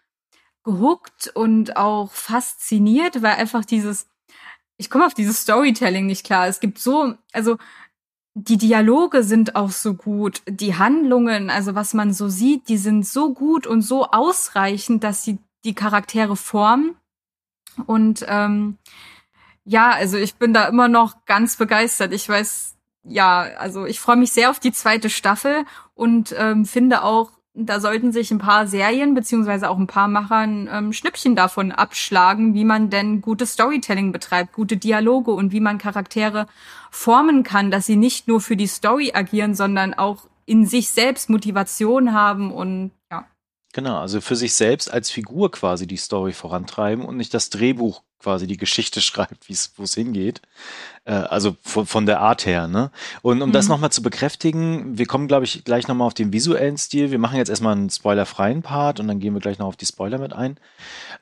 gehuckt 0.68 1.30
und 1.34 1.78
auch 1.78 2.12
fasziniert, 2.12 3.22
weil 3.22 3.36
einfach 3.36 3.64
dieses, 3.64 4.06
ich 4.76 4.90
komme 4.90 5.06
auf 5.06 5.14
dieses 5.14 5.40
Storytelling 5.40 6.04
nicht 6.04 6.26
klar. 6.26 6.46
Es 6.46 6.60
gibt 6.60 6.78
so, 6.78 7.14
also 7.32 7.56
die 8.34 8.58
Dialoge 8.58 9.22
sind 9.22 9.56
auch 9.56 9.70
so 9.70 9.94
gut, 9.94 10.42
die 10.46 10.76
Handlungen, 10.76 11.48
also 11.48 11.74
was 11.74 11.94
man 11.94 12.12
so 12.12 12.28
sieht, 12.28 12.68
die 12.68 12.76
sind 12.76 13.06
so 13.06 13.32
gut 13.32 13.66
und 13.66 13.80
so 13.80 14.10
ausreichend, 14.10 15.04
dass 15.04 15.24
sie 15.24 15.38
die 15.64 15.74
Charaktere 15.74 16.36
formen. 16.36 16.96
Und 17.86 18.26
ähm, 18.28 18.76
ja, 19.64 19.90
also 19.90 20.18
ich 20.18 20.34
bin 20.34 20.52
da 20.52 20.64
immer 20.66 20.88
noch 20.88 21.24
ganz 21.24 21.56
begeistert. 21.56 22.12
Ich 22.12 22.28
weiß, 22.28 22.76
ja, 23.04 23.40
also 23.58 23.86
ich 23.86 24.00
freue 24.00 24.16
mich 24.16 24.32
sehr 24.32 24.50
auf 24.50 24.60
die 24.60 24.72
zweite 24.72 25.08
Staffel 25.08 25.64
und 25.94 26.34
ähm, 26.36 26.66
finde 26.66 27.04
auch, 27.04 27.37
da 27.60 27.80
sollten 27.80 28.12
sich 28.12 28.30
ein 28.30 28.38
paar 28.38 28.66
Serien 28.66 29.14
beziehungsweise 29.14 29.68
auch 29.68 29.78
ein 29.78 29.88
paar 29.88 30.08
Machern 30.08 30.68
ähm, 30.72 30.92
Schnippchen 30.92 31.34
davon 31.34 31.72
abschlagen, 31.72 32.54
wie 32.54 32.64
man 32.64 32.88
denn 32.88 33.20
gutes 33.20 33.54
Storytelling 33.54 34.12
betreibt, 34.12 34.52
gute 34.52 34.76
Dialoge 34.76 35.32
und 35.32 35.50
wie 35.50 35.60
man 35.60 35.78
Charaktere 35.78 36.46
formen 36.90 37.42
kann, 37.42 37.70
dass 37.70 37.86
sie 37.86 37.96
nicht 37.96 38.28
nur 38.28 38.40
für 38.40 38.56
die 38.56 38.68
Story 38.68 39.12
agieren, 39.12 39.54
sondern 39.54 39.94
auch 39.94 40.28
in 40.46 40.66
sich 40.66 40.90
selbst 40.90 41.30
Motivation 41.30 42.12
haben 42.12 42.52
und. 42.52 42.92
Genau, 43.74 43.98
also 43.98 44.20
für 44.20 44.36
sich 44.36 44.54
selbst 44.54 44.90
als 44.90 45.10
Figur 45.10 45.50
quasi 45.50 45.86
die 45.86 45.98
Story 45.98 46.32
vorantreiben 46.32 47.04
und 47.04 47.16
nicht 47.16 47.34
das 47.34 47.50
Drehbuch 47.50 48.02
quasi 48.18 48.46
die 48.46 48.56
Geschichte 48.56 49.00
schreibt, 49.02 49.48
wie 49.48 49.52
es 49.52 49.72
wo 49.76 49.84
es 49.84 49.94
hingeht. 49.94 50.40
Äh, 51.04 51.12
also 51.12 51.56
von, 51.62 51.86
von 51.86 52.06
der 52.06 52.20
Art 52.20 52.46
her. 52.46 52.66
Ne? 52.66 52.90
Und 53.22 53.42
um 53.42 53.50
mhm. 53.50 53.52
das 53.52 53.68
nochmal 53.68 53.92
zu 53.92 54.02
bekräftigen, 54.02 54.98
wir 54.98 55.06
kommen, 55.06 55.28
glaube 55.28 55.44
ich, 55.44 55.64
gleich 55.64 55.86
nochmal 55.86 56.06
auf 56.06 56.14
den 56.14 56.32
visuellen 56.32 56.78
Stil. 56.78 57.10
Wir 57.10 57.18
machen 57.18 57.36
jetzt 57.36 57.50
erstmal 57.50 57.72
einen 57.72 57.90
spoilerfreien 57.90 58.62
Part 58.62 59.00
und 59.00 59.08
dann 59.08 59.20
gehen 59.20 59.34
wir 59.34 59.40
gleich 59.40 59.58
noch 59.58 59.66
auf 59.66 59.76
die 59.76 59.86
Spoiler 59.86 60.18
mit 60.18 60.32
ein. 60.32 60.58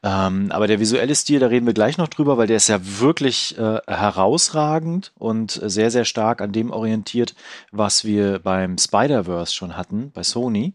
Ähm, 0.02 0.50
aber 0.50 0.68
der 0.68 0.80
visuelle 0.80 1.14
Stil, 1.14 1.40
da 1.40 1.48
reden 1.48 1.66
wir 1.66 1.74
gleich 1.74 1.98
noch 1.98 2.08
drüber, 2.08 2.38
weil 2.38 2.46
der 2.46 2.56
ist 2.56 2.68
ja 2.68 2.78
wirklich 2.80 3.58
äh, 3.58 3.80
herausragend 3.86 5.12
und 5.18 5.60
sehr, 5.64 5.90
sehr 5.90 6.04
stark 6.04 6.40
an 6.40 6.52
dem 6.52 6.70
orientiert, 6.70 7.34
was 7.72 8.04
wir 8.04 8.38
beim 8.38 8.78
Spider-Verse 8.78 9.52
schon 9.52 9.76
hatten, 9.76 10.12
bei 10.12 10.22
Sony. 10.22 10.74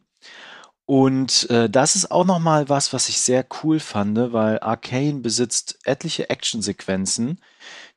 Und 0.92 1.50
äh, 1.50 1.70
das 1.70 1.96
ist 1.96 2.12
auch 2.12 2.26
noch 2.26 2.40
mal 2.40 2.68
was, 2.68 2.92
was 2.92 3.08
ich 3.08 3.22
sehr 3.22 3.46
cool 3.64 3.80
fand, 3.80 4.34
weil 4.34 4.60
Arcane 4.60 5.22
besitzt 5.22 5.80
etliche 5.86 6.30
Actionsequenzen, 6.30 7.40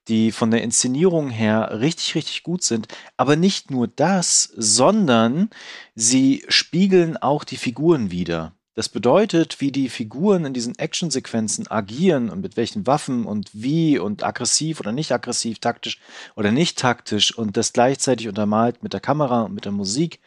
die 0.06 0.30
von 0.30 0.52
der 0.52 0.62
Inszenierung 0.62 1.28
her 1.28 1.80
richtig, 1.80 2.14
richtig 2.14 2.44
gut 2.44 2.62
sind. 2.62 2.86
Aber 3.16 3.34
nicht 3.34 3.68
nur 3.68 3.88
das, 3.88 4.44
sondern 4.56 5.50
sie 5.96 6.44
spiegeln 6.46 7.16
auch 7.16 7.42
die 7.42 7.56
Figuren 7.56 8.12
wieder. 8.12 8.52
Das 8.76 8.88
bedeutet, 8.88 9.60
wie 9.60 9.70
die 9.70 9.88
Figuren 9.88 10.44
in 10.44 10.52
diesen 10.52 10.76
Actionsequenzen 10.76 11.70
agieren 11.70 12.28
und 12.28 12.40
mit 12.40 12.56
welchen 12.56 12.88
Waffen 12.88 13.24
und 13.24 13.48
wie 13.52 14.00
und 14.00 14.24
aggressiv 14.24 14.80
oder 14.80 14.90
nicht 14.90 15.12
aggressiv, 15.12 15.60
taktisch 15.60 16.00
oder 16.34 16.50
nicht 16.50 16.76
taktisch 16.76 17.38
und 17.38 17.56
das 17.56 17.72
gleichzeitig 17.72 18.26
untermalt 18.26 18.82
mit 18.82 18.92
der 18.92 18.98
Kamera 18.98 19.42
und 19.42 19.54
mit 19.54 19.64
der 19.64 19.70
Musik, 19.70 20.18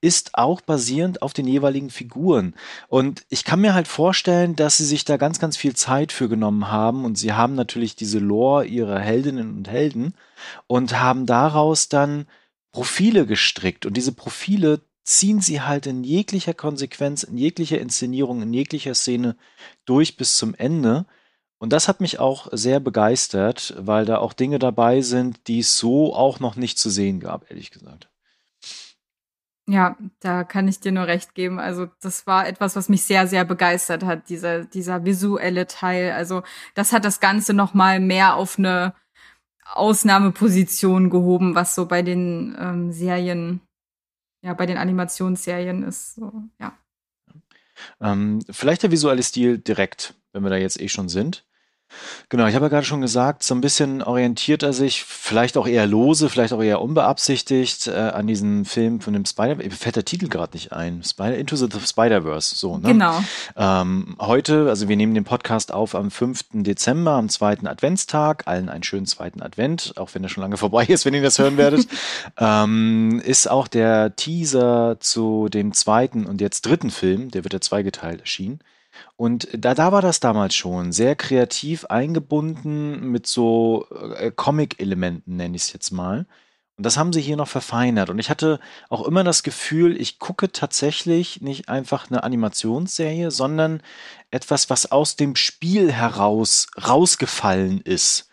ist 0.00 0.30
auch 0.34 0.60
basierend 0.60 1.22
auf 1.22 1.32
den 1.32 1.46
jeweiligen 1.46 1.90
Figuren. 1.90 2.54
Und 2.88 3.24
ich 3.28 3.44
kann 3.44 3.60
mir 3.60 3.72
halt 3.72 3.86
vorstellen, 3.86 4.56
dass 4.56 4.78
sie 4.78 4.86
sich 4.86 5.04
da 5.04 5.16
ganz, 5.16 5.38
ganz 5.38 5.56
viel 5.56 5.76
Zeit 5.76 6.10
für 6.10 6.28
genommen 6.28 6.68
haben 6.68 7.04
und 7.04 7.16
sie 7.16 7.32
haben 7.34 7.54
natürlich 7.54 7.94
diese 7.94 8.18
Lore 8.18 8.66
ihrer 8.66 8.98
Heldinnen 8.98 9.56
und 9.56 9.68
Helden 9.68 10.14
und 10.66 10.98
haben 10.98 11.24
daraus 11.24 11.88
dann 11.88 12.26
Profile 12.72 13.26
gestrickt 13.26 13.86
und 13.86 13.96
diese 13.96 14.12
Profile 14.12 14.80
ziehen 15.04 15.40
sie 15.40 15.60
halt 15.60 15.86
in 15.86 16.04
jeglicher 16.04 16.54
Konsequenz, 16.54 17.22
in 17.22 17.36
jeglicher 17.36 17.80
Inszenierung, 17.80 18.42
in 18.42 18.52
jeglicher 18.52 18.94
Szene 18.94 19.36
durch 19.84 20.16
bis 20.16 20.36
zum 20.36 20.54
Ende. 20.54 21.06
Und 21.58 21.72
das 21.72 21.88
hat 21.88 22.00
mich 22.00 22.18
auch 22.18 22.48
sehr 22.52 22.80
begeistert, 22.80 23.74
weil 23.78 24.04
da 24.04 24.18
auch 24.18 24.32
Dinge 24.32 24.58
dabei 24.58 25.00
sind, 25.00 25.46
die 25.46 25.60
es 25.60 25.78
so 25.78 26.14
auch 26.14 26.40
noch 26.40 26.56
nicht 26.56 26.78
zu 26.78 26.90
sehen 26.90 27.20
gab, 27.20 27.50
ehrlich 27.50 27.70
gesagt. 27.70 28.08
Ja, 29.68 29.96
da 30.18 30.42
kann 30.42 30.66
ich 30.66 30.80
dir 30.80 30.90
nur 30.90 31.06
recht 31.06 31.34
geben. 31.34 31.60
Also 31.60 31.86
das 32.00 32.26
war 32.26 32.48
etwas, 32.48 32.74
was 32.74 32.88
mich 32.88 33.04
sehr, 33.04 33.28
sehr 33.28 33.44
begeistert 33.44 34.02
hat, 34.02 34.28
dieser, 34.28 34.64
dieser 34.64 35.04
visuelle 35.04 35.68
Teil. 35.68 36.12
Also 36.12 36.42
das 36.74 36.92
hat 36.92 37.04
das 37.04 37.20
Ganze 37.20 37.54
noch 37.54 37.72
mal 37.72 38.00
mehr 38.00 38.34
auf 38.34 38.58
eine 38.58 38.94
Ausnahmeposition 39.64 41.10
gehoben, 41.10 41.54
was 41.54 41.76
so 41.76 41.86
bei 41.86 42.02
den 42.02 42.56
ähm, 42.58 42.92
Serien 42.92 43.60
ja 44.42 44.54
bei 44.54 44.66
den 44.66 44.76
Animationsserien 44.76 45.82
ist. 45.82 46.14
So, 46.16 46.32
ja. 46.60 46.76
Ähm, 48.00 48.40
vielleicht 48.50 48.82
der 48.82 48.90
visuelle 48.90 49.22
Stil 49.22 49.58
direkt, 49.58 50.14
wenn 50.32 50.42
wir 50.42 50.50
da 50.50 50.56
jetzt 50.56 50.80
eh 50.80 50.88
schon 50.88 51.08
sind. 51.08 51.46
Genau, 52.28 52.46
ich 52.46 52.54
habe 52.54 52.66
ja 52.66 52.68
gerade 52.68 52.86
schon 52.86 53.00
gesagt, 53.00 53.42
so 53.42 53.54
ein 53.54 53.60
bisschen 53.60 54.02
orientiert 54.02 54.62
er 54.62 54.72
sich, 54.72 55.04
vielleicht 55.04 55.56
auch 55.56 55.66
eher 55.66 55.86
lose, 55.86 56.28
vielleicht 56.28 56.52
auch 56.52 56.62
eher 56.62 56.80
unbeabsichtigt 56.80 57.88
äh, 57.88 57.92
an 57.92 58.26
diesen 58.26 58.64
Film 58.64 59.00
von 59.00 59.12
dem 59.12 59.24
Spider, 59.24 59.56
mir 59.56 59.70
fällt 59.70 59.96
der 59.96 60.04
Titel 60.04 60.28
gerade 60.28 60.54
nicht 60.54 60.72
ein, 60.72 61.02
Spider 61.02 61.36
Into 61.36 61.56
the 61.56 61.68
Spider-Verse, 61.84 62.54
so, 62.54 62.78
ne? 62.78 62.88
Genau. 62.88 63.22
Ähm, 63.56 64.16
heute, 64.18 64.68
also 64.68 64.88
wir 64.88 64.96
nehmen 64.96 65.14
den 65.14 65.24
Podcast 65.24 65.72
auf 65.72 65.94
am 65.94 66.10
5. 66.10 66.44
Dezember, 66.52 67.12
am 67.12 67.28
zweiten 67.28 67.66
Adventstag, 67.66 68.44
allen 68.46 68.68
einen 68.68 68.82
schönen 68.82 69.06
zweiten 69.06 69.42
Advent, 69.42 69.94
auch 69.96 70.10
wenn 70.14 70.22
er 70.22 70.28
schon 70.28 70.42
lange 70.42 70.56
vorbei 70.62 70.84
ist, 70.86 71.04
wenn 71.04 71.14
ihr 71.14 71.22
das 71.22 71.38
hören 71.38 71.56
werdet, 71.56 71.86
ähm, 72.38 73.20
ist 73.24 73.50
auch 73.50 73.68
der 73.68 74.16
Teaser 74.16 74.96
zu 75.00 75.48
dem 75.48 75.72
zweiten 75.72 76.26
und 76.26 76.40
jetzt 76.40 76.66
dritten 76.66 76.90
Film, 76.90 77.30
der 77.30 77.44
wird 77.44 77.52
ja 77.52 77.60
zweigeteilt 77.60 78.20
erschienen, 78.20 78.60
Und 79.16 79.48
da, 79.52 79.74
da 79.74 79.92
war 79.92 80.02
das 80.02 80.20
damals 80.20 80.54
schon 80.54 80.92
sehr 80.92 81.16
kreativ 81.16 81.84
eingebunden 81.86 83.10
mit 83.10 83.26
so 83.26 83.86
äh, 84.16 84.30
Comic-Elementen, 84.30 85.36
nenne 85.36 85.56
ich 85.56 85.62
es 85.62 85.72
jetzt 85.72 85.90
mal. 85.90 86.26
Und 86.76 86.86
das 86.86 86.96
haben 86.96 87.12
sie 87.12 87.20
hier 87.20 87.36
noch 87.36 87.48
verfeinert. 87.48 88.10
Und 88.10 88.18
ich 88.18 88.30
hatte 88.30 88.58
auch 88.88 89.06
immer 89.06 89.24
das 89.24 89.42
Gefühl, 89.42 90.00
ich 90.00 90.18
gucke 90.18 90.50
tatsächlich 90.50 91.40
nicht 91.40 91.68
einfach 91.68 92.10
eine 92.10 92.24
Animationsserie, 92.24 93.30
sondern 93.30 93.82
etwas, 94.30 94.70
was 94.70 94.90
aus 94.90 95.16
dem 95.16 95.36
Spiel 95.36 95.92
heraus 95.92 96.68
rausgefallen 96.82 97.82
ist. 97.82 98.30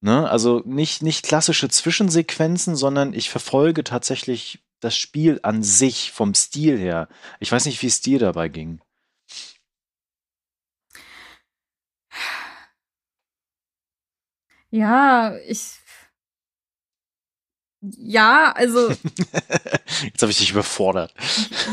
Ne? 0.00 0.28
Also 0.28 0.62
nicht, 0.64 1.02
nicht 1.02 1.24
klassische 1.24 1.68
Zwischensequenzen, 1.68 2.76
sondern 2.76 3.14
ich 3.14 3.30
verfolge 3.30 3.84
tatsächlich 3.84 4.60
das 4.80 4.96
Spiel 4.96 5.40
an 5.42 5.62
sich 5.62 6.12
vom 6.12 6.34
Stil 6.34 6.78
her. 6.78 7.08
Ich 7.40 7.50
weiß 7.50 7.66
nicht, 7.66 7.82
wie 7.82 7.86
es 7.86 8.00
dir 8.00 8.18
dabei 8.18 8.48
ging. 8.48 8.80
Ja, 14.70 15.36
ich 15.46 15.78
ja, 17.80 18.52
also. 18.56 18.88
Jetzt 20.02 20.22
habe 20.22 20.32
ich 20.32 20.38
dich 20.38 20.50
überfordert. 20.50 21.14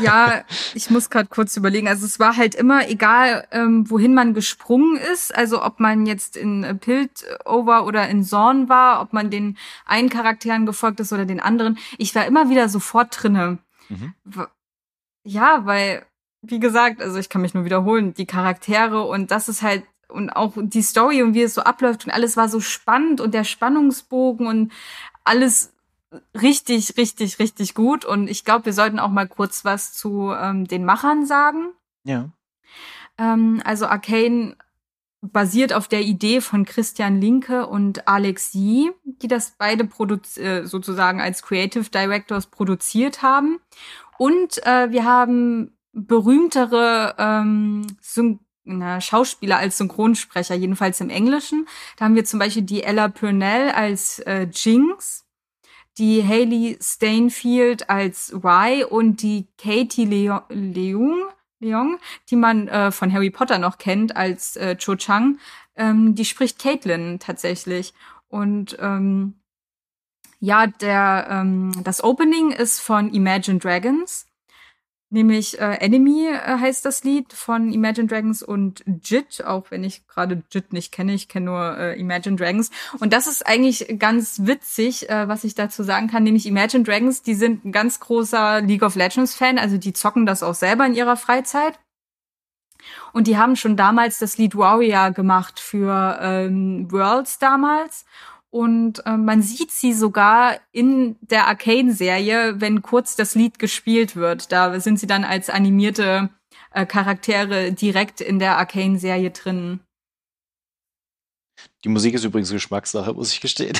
ja, 0.02 0.44
ich 0.74 0.88
muss 0.90 1.10
gerade 1.10 1.28
kurz 1.28 1.56
überlegen. 1.56 1.88
Also 1.88 2.06
es 2.06 2.20
war 2.20 2.36
halt 2.36 2.54
immer 2.54 2.88
egal, 2.88 3.46
ähm, 3.50 3.90
wohin 3.90 4.14
man 4.14 4.32
gesprungen 4.32 4.96
ist. 5.12 5.34
Also 5.34 5.64
ob 5.64 5.80
man 5.80 6.06
jetzt 6.06 6.36
in 6.36 6.62
äh, 6.64 6.74
Piltover 6.74 7.86
oder 7.86 8.08
in 8.08 8.22
Zorn 8.24 8.68
war, 8.68 9.00
ob 9.00 9.12
man 9.12 9.30
den 9.30 9.58
einen 9.84 10.08
Charakteren 10.08 10.64
gefolgt 10.64 11.00
ist 11.00 11.12
oder 11.12 11.24
den 11.24 11.40
anderen. 11.40 11.78
Ich 11.98 12.14
war 12.14 12.24
immer 12.26 12.48
wieder 12.50 12.68
sofort 12.68 13.16
drinne. 13.22 13.58
Mhm. 13.88 14.14
Ja, 15.24 15.66
weil, 15.66 16.06
wie 16.42 16.60
gesagt, 16.60 17.02
also 17.02 17.18
ich 17.18 17.28
kann 17.28 17.42
mich 17.42 17.54
nur 17.54 17.64
wiederholen, 17.64 18.14
die 18.14 18.26
Charaktere 18.26 19.02
und 19.02 19.30
das 19.32 19.48
ist 19.48 19.62
halt 19.62 19.84
und 20.08 20.30
auch 20.30 20.52
die 20.56 20.82
Story 20.82 21.22
und 21.22 21.34
wie 21.34 21.42
es 21.42 21.54
so 21.54 21.62
abläuft 21.62 22.06
und 22.06 22.12
alles 22.12 22.36
war 22.36 22.48
so 22.48 22.60
spannend 22.60 23.20
und 23.20 23.34
der 23.34 23.44
Spannungsbogen 23.44 24.46
und 24.46 24.72
alles 25.24 25.72
richtig, 26.40 26.96
richtig, 26.96 27.38
richtig 27.38 27.74
gut. 27.74 28.04
Und 28.04 28.28
ich 28.28 28.44
glaube, 28.44 28.66
wir 28.66 28.72
sollten 28.72 28.98
auch 28.98 29.10
mal 29.10 29.28
kurz 29.28 29.64
was 29.64 29.92
zu 29.92 30.32
ähm, 30.32 30.66
den 30.66 30.84
Machern 30.84 31.26
sagen. 31.26 31.72
Ja. 32.04 32.30
Ähm, 33.18 33.60
also 33.64 33.86
Arcane 33.86 34.56
basiert 35.20 35.72
auf 35.72 35.88
der 35.88 36.02
Idee 36.02 36.40
von 36.40 36.64
Christian 36.64 37.20
Linke 37.20 37.66
und 37.66 38.06
Alex 38.06 38.54
Yee, 38.54 38.90
die 39.04 39.28
das 39.28 39.54
beide 39.58 39.88
äh, 40.36 40.64
sozusagen 40.64 41.20
als 41.20 41.42
Creative 41.42 41.88
Directors 41.90 42.46
produziert 42.46 43.22
haben. 43.22 43.58
Und 44.18 44.64
äh, 44.64 44.90
wir 44.90 45.04
haben 45.04 45.72
berühmtere 45.92 47.14
ähm, 47.18 47.86
Syn 48.00 48.40
na, 48.66 49.00
Schauspieler 49.00 49.58
als 49.58 49.78
Synchronsprecher, 49.78 50.54
jedenfalls 50.54 51.00
im 51.00 51.10
Englischen. 51.10 51.66
Da 51.96 52.04
haben 52.04 52.14
wir 52.14 52.24
zum 52.24 52.38
Beispiel 52.38 52.62
die 52.62 52.82
Ella 52.82 53.08
Purnell 53.08 53.70
als 53.70 54.18
äh, 54.20 54.46
Jinx 54.52 55.26
die 55.98 56.22
Haley 56.22 56.78
Stainfield 56.80 57.88
als 57.88 58.32
Y 58.32 58.84
und 58.84 59.22
die 59.22 59.46
Katie 59.56 60.04
Leung, 60.04 60.42
Leung, 61.58 61.98
die 62.28 62.36
man 62.36 62.68
äh, 62.68 62.90
von 62.92 63.12
Harry 63.12 63.30
Potter 63.30 63.58
noch 63.58 63.78
kennt 63.78 64.14
als 64.14 64.56
äh, 64.56 64.76
Cho 64.76 64.96
Chang, 64.96 65.38
ähm, 65.74 66.14
die 66.14 66.24
spricht 66.24 66.58
Caitlin 66.58 67.18
tatsächlich. 67.18 67.94
Und 68.28 68.76
ähm, 68.80 69.40
ja, 70.38 70.66
der 70.66 71.28
ähm, 71.30 71.72
das 71.82 72.04
Opening 72.04 72.50
ist 72.50 72.80
von 72.80 73.12
Imagine 73.14 73.58
Dragons 73.58 74.26
Nämlich 75.08 75.60
äh, 75.60 75.74
Enemy 75.74 76.26
äh, 76.26 76.58
heißt 76.58 76.84
das 76.84 77.04
Lied 77.04 77.32
von 77.32 77.72
Imagine 77.72 78.08
Dragons 78.08 78.42
und 78.42 78.82
Jit, 79.04 79.44
auch 79.44 79.70
wenn 79.70 79.84
ich 79.84 80.04
gerade 80.08 80.42
Jit 80.50 80.72
nicht 80.72 80.90
kenne, 80.90 81.14
ich 81.14 81.28
kenne 81.28 81.46
nur 81.46 81.78
äh, 81.78 82.00
Imagine 82.00 82.34
Dragons. 82.34 82.70
Und 82.98 83.12
das 83.12 83.28
ist 83.28 83.46
eigentlich 83.46 83.98
ganz 84.00 84.40
witzig, 84.46 85.08
äh, 85.08 85.28
was 85.28 85.44
ich 85.44 85.54
dazu 85.54 85.84
sagen 85.84 86.08
kann, 86.08 86.24
nämlich 86.24 86.44
Imagine 86.46 86.82
Dragons, 86.82 87.22
die 87.22 87.34
sind 87.34 87.64
ein 87.64 87.70
ganz 87.70 88.00
großer 88.00 88.62
League 88.62 88.82
of 88.82 88.96
Legends 88.96 89.36
Fan, 89.36 89.58
also 89.58 89.76
die 89.78 89.92
zocken 89.92 90.26
das 90.26 90.42
auch 90.42 90.54
selber 90.54 90.84
in 90.84 90.94
ihrer 90.94 91.16
Freizeit. 91.16 91.78
Und 93.12 93.28
die 93.28 93.38
haben 93.38 93.54
schon 93.54 93.76
damals 93.76 94.18
das 94.18 94.38
Lied 94.38 94.56
Warrior 94.56 95.12
gemacht 95.12 95.60
für 95.60 96.18
ähm, 96.20 96.90
Worlds 96.90 97.38
damals. 97.38 98.04
Und 98.56 99.04
äh, 99.04 99.18
man 99.18 99.42
sieht 99.42 99.70
sie 99.70 99.92
sogar 99.92 100.56
in 100.72 101.16
der 101.20 101.46
Arcane-Serie, 101.46 102.58
wenn 102.58 102.80
kurz 102.80 103.14
das 103.14 103.34
Lied 103.34 103.58
gespielt 103.58 104.16
wird. 104.16 104.50
Da 104.50 104.80
sind 104.80 104.98
sie 104.98 105.06
dann 105.06 105.24
als 105.24 105.50
animierte 105.50 106.30
äh, 106.70 106.86
Charaktere 106.86 107.72
direkt 107.72 108.22
in 108.22 108.38
der 108.38 108.56
Arcane-Serie 108.56 109.30
drin. 109.30 109.80
Die 111.84 111.88
Musik 111.88 112.14
ist 112.14 112.24
übrigens 112.24 112.50
Geschmackssache, 112.50 113.12
muss 113.12 113.32
ich 113.32 113.40
gestehen. 113.40 113.78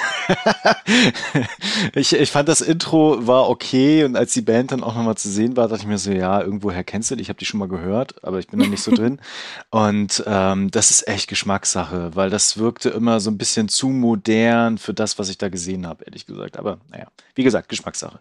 ich, 1.94 2.12
ich 2.12 2.30
fand 2.30 2.48
das 2.48 2.60
Intro 2.60 3.26
war 3.26 3.48
okay 3.48 4.04
und 4.04 4.16
als 4.16 4.32
die 4.32 4.42
Band 4.42 4.70
dann 4.70 4.84
auch 4.84 4.94
nochmal 4.94 5.16
zu 5.16 5.28
sehen 5.28 5.56
war, 5.56 5.66
dachte 5.66 5.82
ich 5.82 5.88
mir 5.88 5.98
so, 5.98 6.12
ja, 6.12 6.40
irgendwoher 6.40 6.84
kennst 6.84 7.10
du 7.10 7.16
die, 7.16 7.22
ich 7.22 7.28
habe 7.28 7.38
die 7.38 7.46
schon 7.46 7.58
mal 7.58 7.68
gehört, 7.68 8.22
aber 8.22 8.38
ich 8.38 8.46
bin 8.46 8.60
da 8.60 8.66
nicht 8.66 8.82
so 8.82 8.90
drin. 8.94 9.20
Und 9.70 10.22
ähm, 10.26 10.70
das 10.70 10.90
ist 10.90 11.08
echt 11.08 11.28
Geschmackssache, 11.28 12.14
weil 12.14 12.30
das 12.30 12.58
wirkte 12.58 12.90
immer 12.90 13.18
so 13.18 13.30
ein 13.30 13.38
bisschen 13.38 13.68
zu 13.68 13.88
modern 13.88 14.78
für 14.78 14.94
das, 14.94 15.18
was 15.18 15.28
ich 15.28 15.38
da 15.38 15.48
gesehen 15.48 15.86
habe, 15.86 16.04
ehrlich 16.04 16.26
gesagt. 16.26 16.58
Aber 16.58 16.78
naja, 16.90 17.08
wie 17.34 17.42
gesagt, 17.42 17.68
Geschmackssache. 17.68 18.20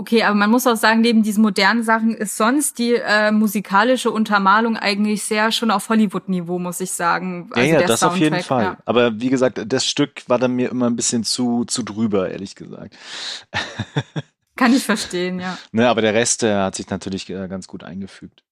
Okay, 0.00 0.22
aber 0.22 0.36
man 0.36 0.48
muss 0.48 0.64
auch 0.68 0.76
sagen, 0.76 1.00
neben 1.00 1.24
diesen 1.24 1.42
modernen 1.42 1.82
Sachen 1.82 2.14
ist 2.14 2.36
sonst 2.36 2.78
die 2.78 2.94
äh, 2.94 3.32
musikalische 3.32 4.12
Untermalung 4.12 4.76
eigentlich 4.76 5.24
sehr 5.24 5.50
schon 5.50 5.72
auf 5.72 5.88
Hollywood-Niveau, 5.88 6.60
muss 6.60 6.80
ich 6.80 6.92
sagen. 6.92 7.50
Also 7.50 7.68
ja, 7.68 7.80
ja, 7.80 7.86
das 7.86 7.98
Soundtrack, 7.98 8.12
auf 8.12 8.20
jeden 8.20 8.42
Fall. 8.44 8.62
Ja. 8.62 8.76
Aber 8.84 9.20
wie 9.20 9.28
gesagt, 9.28 9.60
das 9.66 9.84
Stück 9.84 10.22
war 10.28 10.38
dann 10.38 10.52
mir 10.52 10.70
immer 10.70 10.86
ein 10.86 10.94
bisschen 10.94 11.24
zu, 11.24 11.64
zu 11.64 11.82
drüber, 11.82 12.30
ehrlich 12.30 12.54
gesagt. 12.54 12.96
Kann 14.56 14.72
ich 14.72 14.84
verstehen, 14.84 15.40
ja. 15.40 15.58
Ne, 15.72 15.88
aber 15.88 16.00
der 16.00 16.14
Rest, 16.14 16.42
der 16.42 16.62
hat 16.62 16.76
sich 16.76 16.88
natürlich 16.90 17.28
äh, 17.28 17.48
ganz 17.48 17.66
gut 17.66 17.82
eingefügt. 17.82 18.44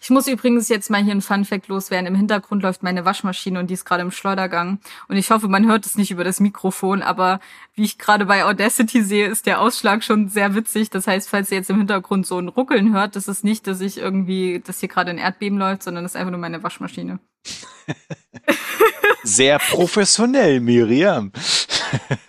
Ich 0.00 0.10
muss 0.10 0.26
übrigens 0.26 0.68
jetzt 0.68 0.90
mal 0.90 1.02
hier 1.02 1.14
ein 1.14 1.20
Fun-Fact 1.20 1.68
loswerden. 1.68 2.06
Im 2.06 2.14
Hintergrund 2.14 2.62
läuft 2.62 2.82
meine 2.82 3.04
Waschmaschine 3.04 3.58
und 3.58 3.68
die 3.68 3.74
ist 3.74 3.84
gerade 3.84 4.02
im 4.02 4.10
Schleudergang. 4.10 4.78
Und 5.08 5.16
ich 5.16 5.30
hoffe, 5.30 5.48
man 5.48 5.66
hört 5.66 5.84
es 5.86 5.96
nicht 5.96 6.10
über 6.10 6.24
das 6.24 6.40
Mikrofon, 6.40 7.02
aber 7.02 7.40
wie 7.74 7.84
ich 7.84 7.98
gerade 7.98 8.26
bei 8.26 8.44
Audacity 8.44 9.02
sehe, 9.02 9.26
ist 9.26 9.46
der 9.46 9.60
Ausschlag 9.60 10.02
schon 10.02 10.28
sehr 10.28 10.54
witzig. 10.54 10.90
Das 10.90 11.06
heißt, 11.06 11.28
falls 11.28 11.50
ihr 11.50 11.58
jetzt 11.58 11.70
im 11.70 11.78
Hintergrund 11.78 12.26
so 12.26 12.38
ein 12.38 12.48
Ruckeln 12.48 12.94
hört, 12.94 13.16
das 13.16 13.28
ist 13.28 13.44
nicht, 13.44 13.66
dass 13.66 13.80
ich 13.80 13.98
irgendwie, 13.98 14.62
dass 14.64 14.80
hier 14.80 14.88
gerade 14.88 15.10
ein 15.10 15.18
Erdbeben 15.18 15.58
läuft, 15.58 15.82
sondern 15.82 16.04
das 16.04 16.12
ist 16.12 16.16
einfach 16.16 16.32
nur 16.32 16.40
meine 16.40 16.62
Waschmaschine. 16.62 17.18
Sehr 19.22 19.58
professionell, 19.58 20.60
Miriam. 20.60 21.32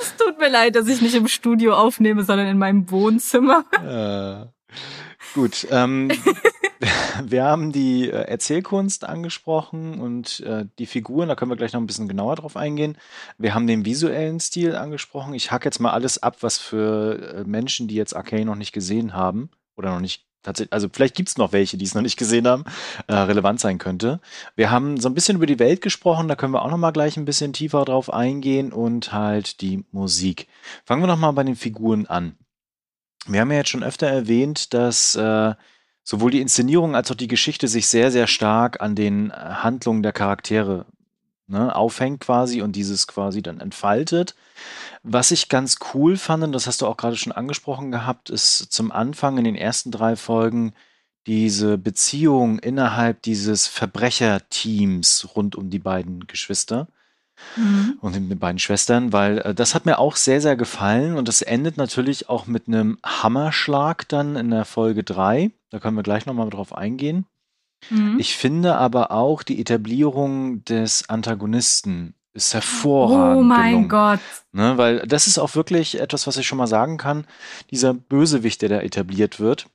es 0.00 0.16
tut 0.16 0.38
mir 0.38 0.48
leid, 0.48 0.76
dass 0.76 0.88
ich 0.88 1.00
nicht 1.00 1.14
im 1.14 1.28
Studio 1.28 1.74
aufnehme, 1.74 2.24
sondern 2.24 2.46
in 2.46 2.58
meinem 2.58 2.90
Wohnzimmer. 2.90 3.64
Ja. 3.84 4.52
Gut, 5.34 5.66
ähm, 5.70 6.10
wir 7.24 7.44
haben 7.44 7.72
die 7.72 8.08
äh, 8.08 8.12
Erzählkunst 8.12 9.04
angesprochen 9.04 10.00
und 10.00 10.40
äh, 10.40 10.66
die 10.78 10.86
Figuren, 10.86 11.28
da 11.28 11.34
können 11.34 11.50
wir 11.50 11.56
gleich 11.56 11.72
noch 11.72 11.80
ein 11.80 11.86
bisschen 11.86 12.08
genauer 12.08 12.36
drauf 12.36 12.56
eingehen. 12.56 12.96
Wir 13.36 13.54
haben 13.54 13.66
den 13.66 13.84
visuellen 13.84 14.40
Stil 14.40 14.76
angesprochen. 14.76 15.34
Ich 15.34 15.50
hack 15.50 15.64
jetzt 15.64 15.80
mal 15.80 15.92
alles 15.92 16.22
ab, 16.22 16.38
was 16.40 16.58
für 16.58 17.34
äh, 17.34 17.44
Menschen, 17.44 17.88
die 17.88 17.96
jetzt 17.96 18.14
Arcane 18.14 18.44
noch 18.44 18.54
nicht 18.54 18.72
gesehen 18.72 19.14
haben 19.14 19.50
oder 19.76 19.90
noch 19.90 20.00
nicht 20.00 20.24
tatsächlich, 20.42 20.72
also 20.72 20.88
vielleicht 20.92 21.16
gibt 21.16 21.28
es 21.28 21.36
noch 21.36 21.52
welche, 21.52 21.76
die 21.76 21.84
es 21.84 21.94
noch 21.94 22.02
nicht 22.02 22.16
gesehen 22.16 22.46
haben, 22.46 22.64
relevant 23.08 23.58
sein 23.58 23.78
könnte. 23.78 24.20
Wir 24.54 24.70
haben 24.70 24.98
so 24.98 25.08
ein 25.08 25.14
bisschen 25.14 25.36
über 25.36 25.46
die 25.46 25.58
Welt 25.58 25.80
gesprochen, 25.82 26.28
da 26.28 26.36
können 26.36 26.54
wir 26.54 26.62
auch 26.62 26.70
noch 26.70 26.78
mal 26.78 26.92
gleich 26.92 27.16
ein 27.16 27.24
bisschen 27.24 27.52
tiefer 27.52 27.84
drauf 27.84 28.10
eingehen 28.10 28.72
und 28.72 29.12
halt 29.12 29.60
die 29.60 29.84
Musik. 29.90 30.46
Fangen 30.84 31.02
wir 31.02 31.08
noch 31.08 31.18
mal 31.18 31.32
bei 31.32 31.42
den 31.42 31.56
Figuren 31.56 32.06
an. 32.06 32.36
Wir 33.26 33.40
haben 33.40 33.50
ja 33.50 33.58
jetzt 33.58 33.70
schon 33.70 33.82
öfter 33.82 34.06
erwähnt, 34.06 34.72
dass 34.72 35.16
äh, 35.16 35.54
sowohl 36.08 36.30
die 36.30 36.40
Inszenierung 36.40 36.96
als 36.96 37.10
auch 37.10 37.16
die 37.16 37.28
Geschichte 37.28 37.68
sich 37.68 37.86
sehr, 37.86 38.10
sehr 38.10 38.26
stark 38.26 38.80
an 38.80 38.94
den 38.94 39.30
äh, 39.30 39.34
Handlungen 39.34 40.02
der 40.02 40.14
Charaktere 40.14 40.86
ne, 41.48 41.76
aufhängt 41.76 42.20
quasi 42.20 42.62
und 42.62 42.72
dieses 42.76 43.06
quasi 43.06 43.42
dann 43.42 43.60
entfaltet. 43.60 44.34
Was 45.02 45.32
ich 45.32 45.50
ganz 45.50 45.76
cool 45.92 46.16
fand, 46.16 46.44
und 46.44 46.52
das 46.52 46.66
hast 46.66 46.80
du 46.80 46.86
auch 46.86 46.96
gerade 46.96 47.16
schon 47.16 47.32
angesprochen 47.32 47.92
gehabt, 47.92 48.30
ist 48.30 48.72
zum 48.72 48.90
Anfang 48.90 49.36
in 49.36 49.44
den 49.44 49.54
ersten 49.54 49.90
drei 49.90 50.16
Folgen 50.16 50.72
diese 51.26 51.76
Beziehung 51.76 52.58
innerhalb 52.58 53.20
dieses 53.20 53.66
Verbrecherteams 53.66 55.28
rund 55.36 55.56
um 55.56 55.68
die 55.68 55.78
beiden 55.78 56.26
Geschwister. 56.26 56.88
Mhm. 57.54 57.98
Und 58.00 58.14
den 58.14 58.38
beiden 58.38 58.58
Schwestern, 58.58 59.12
weil 59.12 59.40
äh, 59.40 59.54
das 59.54 59.74
hat 59.74 59.84
mir 59.84 59.98
auch 59.98 60.16
sehr, 60.16 60.40
sehr 60.40 60.56
gefallen 60.56 61.18
und 61.18 61.28
das 61.28 61.42
endet 61.42 61.76
natürlich 61.76 62.30
auch 62.30 62.46
mit 62.46 62.66
einem 62.66 62.96
Hammerschlag 63.04 64.08
dann 64.08 64.36
in 64.36 64.48
der 64.48 64.64
Folge 64.64 65.04
3. 65.04 65.52
Da 65.70 65.78
können 65.78 65.96
wir 65.96 66.02
gleich 66.02 66.26
nochmal 66.26 66.50
drauf 66.50 66.74
eingehen. 66.74 67.26
Mhm. 67.90 68.18
Ich 68.18 68.36
finde 68.36 68.76
aber 68.76 69.10
auch 69.10 69.42
die 69.42 69.60
Etablierung 69.60 70.64
des 70.64 71.08
Antagonisten 71.08 72.14
ist 72.32 72.54
hervorragend. 72.54 73.38
Oh 73.38 73.42
mein 73.42 73.70
gelungen. 73.70 73.88
Gott. 73.88 74.20
Ne, 74.52 74.78
weil 74.78 75.00
das 75.06 75.26
ist 75.26 75.38
auch 75.38 75.54
wirklich 75.54 76.00
etwas, 76.00 76.26
was 76.26 76.36
ich 76.36 76.46
schon 76.46 76.58
mal 76.58 76.66
sagen 76.66 76.96
kann. 76.96 77.26
Dieser 77.70 77.94
Bösewicht, 77.94 78.62
der 78.62 78.68
da 78.68 78.80
etabliert 78.80 79.40
wird, 79.40 79.66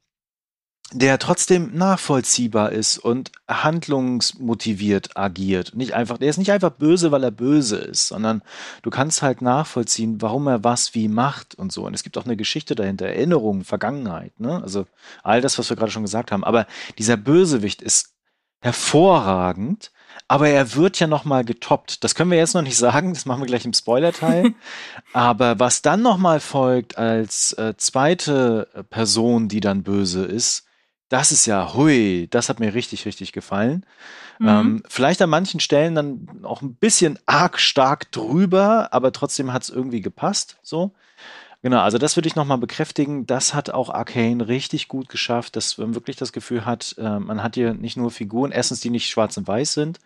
der 0.93 1.19
trotzdem 1.19 1.71
nachvollziehbar 1.73 2.71
ist 2.71 2.97
und 2.97 3.31
handlungsmotiviert 3.47 5.17
agiert. 5.17 5.75
Nicht 5.75 5.93
einfach, 5.93 6.17
der 6.17 6.29
ist 6.29 6.37
nicht 6.37 6.51
einfach 6.51 6.71
böse, 6.71 7.11
weil 7.11 7.23
er 7.23 7.31
böse 7.31 7.77
ist, 7.77 8.07
sondern 8.07 8.41
du 8.83 8.89
kannst 8.89 9.21
halt 9.21 9.41
nachvollziehen, 9.41 10.21
warum 10.21 10.47
er 10.47 10.63
was 10.63 10.93
wie 10.93 11.07
macht 11.07 11.55
und 11.55 11.71
so. 11.71 11.85
Und 11.85 11.93
es 11.93 12.03
gibt 12.03 12.17
auch 12.17 12.25
eine 12.25 12.37
Geschichte 12.37 12.75
dahinter, 12.75 13.07
Erinnerungen, 13.07 13.63
Vergangenheit, 13.63 14.39
ne? 14.39 14.61
Also 14.61 14.85
all 15.23 15.41
das, 15.41 15.57
was 15.57 15.69
wir 15.69 15.77
gerade 15.77 15.91
schon 15.91 16.03
gesagt 16.03 16.31
haben. 16.31 16.43
Aber 16.43 16.67
dieser 16.97 17.17
Bösewicht 17.17 17.81
ist 17.81 18.13
hervorragend, 18.61 19.91
aber 20.27 20.47
er 20.49 20.75
wird 20.75 20.99
ja 20.99 21.07
noch 21.07 21.25
mal 21.25 21.43
getoppt. 21.43 22.03
Das 22.03 22.15
können 22.15 22.31
wir 22.31 22.37
jetzt 22.37 22.53
noch 22.53 22.61
nicht 22.61 22.77
sagen, 22.77 23.13
das 23.13 23.25
machen 23.25 23.41
wir 23.41 23.47
gleich 23.47 23.65
im 23.65 23.73
Spoiler-Teil. 23.73 24.53
aber 25.13 25.59
was 25.59 25.81
dann 25.81 26.01
noch 26.01 26.17
mal 26.17 26.39
folgt 26.39 26.97
als 26.97 27.53
äh, 27.53 27.73
zweite 27.77 28.67
Person, 28.89 29.47
die 29.47 29.59
dann 29.59 29.83
böse 29.83 30.23
ist, 30.23 30.65
das 31.13 31.31
ist 31.31 31.45
ja, 31.45 31.75
hui, 31.75 32.27
das 32.31 32.49
hat 32.49 32.59
mir 32.59 32.73
richtig, 32.73 33.05
richtig 33.05 33.33
gefallen. 33.33 33.85
Mhm. 34.39 34.47
Ähm, 34.47 34.83
vielleicht 34.89 35.21
an 35.21 35.29
manchen 35.29 35.59
Stellen 35.59 35.93
dann 35.93 36.27
auch 36.41 36.63
ein 36.63 36.73
bisschen 36.73 37.19
arg 37.27 37.59
stark 37.59 38.11
drüber, 38.11 38.91
aber 38.91 39.11
trotzdem 39.11 39.53
hat 39.53 39.61
es 39.61 39.69
irgendwie 39.69 40.01
gepasst. 40.01 40.57
So. 40.63 40.95
Genau, 41.61 41.81
also 41.81 41.99
das 41.99 42.17
würde 42.17 42.27
ich 42.27 42.35
nochmal 42.35 42.57
bekräftigen. 42.57 43.27
Das 43.27 43.53
hat 43.53 43.69
auch 43.69 43.91
Arcane 43.91 44.47
richtig 44.47 44.87
gut 44.87 45.07
geschafft, 45.07 45.55
dass 45.55 45.77
man 45.77 45.93
wirklich 45.93 46.15
das 46.15 46.33
Gefühl 46.33 46.65
hat, 46.65 46.95
äh, 46.97 47.19
man 47.19 47.43
hat 47.43 47.53
hier 47.53 47.75
nicht 47.75 47.95
nur 47.95 48.09
Figuren, 48.09 48.51
erstens, 48.51 48.79
die 48.79 48.89
nicht 48.89 49.07
schwarz 49.07 49.37
und 49.37 49.47
weiß 49.47 49.73
sind, 49.73 49.99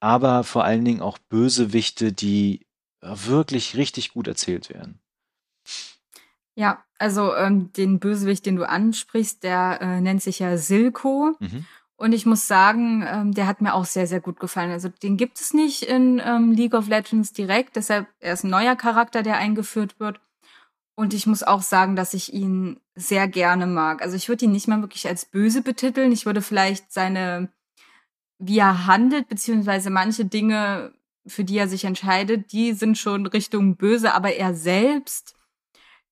aber 0.00 0.44
vor 0.44 0.64
allen 0.64 0.86
Dingen 0.86 1.02
auch 1.02 1.18
Bösewichte, 1.18 2.10
die 2.10 2.66
wirklich 3.02 3.76
richtig 3.76 4.14
gut 4.14 4.26
erzählt 4.26 4.70
werden. 4.70 4.98
Ja, 6.54 6.82
also 6.98 7.34
ähm, 7.34 7.72
den 7.72 8.00
Bösewicht, 8.00 8.44
den 8.44 8.56
du 8.56 8.68
ansprichst, 8.68 9.42
der 9.42 9.78
äh, 9.80 10.00
nennt 10.00 10.22
sich 10.22 10.40
ja 10.40 10.56
Silko. 10.56 11.36
Mhm. 11.38 11.64
Und 11.96 12.12
ich 12.12 12.26
muss 12.26 12.46
sagen, 12.46 13.04
ähm, 13.08 13.32
der 13.32 13.46
hat 13.46 13.60
mir 13.60 13.74
auch 13.74 13.84
sehr, 13.84 14.06
sehr 14.06 14.20
gut 14.20 14.38
gefallen. 14.38 14.70
Also 14.70 14.88
den 14.88 15.16
gibt 15.16 15.40
es 15.40 15.52
nicht 15.52 15.82
in 15.82 16.22
ähm, 16.24 16.52
League 16.52 16.74
of 16.74 16.88
Legends 16.88 17.32
direkt, 17.32 17.76
deshalb 17.76 18.06
er 18.20 18.34
ist 18.34 18.44
ein 18.44 18.50
neuer 18.50 18.76
Charakter, 18.76 19.22
der 19.22 19.36
eingeführt 19.36 19.98
wird. 19.98 20.20
Und 20.94 21.14
ich 21.14 21.26
muss 21.26 21.44
auch 21.44 21.62
sagen, 21.62 21.94
dass 21.94 22.14
ich 22.14 22.32
ihn 22.32 22.80
sehr 22.96 23.28
gerne 23.28 23.66
mag. 23.66 24.02
Also 24.02 24.16
ich 24.16 24.28
würde 24.28 24.44
ihn 24.44 24.52
nicht 24.52 24.66
mal 24.66 24.80
wirklich 24.80 25.06
als 25.06 25.24
böse 25.24 25.62
betiteln. 25.62 26.10
Ich 26.10 26.26
würde 26.26 26.42
vielleicht 26.42 26.92
seine, 26.92 27.48
wie 28.38 28.58
er 28.58 28.86
handelt, 28.86 29.28
beziehungsweise 29.28 29.90
manche 29.90 30.24
Dinge, 30.24 30.92
für 31.24 31.44
die 31.44 31.56
er 31.56 31.68
sich 31.68 31.84
entscheidet, 31.84 32.52
die 32.52 32.72
sind 32.72 32.98
schon 32.98 33.26
Richtung 33.26 33.76
böse, 33.76 34.12
aber 34.12 34.34
er 34.34 34.54
selbst 34.54 35.37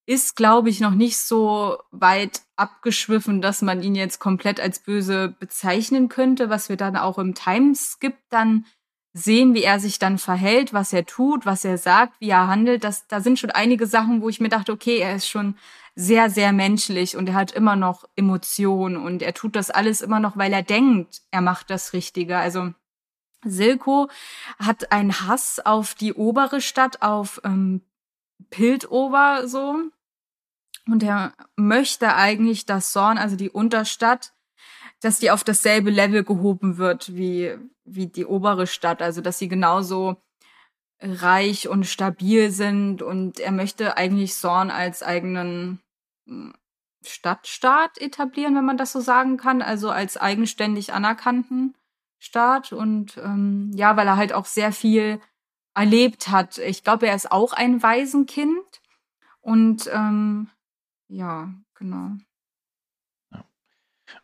ist, 0.06 0.36
glaube 0.36 0.70
ich, 0.70 0.80
noch 0.80 0.94
nicht 0.94 1.18
so 1.18 1.78
weit 1.90 2.42
abgeschwiffen, 2.54 3.42
dass 3.42 3.60
man 3.60 3.82
ihn 3.82 3.96
jetzt 3.96 4.20
komplett 4.20 4.60
als 4.60 4.78
böse 4.78 5.34
bezeichnen 5.38 6.08
könnte, 6.08 6.48
was 6.48 6.68
wir 6.68 6.76
dann 6.76 6.96
auch 6.96 7.18
im 7.18 7.34
Timeskip 7.34 8.14
dann 8.30 8.66
sehen, 9.12 9.54
wie 9.54 9.62
er 9.62 9.80
sich 9.80 9.98
dann 9.98 10.18
verhält, 10.18 10.72
was 10.72 10.92
er 10.92 11.06
tut, 11.06 11.44
was 11.44 11.64
er 11.64 11.78
sagt, 11.78 12.20
wie 12.20 12.30
er 12.30 12.46
handelt. 12.46 12.84
Das, 12.84 13.08
da 13.08 13.20
sind 13.20 13.38
schon 13.38 13.50
einige 13.50 13.86
Sachen, 13.86 14.22
wo 14.22 14.28
ich 14.28 14.40
mir 14.40 14.48
dachte, 14.48 14.72
okay, 14.72 14.98
er 14.98 15.16
ist 15.16 15.28
schon 15.28 15.56
sehr, 15.94 16.30
sehr 16.30 16.52
menschlich 16.52 17.16
und 17.16 17.30
er 17.30 17.34
hat 17.34 17.52
immer 17.52 17.74
noch 17.74 18.04
Emotionen 18.14 18.98
und 18.98 19.22
er 19.22 19.32
tut 19.32 19.56
das 19.56 19.70
alles 19.70 20.02
immer 20.02 20.20
noch, 20.20 20.36
weil 20.36 20.52
er 20.52 20.62
denkt, 20.62 21.22
er 21.30 21.40
macht 21.40 21.70
das 21.70 21.94
Richtige. 21.94 22.36
Also 22.36 22.74
Silko 23.42 24.08
hat 24.58 24.92
einen 24.92 25.26
Hass 25.26 25.60
auf 25.64 25.94
die 25.94 26.12
obere 26.12 26.60
Stadt, 26.60 27.00
auf 27.00 27.40
ähm, 27.44 27.80
Piltover 28.50 29.48
so. 29.48 29.76
Und 30.88 31.02
er 31.02 31.32
möchte 31.56 32.14
eigentlich, 32.14 32.64
dass 32.64 32.92
Sorn, 32.92 33.18
also 33.18 33.36
die 33.36 33.50
Unterstadt, 33.50 34.32
dass 35.00 35.18
die 35.18 35.30
auf 35.30 35.44
dasselbe 35.44 35.90
Level 35.90 36.24
gehoben 36.24 36.78
wird 36.78 37.14
wie, 37.16 37.56
wie 37.84 38.06
die 38.06 38.24
obere 38.24 38.66
Stadt. 38.66 39.02
Also, 39.02 39.20
dass 39.20 39.38
sie 39.38 39.48
genauso 39.48 40.16
reich 41.00 41.68
und 41.68 41.86
stabil 41.86 42.50
sind. 42.50 43.02
Und 43.02 43.40
er 43.40 43.52
möchte 43.52 43.96
eigentlich 43.96 44.36
Sorn 44.36 44.70
als 44.70 45.02
eigenen 45.02 45.80
hm, 46.26 46.54
Stadtstaat 47.04 47.98
etablieren, 47.98 48.56
wenn 48.56 48.64
man 48.64 48.78
das 48.78 48.92
so 48.92 49.00
sagen 49.00 49.36
kann. 49.36 49.62
Also 49.62 49.90
als 49.90 50.16
eigenständig 50.16 50.92
anerkannten 50.92 51.74
Staat. 52.18 52.72
Und 52.72 53.16
ähm, 53.18 53.72
ja, 53.74 53.96
weil 53.96 54.06
er 54.06 54.16
halt 54.16 54.32
auch 54.32 54.46
sehr 54.46 54.72
viel 54.72 55.20
erlebt 55.74 56.28
hat. 56.28 56.58
Ich 56.58 56.84
glaube, 56.84 57.06
er 57.06 57.14
ist 57.14 57.30
auch 57.30 57.52
ein 57.52 57.82
Waisenkind. 57.82 58.80
Und 59.40 59.88
ähm, 59.92 60.48
ja, 61.08 61.52
genau. 61.74 62.12
Ja. 63.32 63.44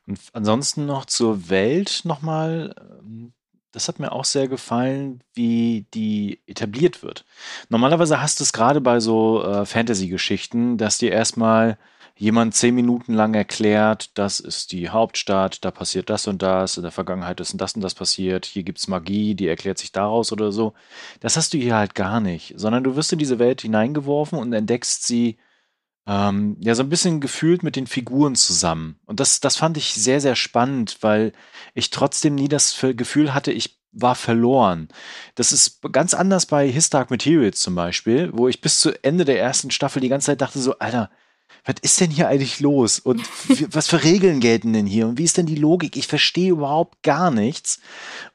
Und 0.06 0.20
ansonsten 0.32 0.86
noch 0.86 1.06
zur 1.06 1.48
Welt 1.48 2.02
nochmal. 2.04 2.74
Ähm, 2.80 3.32
das 3.72 3.88
hat 3.88 3.98
mir 3.98 4.12
auch 4.12 4.26
sehr 4.26 4.48
gefallen, 4.48 5.24
wie 5.32 5.86
die 5.94 6.40
etabliert 6.46 7.02
wird. 7.02 7.24
Normalerweise 7.70 8.20
hast 8.20 8.38
du 8.38 8.44
es 8.44 8.52
gerade 8.52 8.82
bei 8.82 9.00
so 9.00 9.42
äh, 9.42 9.64
Fantasy-Geschichten, 9.64 10.76
dass 10.76 10.98
dir 10.98 11.10
erstmal 11.10 11.78
jemand 12.14 12.54
zehn 12.54 12.74
Minuten 12.74 13.14
lang 13.14 13.34
erklärt, 13.34 14.16
das 14.18 14.40
ist 14.40 14.72
die 14.72 14.90
Hauptstadt, 14.90 15.64
da 15.64 15.70
passiert 15.70 16.10
das 16.10 16.26
und 16.26 16.42
das, 16.42 16.76
in 16.76 16.82
der 16.82 16.92
Vergangenheit 16.92 17.40
ist 17.40 17.58
das 17.60 17.74
und 17.74 17.80
das 17.80 17.94
passiert, 17.94 18.44
hier 18.44 18.62
gibt 18.62 18.78
es 18.78 18.88
Magie, 18.88 19.34
die 19.34 19.48
erklärt 19.48 19.78
sich 19.78 19.92
daraus 19.92 20.32
oder 20.32 20.52
so. 20.52 20.74
Das 21.20 21.36
hast 21.36 21.54
du 21.54 21.58
hier 21.58 21.74
halt 21.74 21.94
gar 21.94 22.20
nicht, 22.20 22.54
sondern 22.56 22.84
du 22.84 22.96
wirst 22.96 23.12
in 23.12 23.18
diese 23.18 23.38
Welt 23.38 23.62
hineingeworfen 23.62 24.38
und 24.38 24.52
entdeckst 24.52 25.06
sie 25.06 25.38
ähm, 26.06 26.56
ja, 26.60 26.74
so 26.74 26.82
ein 26.82 26.88
bisschen 26.88 27.20
gefühlt 27.20 27.62
mit 27.62 27.76
den 27.76 27.86
Figuren 27.86 28.34
zusammen. 28.34 28.98
Und 29.06 29.20
das, 29.20 29.40
das 29.40 29.56
fand 29.56 29.76
ich 29.76 29.94
sehr, 29.94 30.20
sehr 30.20 30.34
spannend, 30.34 30.98
weil 31.00 31.32
ich 31.74 31.90
trotzdem 31.90 32.34
nie 32.34 32.48
das 32.48 32.76
Gefühl 32.96 33.34
hatte, 33.34 33.52
ich 33.52 33.78
war 33.92 34.14
verloren. 34.14 34.88
Das 35.34 35.52
ist 35.52 35.80
ganz 35.92 36.14
anders 36.14 36.46
bei 36.46 36.68
His 36.68 36.90
Dark 36.90 37.10
Materials 37.10 37.60
zum 37.60 37.74
Beispiel, 37.74 38.30
wo 38.32 38.48
ich 38.48 38.60
bis 38.60 38.80
zu 38.80 38.92
Ende 39.04 39.24
der 39.24 39.38
ersten 39.38 39.70
Staffel 39.70 40.00
die 40.00 40.08
ganze 40.08 40.26
Zeit 40.26 40.40
dachte 40.40 40.58
so, 40.58 40.78
Alter, 40.78 41.10
was 41.64 41.76
ist 41.82 42.00
denn 42.00 42.10
hier 42.10 42.28
eigentlich 42.28 42.60
los? 42.60 42.98
Und 42.98 43.22
was 43.72 43.88
für 43.88 44.02
Regeln 44.02 44.40
gelten 44.40 44.72
denn 44.72 44.86
hier? 44.86 45.06
Und 45.06 45.18
wie 45.18 45.24
ist 45.24 45.36
denn 45.36 45.46
die 45.46 45.56
Logik? 45.56 45.96
Ich 45.96 46.06
verstehe 46.06 46.50
überhaupt 46.50 47.02
gar 47.02 47.30
nichts. 47.30 47.80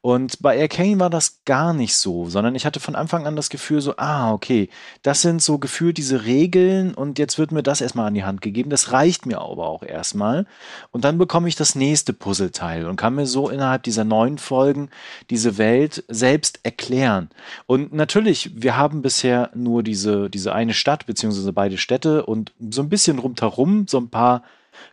Und 0.02 0.42
bei 0.42 0.60
Arcane 0.62 1.00
war 1.00 1.10
das 1.10 1.42
gar 1.46 1.74
nicht 1.74 1.96
so, 1.96 2.30
sondern 2.30 2.56
ich 2.56 2.66
hatte 2.66 2.80
von 2.80 2.96
Anfang 2.96 3.28
an 3.28 3.36
das 3.36 3.50
Gefühl 3.50 3.82
so, 3.82 3.96
ah, 3.98 4.32
okay, 4.32 4.70
das 5.02 5.22
sind 5.22 5.42
so 5.42 5.58
gefühlt 5.58 5.98
diese 5.98 6.26
Regeln 6.26 6.94
und 6.94 7.20
jetzt 7.20 7.38
wird 7.38 7.52
mir 7.52 7.64
das 7.64 7.82
erstmal 7.82 8.08
an 8.08 8.14
die 8.14 8.24
Hand 8.24 8.42
gegeben. 8.42 8.70
Das 8.70 8.92
reicht 8.92 9.26
mir 9.26 9.40
aber 9.40 9.68
auch 9.68 9.84
erstmal. 9.84 10.46
Und 10.92 11.04
dann 11.04 11.18
bekomme 11.18 11.50
ich 11.50 11.56
das 11.56 11.76
nächste 11.76 12.14
Puzzleteil 12.14 12.86
und 12.86 12.96
kann 12.96 13.16
mir 13.16 13.26
so 13.26 13.50
innerhalb 13.50 13.84
dieser 13.84 14.04
neun 14.04 14.38
Folgen 14.38 14.90
diese 15.30 15.58
Welt 15.58 16.04
selbst 16.08 16.60
erklären. 16.64 17.30
Und 17.66 17.94
natürlich, 17.94 18.52
wir 18.56 18.78
haben 18.78 19.02
bisher 19.02 19.52
nur 19.54 19.84
diese, 19.84 20.30
diese 20.30 20.54
eine 20.54 20.74
Stadt, 20.74 21.06
beziehungsweise 21.06 21.52
beide 21.54 21.78
Städte 21.78 22.26
und 22.26 22.54
so 22.70 22.82
ein 22.82 22.90
bisschen 22.90 23.07
bisschen 23.08 23.20
rundherum 23.20 23.88
so 23.88 24.00
ein 24.00 24.10
paar 24.10 24.44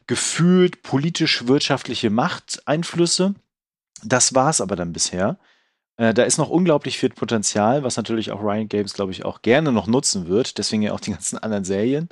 gefühlt 0.06 0.82
politisch-wirtschaftliche 0.82 2.10
Machteinflüsse. 2.10 3.34
Das 4.02 4.34
war 4.34 4.50
es 4.50 4.60
aber 4.60 4.76
dann 4.76 4.92
bisher. 4.92 5.38
Äh, 5.96 6.14
da 6.14 6.22
ist 6.22 6.38
noch 6.38 6.48
unglaublich 6.48 6.98
viel 6.98 7.10
Potenzial, 7.10 7.82
was 7.82 7.96
natürlich 7.96 8.30
auch 8.30 8.42
Riot 8.42 8.70
Games, 8.70 8.94
glaube 8.94 9.12
ich, 9.12 9.24
auch 9.24 9.42
gerne 9.42 9.72
noch 9.72 9.86
nutzen 9.86 10.28
wird. 10.28 10.58
Deswegen 10.58 10.82
ja 10.82 10.92
auch 10.92 11.00
die 11.00 11.10
ganzen 11.12 11.38
anderen 11.38 11.64
Serien. 11.64 12.08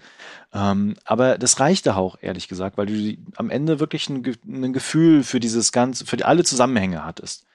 Ähm, 0.53 0.97
aber 1.05 1.39
das 1.39 1.61
reichte 1.61 1.97
auch, 1.97 2.17
ehrlich 2.21 2.49
gesagt, 2.49 2.77
weil 2.77 2.87
du 2.87 3.17
am 3.37 3.51
Ende 3.51 3.81
wirklich 3.81 4.09
ein, 4.09 4.73
Gefühl 4.73 5.23
für 5.23 5.41
dieses 5.41 5.71
ganze, 5.73 6.05
für 6.05 6.25
alle 6.25 6.45
Zusammenhänge 6.45 7.05
hattest. 7.05 7.47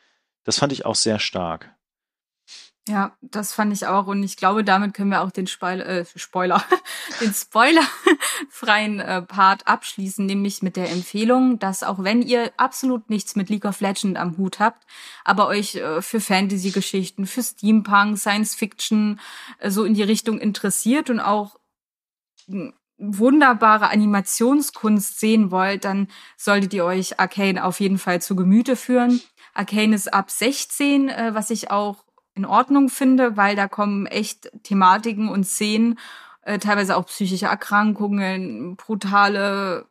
Das 0.46 0.58
fand 0.58 0.72
ich 0.72 0.86
auch 0.86 0.96
sehr 0.96 1.20
stark. 1.20 1.76
Ja, 2.88 3.18
das 3.22 3.54
fand 3.54 3.74
ich 3.74 3.86
auch. 3.86 4.08
Und 4.08 4.24
ich 4.24 4.38
glaube, 4.38 4.64
damit 4.64 4.94
können 4.94 5.12
wir 5.12 5.22
auch 5.22 5.32
den 5.32 5.48
Spoiler, 5.48 5.86
äh, 5.86 6.06
Spoiler, 6.16 6.64
den 7.22 7.34
spoilerfreien 7.34 9.00
äh, 9.00 9.22
Part 9.24 9.68
abschließen, 9.68 10.26
nämlich 10.26 10.62
mit 10.62 10.78
der 10.78 10.90
Empfehlung, 10.90 11.60
dass 11.60 11.84
auch 11.84 12.04
wenn 12.04 12.22
ihr 12.22 12.52
absolut 12.56 13.10
nichts 13.10 13.36
mit 13.36 13.50
League 13.50 13.66
of 13.66 13.82
Legends 13.82 14.18
am 14.18 14.38
Hut 14.38 14.60
habt, 14.60 14.88
aber 15.26 15.48
euch 15.48 15.76
äh, 15.76 16.02
für 16.02 16.22
Fantasy-Geschichten, 16.22 17.28
für 17.28 17.44
Steampunk, 17.44 18.18
Science 18.18 18.56
Fiction 18.56 19.20
äh, 19.60 19.70
so 19.70 19.84
in 19.84 19.94
die 19.94 20.04
Richtung 20.04 20.40
interessiert 20.40 21.10
und 21.10 21.20
auch 21.20 21.60
hm, 22.48 22.74
wunderbare 22.98 23.90
Animationskunst 23.90 25.20
sehen 25.20 25.52
wollt, 25.52 25.84
dann 25.84 26.08
solltet 26.38 26.74
ihr 26.74 26.86
euch 26.86 27.20
Arcane 27.20 27.64
auf 27.64 27.80
jeden 27.80 27.98
Fall 27.98 28.22
zu 28.22 28.36
Gemüte 28.36 28.76
führen. 28.76 29.22
Arcane 29.54 29.94
ist 29.94 30.14
ab 30.14 30.32
16, 30.32 31.10
äh, 31.10 31.34
was 31.34 31.50
ich 31.50 31.70
auch 31.70 32.07
in 32.38 32.46
Ordnung 32.46 32.90
finde, 32.90 33.36
weil 33.36 33.56
da 33.56 33.68
kommen 33.68 34.06
echt 34.06 34.52
Thematiken 34.64 35.30
und 35.30 35.46
Szenen, 35.46 36.00
äh, 36.44 36.60
teilweise 36.60 36.96
auch 36.96 37.06
psychische 37.08 37.48
Erkrankungen, 37.48 38.76
brutale 38.78 39.88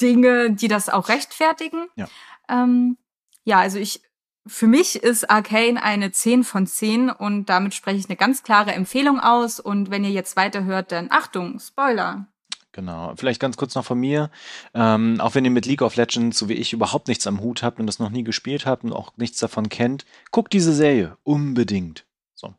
Dinge, 0.00 0.52
die 0.52 0.68
das 0.68 0.88
auch 0.88 1.08
rechtfertigen. 1.08 1.88
Ja, 1.96 2.06
ähm, 2.48 2.96
ja 3.44 3.58
also 3.58 3.78
ich, 3.78 4.02
für 4.46 4.66
mich 4.66 4.96
ist 4.96 5.30
Arcane 5.30 5.82
eine 5.82 6.12
10 6.12 6.44
von 6.44 6.66
10 6.66 7.10
und 7.10 7.46
damit 7.46 7.74
spreche 7.74 7.98
ich 7.98 8.08
eine 8.08 8.16
ganz 8.16 8.42
klare 8.42 8.72
Empfehlung 8.72 9.20
aus. 9.20 9.60
Und 9.60 9.90
wenn 9.90 10.04
ihr 10.04 10.10
jetzt 10.10 10.36
weiterhört, 10.36 10.92
dann 10.92 11.08
Achtung, 11.10 11.58
Spoiler. 11.58 12.28
Genau. 12.74 13.14
Vielleicht 13.16 13.40
ganz 13.40 13.56
kurz 13.56 13.76
noch 13.76 13.84
von 13.84 14.00
mir. 14.00 14.30
Ähm, 14.74 15.20
auch 15.20 15.36
wenn 15.36 15.44
ihr 15.44 15.52
mit 15.52 15.64
League 15.64 15.80
of 15.80 15.94
Legends, 15.94 16.36
so 16.36 16.48
wie 16.48 16.54
ich, 16.54 16.72
überhaupt 16.72 17.06
nichts 17.06 17.24
am 17.28 17.40
Hut 17.40 17.62
habt 17.62 17.78
und 17.78 17.86
das 17.86 18.00
noch 18.00 18.10
nie 18.10 18.24
gespielt 18.24 18.66
habt 18.66 18.82
und 18.82 18.92
auch 18.92 19.16
nichts 19.16 19.38
davon 19.38 19.68
kennt, 19.68 20.04
guckt 20.32 20.52
diese 20.52 20.72
Serie. 20.72 21.16
Unbedingt. 21.22 22.04
So. 22.34 22.52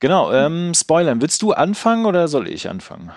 Genau. 0.00 0.30
Ähm, 0.32 0.74
Spoilern. 0.74 1.22
Willst 1.22 1.40
du 1.40 1.52
anfangen 1.52 2.04
oder 2.04 2.28
soll 2.28 2.46
ich 2.46 2.68
anfangen? 2.68 3.10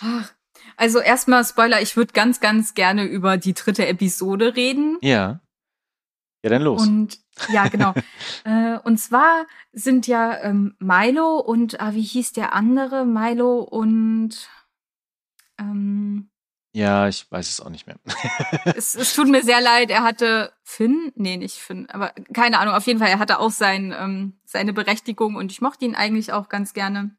Ach, 0.00 0.32
also 0.78 1.00
erstmal 1.00 1.44
Spoiler, 1.44 1.82
ich 1.82 1.98
würde 1.98 2.14
ganz, 2.14 2.40
ganz 2.40 2.72
gerne 2.72 3.04
über 3.04 3.36
die 3.36 3.52
dritte 3.52 3.86
Episode 3.86 4.56
reden. 4.56 4.96
Ja. 5.02 5.40
Ja, 6.42 6.50
dann 6.50 6.62
los. 6.62 6.86
Und 6.86 7.18
ja, 7.52 7.68
genau. 7.68 7.92
äh, 8.44 8.78
und 8.84 8.96
zwar 8.96 9.44
sind 9.72 10.06
ja 10.06 10.42
ähm, 10.42 10.76
Milo 10.78 11.38
und, 11.40 11.78
ah, 11.78 11.92
wie 11.92 12.02
hieß 12.02 12.32
der 12.32 12.54
andere? 12.54 13.04
Milo 13.04 13.58
und 13.60 14.48
ähm, 15.58 16.30
ja, 16.76 17.08
ich 17.08 17.24
weiß 17.30 17.48
es 17.48 17.60
auch 17.62 17.70
nicht 17.70 17.86
mehr. 17.86 17.96
es, 18.76 18.94
es 18.94 19.14
tut 19.14 19.28
mir 19.28 19.42
sehr 19.42 19.62
leid, 19.62 19.90
er 19.90 20.02
hatte 20.02 20.52
Finn, 20.62 21.10
nee, 21.14 21.38
nicht 21.38 21.56
Finn, 21.56 21.88
aber 21.88 22.12
keine 22.34 22.58
Ahnung, 22.58 22.74
auf 22.74 22.86
jeden 22.86 22.98
Fall, 22.98 23.08
er 23.08 23.18
hatte 23.18 23.38
auch 23.38 23.50
sein, 23.50 23.94
ähm, 23.98 24.38
seine 24.44 24.74
Berechtigung 24.74 25.36
und 25.36 25.50
ich 25.50 25.62
mochte 25.62 25.86
ihn 25.86 25.94
eigentlich 25.94 26.34
auch 26.34 26.50
ganz 26.50 26.74
gerne. 26.74 27.16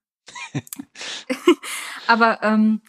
aber 2.08 2.44
ähm, 2.44 2.82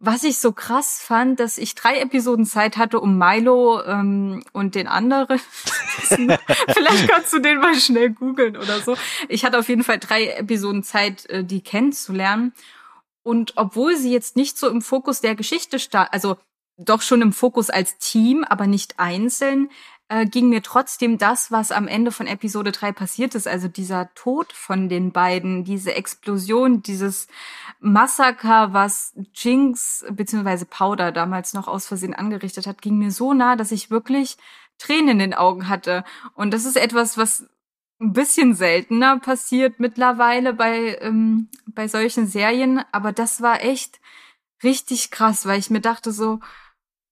was 0.00 0.24
ich 0.24 0.38
so 0.38 0.50
krass 0.52 1.00
fand, 1.00 1.38
dass 1.38 1.58
ich 1.58 1.76
drei 1.76 2.00
Episoden 2.00 2.44
Zeit 2.44 2.76
hatte, 2.76 2.98
um 2.98 3.16
Milo 3.16 3.80
ähm, 3.84 4.42
und 4.52 4.74
den 4.74 4.88
anderen, 4.88 5.38
vielleicht 5.98 7.08
kannst 7.08 7.32
du 7.32 7.38
den 7.38 7.60
mal 7.60 7.76
schnell 7.76 8.10
googeln 8.10 8.56
oder 8.56 8.80
so. 8.80 8.96
Ich 9.28 9.44
hatte 9.44 9.58
auf 9.58 9.68
jeden 9.68 9.84
Fall 9.84 9.98
drei 9.98 10.26
Episoden 10.26 10.82
Zeit, 10.82 11.24
äh, 11.30 11.44
die 11.44 11.62
kennenzulernen. 11.62 12.52
Und 13.24 13.54
obwohl 13.56 13.96
sie 13.96 14.12
jetzt 14.12 14.36
nicht 14.36 14.56
so 14.56 14.68
im 14.68 14.82
Fokus 14.82 15.20
der 15.20 15.34
Geschichte 15.34 15.80
stand, 15.80 16.12
also 16.12 16.36
doch 16.76 17.02
schon 17.02 17.22
im 17.22 17.32
Fokus 17.32 17.70
als 17.70 17.98
Team, 17.98 18.44
aber 18.44 18.66
nicht 18.66 18.98
einzeln, 18.98 19.70
äh, 20.08 20.26
ging 20.26 20.50
mir 20.50 20.62
trotzdem 20.62 21.18
das, 21.18 21.50
was 21.50 21.72
am 21.72 21.88
Ende 21.88 22.12
von 22.12 22.26
Episode 22.26 22.72
3 22.72 22.92
passiert 22.92 23.34
ist, 23.34 23.48
also 23.48 23.68
dieser 23.68 24.12
Tod 24.14 24.52
von 24.52 24.88
den 24.88 25.12
beiden, 25.12 25.64
diese 25.64 25.94
Explosion, 25.94 26.82
dieses 26.82 27.26
Massaker, 27.80 28.72
was 28.72 29.14
Jinx 29.34 30.04
bzw. 30.10 30.66
Powder 30.66 31.10
damals 31.10 31.54
noch 31.54 31.68
aus 31.68 31.86
Versehen 31.86 32.14
angerichtet 32.14 32.66
hat, 32.66 32.82
ging 32.82 32.98
mir 32.98 33.10
so 33.10 33.32
nah, 33.32 33.56
dass 33.56 33.72
ich 33.72 33.90
wirklich 33.90 34.36
Tränen 34.78 35.08
in 35.08 35.18
den 35.20 35.34
Augen 35.34 35.68
hatte. 35.68 36.04
Und 36.34 36.52
das 36.52 36.64
ist 36.66 36.76
etwas, 36.76 37.16
was 37.16 37.46
ein 38.00 38.12
bisschen 38.12 38.54
seltener 38.54 39.18
passiert 39.18 39.80
mittlerweile 39.80 40.52
bei, 40.52 40.98
ähm, 41.00 41.48
bei 41.66 41.88
solchen 41.88 42.26
Serien, 42.26 42.84
aber 42.92 43.12
das 43.12 43.40
war 43.40 43.62
echt 43.62 44.00
richtig 44.62 45.10
krass, 45.10 45.46
weil 45.46 45.58
ich 45.58 45.70
mir 45.70 45.80
dachte 45.80 46.12
so, 46.12 46.40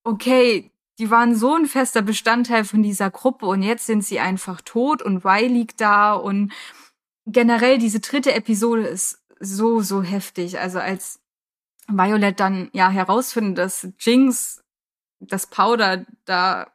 okay, 0.05 0.71
die 0.99 1.11
waren 1.11 1.35
so 1.35 1.55
ein 1.55 1.67
fester 1.67 2.03
Bestandteil 2.03 2.65
von 2.65 2.83
dieser 2.83 3.11
Gruppe 3.11 3.47
und 3.47 3.63
jetzt 3.63 3.87
sind 3.87 4.05
sie 4.05 4.21
einfach 4.21 4.61
tot 4.61 5.03
und 5.03 5.25
Y 5.25 5.53
liegt 5.53 5.81
da 5.81 6.15
und 6.15 6.53
generell 7.27 7.79
diese 7.79 8.01
dritte 8.01 8.33
Episode 8.35 8.83
ist 8.83 9.23
so, 9.41 9.81
so 9.81 10.03
heftig. 10.03 10.59
Also 10.59 10.79
als 10.79 11.21
Violet 11.89 12.39
dann 12.39 12.71
ja 12.73 12.91
herausfindet, 12.91 13.59
dass 13.59 13.89
Jinx 13.99 14.63
das 15.21 15.47
Powder 15.47 16.05
da 16.25 16.69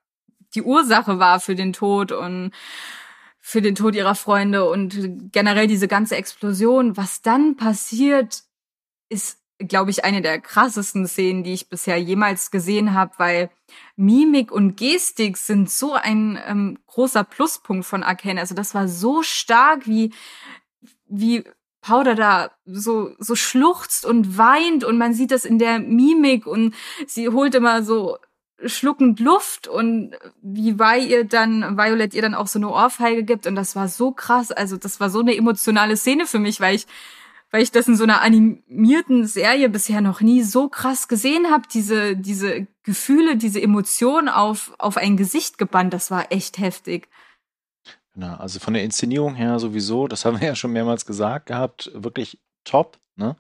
die 0.56 0.64
Ursache 0.64 1.20
war 1.20 1.40
für 1.40 1.56
den 1.56 1.74
Tod 1.74 2.12
und 2.12 2.52
für 3.48 3.62
den 3.62 3.76
Tod 3.76 3.96
ihrer 3.96 4.14
Freunde 4.14 4.70
und 4.70 5.32
generell 5.32 5.68
diese 5.68 5.88
ganze 5.88 6.18
Explosion. 6.18 6.98
Was 6.98 7.22
dann 7.22 7.56
passiert, 7.56 8.44
ist, 9.08 9.40
glaube 9.58 9.90
ich, 9.90 10.04
eine 10.04 10.22
der 10.22 10.42
krassesten 10.42 11.08
Szenen, 11.08 11.46
die 11.46 11.54
ich 11.54 11.70
bisher 11.70 11.96
jemals 11.96 12.52
gesehen 12.52 12.94
habe, 12.94 13.14
weil 13.20 13.50
Mimik 13.96 14.52
und 14.52 14.76
Gestik 14.76 15.38
sind 15.38 15.72
so 15.72 15.94
ein 15.94 16.38
ähm, 16.46 16.78
großer 16.88 17.24
Pluspunkt 17.24 17.86
von 17.86 18.04
Arcane. 18.04 18.42
Also 18.42 18.54
das 18.54 18.76
war 18.76 18.90
so 18.90 19.24
stark, 19.24 19.88
wie 19.88 20.12
wie 21.06 21.46
Powder 21.80 22.16
da 22.16 22.52
so 22.66 23.16
so 23.18 23.36
schluchzt 23.36 24.06
und 24.06 24.38
weint 24.38 24.84
und 24.84 24.98
man 24.98 25.14
sieht 25.14 25.32
das 25.32 25.46
in 25.46 25.58
der 25.58 25.80
Mimik 25.80 26.48
und 26.48 26.76
sie 27.06 27.30
holt 27.30 27.56
immer 27.56 27.82
so 27.82 28.18
schluckend 28.66 29.20
Luft 29.20 29.68
und 29.68 30.16
wie 30.42 30.80
Vi 30.80 31.08
ihr 31.08 31.26
dann, 31.26 31.78
Violet 31.78 32.14
ihr 32.14 32.22
dann 32.22 32.36
auch 32.36 32.48
so 32.48 32.60
eine 32.60 32.70
Ohrfeige 32.70 33.24
gibt. 33.24 33.46
Und 33.48 33.56
das 33.56 33.76
war 33.76 33.88
so 33.88 34.12
krass, 34.12 34.52
also 34.52 34.78
das 34.78 35.00
war 35.00 35.10
so 35.10 35.20
eine 35.20 35.36
emotionale 35.36 35.98
Szene 35.98 36.26
für 36.26 36.40
mich, 36.40 36.60
weil 36.60 36.76
ich 36.76 36.88
weil 37.50 37.64
ich 37.64 37.72
das 37.72 37.88
in 37.88 37.96
so 37.96 38.04
einer 38.04 38.22
animierten 38.22 39.26
Serie 39.26 39.70
bisher 39.70 40.02
noch 40.02 40.20
nie 40.20 40.44
so 40.44 40.68
krass 40.68 41.08
gesehen 41.08 41.50
habe, 41.50 41.64
diese 41.72 42.18
diese 42.18 42.68
Gefühle, 42.84 43.38
diese 43.38 43.62
Emotionen 43.62 44.28
auf 44.28 44.74
auf 44.80 44.98
ein 44.98 45.18
Gesicht 45.18 45.58
gebannt, 45.58 45.94
das 45.94 46.12
war 46.12 46.32
echt 46.32 46.58
heftig. 46.58 47.08
Genau, 48.14 48.36
also 48.36 48.60
von 48.60 48.74
der 48.74 48.84
Inszenierung 48.84 49.36
her 49.36 49.60
sowieso, 49.60 50.08
das 50.08 50.26
haben 50.26 50.42
wir 50.42 50.48
ja 50.48 50.56
schon 50.56 50.74
mehrmals 50.74 51.06
gesagt 51.06 51.46
gehabt, 51.46 51.92
wirklich 51.94 52.40
top, 52.64 52.98
ne? 53.18 53.36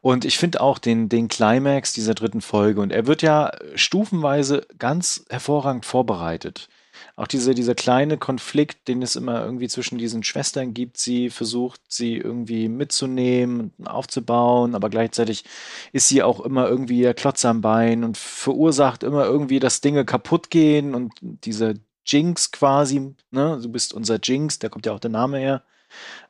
Und 0.00 0.24
ich 0.24 0.38
finde 0.38 0.60
auch 0.60 0.78
den, 0.78 1.08
den 1.08 1.28
Climax 1.28 1.92
dieser 1.92 2.14
dritten 2.14 2.40
Folge, 2.40 2.80
und 2.80 2.90
er 2.90 3.06
wird 3.06 3.22
ja 3.22 3.52
stufenweise 3.74 4.66
ganz 4.78 5.24
hervorragend 5.30 5.86
vorbereitet. 5.86 6.68
Auch 7.16 7.26
diese, 7.26 7.54
dieser 7.54 7.74
kleine 7.74 8.18
Konflikt, 8.18 8.88
den 8.88 9.02
es 9.02 9.16
immer 9.16 9.44
irgendwie 9.44 9.68
zwischen 9.68 9.98
diesen 9.98 10.22
Schwestern 10.22 10.74
gibt, 10.74 10.98
sie 10.98 11.30
versucht, 11.30 11.80
sie 11.88 12.16
irgendwie 12.16 12.68
mitzunehmen 12.68 13.72
und 13.78 13.86
aufzubauen, 13.86 14.74
aber 14.74 14.90
gleichzeitig 14.90 15.44
ist 15.92 16.08
sie 16.08 16.22
auch 16.22 16.40
immer 16.40 16.68
irgendwie 16.68 17.02
der 17.02 17.14
Klotz 17.14 17.44
am 17.44 17.60
Bein 17.60 18.04
und 18.04 18.16
verursacht 18.16 19.02
immer 19.02 19.24
irgendwie, 19.24 19.60
dass 19.60 19.80
Dinge 19.80 20.04
kaputt 20.04 20.50
gehen 20.50 20.94
und 20.94 21.12
diese 21.20 21.74
Jinx 22.06 22.50
quasi, 22.52 23.14
ne, 23.30 23.60
du 23.62 23.68
bist 23.68 23.94
unser 23.94 24.18
Jinx, 24.22 24.58
da 24.58 24.68
kommt 24.68 24.86
ja 24.86 24.92
auch 24.92 25.00
der 25.00 25.10
Name 25.10 25.38
her, 25.38 25.62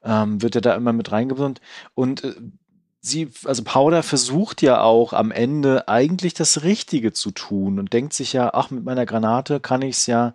ähm, 0.05 0.43
wird 0.43 0.55
ja 0.55 0.61
da 0.61 0.75
immer 0.75 0.93
mit 0.93 1.13
reingebunden. 1.13 1.63
Und 1.95 2.25
äh, 2.25 2.35
sie, 3.01 3.31
also 3.45 3.65
Powder 3.65 4.03
versucht 4.03 4.63
ja 4.63 4.83
auch 4.83 5.13
am 5.13 5.31
Ende 5.31 5.89
eigentlich 5.89 6.35
das 6.35 6.63
Richtige 6.63 7.13
zu 7.13 7.31
tun 7.31 7.79
und 7.79 7.93
denkt 7.93 8.13
sich 8.13 8.33
ja, 8.33 8.51
ach, 8.55 8.71
mit 8.71 8.85
meiner 8.85 9.07
Granate 9.07 9.61
kann 9.61 9.83
ich 9.83 9.97
es 9.97 10.07
ja, 10.07 10.35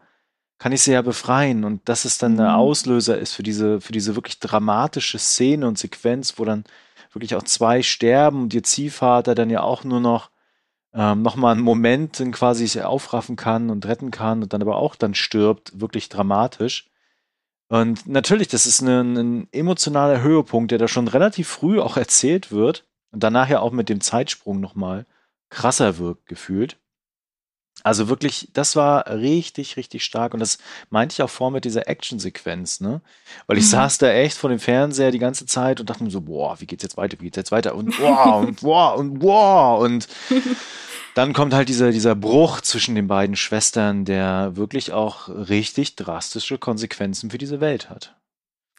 kann 0.57 0.71
ich 0.71 0.81
sie 0.81 0.93
ja 0.93 1.01
befreien 1.01 1.63
und 1.63 1.87
dass 1.87 2.05
es 2.05 2.17
dann 2.17 2.33
mhm. 2.33 2.37
der 2.37 2.57
Auslöser 2.57 3.17
ist 3.17 3.33
für 3.33 3.43
diese, 3.43 3.81
für 3.81 3.91
diese 3.91 4.15
wirklich 4.15 4.39
dramatische 4.39 5.19
Szene 5.19 5.67
und 5.67 5.77
Sequenz, 5.77 6.37
wo 6.37 6.45
dann 6.45 6.63
wirklich 7.13 7.35
auch 7.35 7.43
zwei 7.43 7.81
sterben 7.83 8.43
und 8.43 8.53
ihr 8.53 8.63
Ziehvater 8.63 9.35
dann 9.35 9.49
ja 9.49 9.61
auch 9.61 9.83
nur 9.83 9.99
noch 9.99 10.29
ähm, 10.93 11.21
nochmal 11.21 11.53
einen 11.53 11.63
Moment 11.63 12.23
quasi 12.31 12.67
sich 12.67 12.83
aufraffen 12.83 13.35
kann 13.35 13.69
und 13.69 13.85
retten 13.85 14.11
kann 14.11 14.41
und 14.41 14.53
dann 14.53 14.61
aber 14.61 14.77
auch 14.77 14.95
dann 14.95 15.13
stirbt, 15.13 15.79
wirklich 15.79 16.09
dramatisch. 16.09 16.89
Und 17.67 18.07
natürlich, 18.07 18.47
das 18.47 18.65
ist 18.65 18.81
ein, 18.81 19.17
ein 19.17 19.47
emotionaler 19.51 20.21
Höhepunkt, 20.21 20.71
der 20.71 20.77
da 20.77 20.87
schon 20.87 21.07
relativ 21.07 21.47
früh 21.47 21.79
auch 21.79 21.97
erzählt 21.97 22.51
wird 22.51 22.85
und 23.11 23.23
danach 23.23 23.49
ja 23.49 23.59
auch 23.59 23.71
mit 23.71 23.89
dem 23.89 24.01
Zeitsprung 24.01 24.59
nochmal 24.59 25.05
krasser 25.49 25.97
wirkt, 25.97 26.27
gefühlt. 26.27 26.77
Also 27.83 28.07
wirklich, 28.07 28.49
das 28.53 28.75
war 28.75 29.07
richtig, 29.07 29.77
richtig 29.77 30.03
stark. 30.05 30.33
Und 30.33 30.39
das 30.39 30.57
meinte 30.89 31.13
ich 31.13 31.21
auch 31.21 31.29
vor 31.29 31.51
mit 31.51 31.65
dieser 31.65 31.87
Action-Sequenz, 31.87 32.79
ne? 32.79 33.01
Weil 33.47 33.57
ich 33.57 33.65
mhm. 33.65 33.69
saß 33.69 33.97
da 33.97 34.11
echt 34.11 34.37
vor 34.37 34.49
dem 34.49 34.59
Fernseher 34.59 35.11
die 35.11 35.19
ganze 35.19 35.45
Zeit 35.45 35.79
und 35.79 35.89
dachte 35.89 36.03
mir 36.03 36.09
so, 36.09 36.21
boah, 36.21 36.59
wie 36.59 36.67
geht's 36.67 36.83
jetzt 36.83 36.97
weiter, 36.97 37.17
wie 37.19 37.25
geht's 37.25 37.37
jetzt 37.37 37.51
weiter? 37.51 37.75
Und 37.75 37.97
boah, 37.97 38.37
und 38.37 38.61
boah, 38.61 38.95
und 38.97 39.19
boah. 39.19 39.79
Und 39.79 40.07
dann 41.15 41.33
kommt 41.33 41.53
halt 41.53 41.69
dieser, 41.69 41.91
dieser 41.91 42.13
Bruch 42.13 42.61
zwischen 42.61 42.93
den 42.93 43.07
beiden 43.07 43.37
Schwestern, 43.37 44.03
der 44.05 44.55
wirklich 44.57 44.91
auch 44.91 45.29
richtig 45.29 45.95
drastische 45.95 46.57
Konsequenzen 46.57 47.31
für 47.31 47.37
diese 47.37 47.61
Welt 47.61 47.89
hat. 47.89 48.15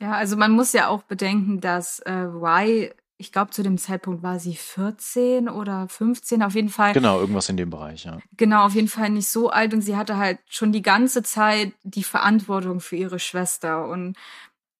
Ja, 0.00 0.12
also 0.12 0.36
man 0.36 0.52
muss 0.52 0.74
ja 0.74 0.88
auch 0.88 1.02
bedenken, 1.02 1.62
dass 1.62 2.00
äh, 2.00 2.26
Y, 2.26 2.90
ich 3.16 3.32
glaube, 3.32 3.52
zu 3.52 3.62
dem 3.62 3.78
Zeitpunkt 3.78 4.22
war 4.22 4.38
sie 4.38 4.54
14 4.54 5.48
oder 5.48 5.88
15, 5.88 6.42
auf 6.42 6.54
jeden 6.54 6.68
Fall. 6.68 6.92
Genau, 6.92 7.18
irgendwas 7.18 7.48
in 7.48 7.56
dem 7.56 7.70
Bereich, 7.70 8.04
ja. 8.04 8.18
Genau, 8.36 8.66
auf 8.66 8.74
jeden 8.74 8.88
Fall 8.88 9.08
nicht 9.08 9.28
so 9.28 9.48
alt 9.48 9.72
und 9.72 9.80
sie 9.80 9.96
hatte 9.96 10.18
halt 10.18 10.38
schon 10.46 10.72
die 10.72 10.82
ganze 10.82 11.22
Zeit 11.22 11.72
die 11.82 12.04
Verantwortung 12.04 12.80
für 12.80 12.96
ihre 12.96 13.18
Schwester 13.18 13.88
und 13.88 14.14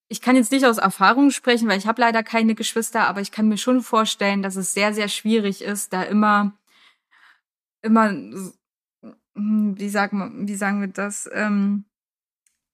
ich 0.09 0.21
kann 0.21 0.37
jetzt 0.37 0.53
nicht 0.53 0.67
aus 0.67 0.77
Erfahrung 0.77 1.31
sprechen, 1.31 1.69
weil 1.69 1.79
ich 1.79 1.87
habe 1.87 2.03
leider 2.03 2.23
keine 2.23 2.55
Geschwister, 2.55 3.09
aber 3.09 3.23
ich 3.23 3.33
kann 3.33 3.49
mir 3.49 3.57
schon 3.57 3.81
vorstellen, 3.81 4.43
dass 4.43 4.57
es 4.57 4.75
sehr, 4.75 4.93
sehr 4.93 5.09
schwierig 5.09 5.63
ist, 5.63 5.95
da 5.95 6.03
immer 6.03 6.53
immer, 7.87 8.11
hm, 8.11 9.79
wie 9.79 9.89
sagen 9.89 10.19
wir, 10.19 10.49
wie 10.49 10.57
sagen 10.57 10.81
wir 10.81 10.89
das, 10.89 11.29
ähm, 11.33 11.87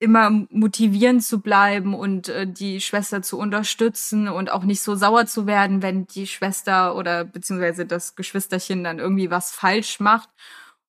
immer 0.02 0.30
motivierend 0.50 1.22
zu 1.22 1.40
bleiben 1.40 1.94
und 1.94 2.28
äh, 2.28 2.44
die 2.46 2.80
Schwester 2.80 3.22
zu 3.22 3.38
unterstützen 3.38 4.26
und 4.28 4.50
auch 4.50 4.64
nicht 4.64 4.82
so 4.82 4.96
sauer 4.96 5.26
zu 5.26 5.46
werden, 5.46 5.80
wenn 5.80 6.08
die 6.08 6.26
Schwester 6.26 6.96
oder 6.96 7.24
beziehungsweise 7.24 7.86
das 7.86 8.16
Geschwisterchen 8.16 8.82
dann 8.82 8.98
irgendwie 8.98 9.30
was 9.30 9.52
falsch 9.52 10.00
macht. 10.00 10.28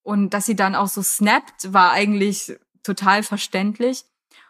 Und 0.01 0.33
dass 0.33 0.45
sie 0.45 0.55
dann 0.55 0.73
auch 0.73 0.87
so 0.87 1.03
snappt, 1.03 1.73
war 1.73 1.91
eigentlich 1.91 2.57
total 2.81 3.21
verständlich. 3.21 4.05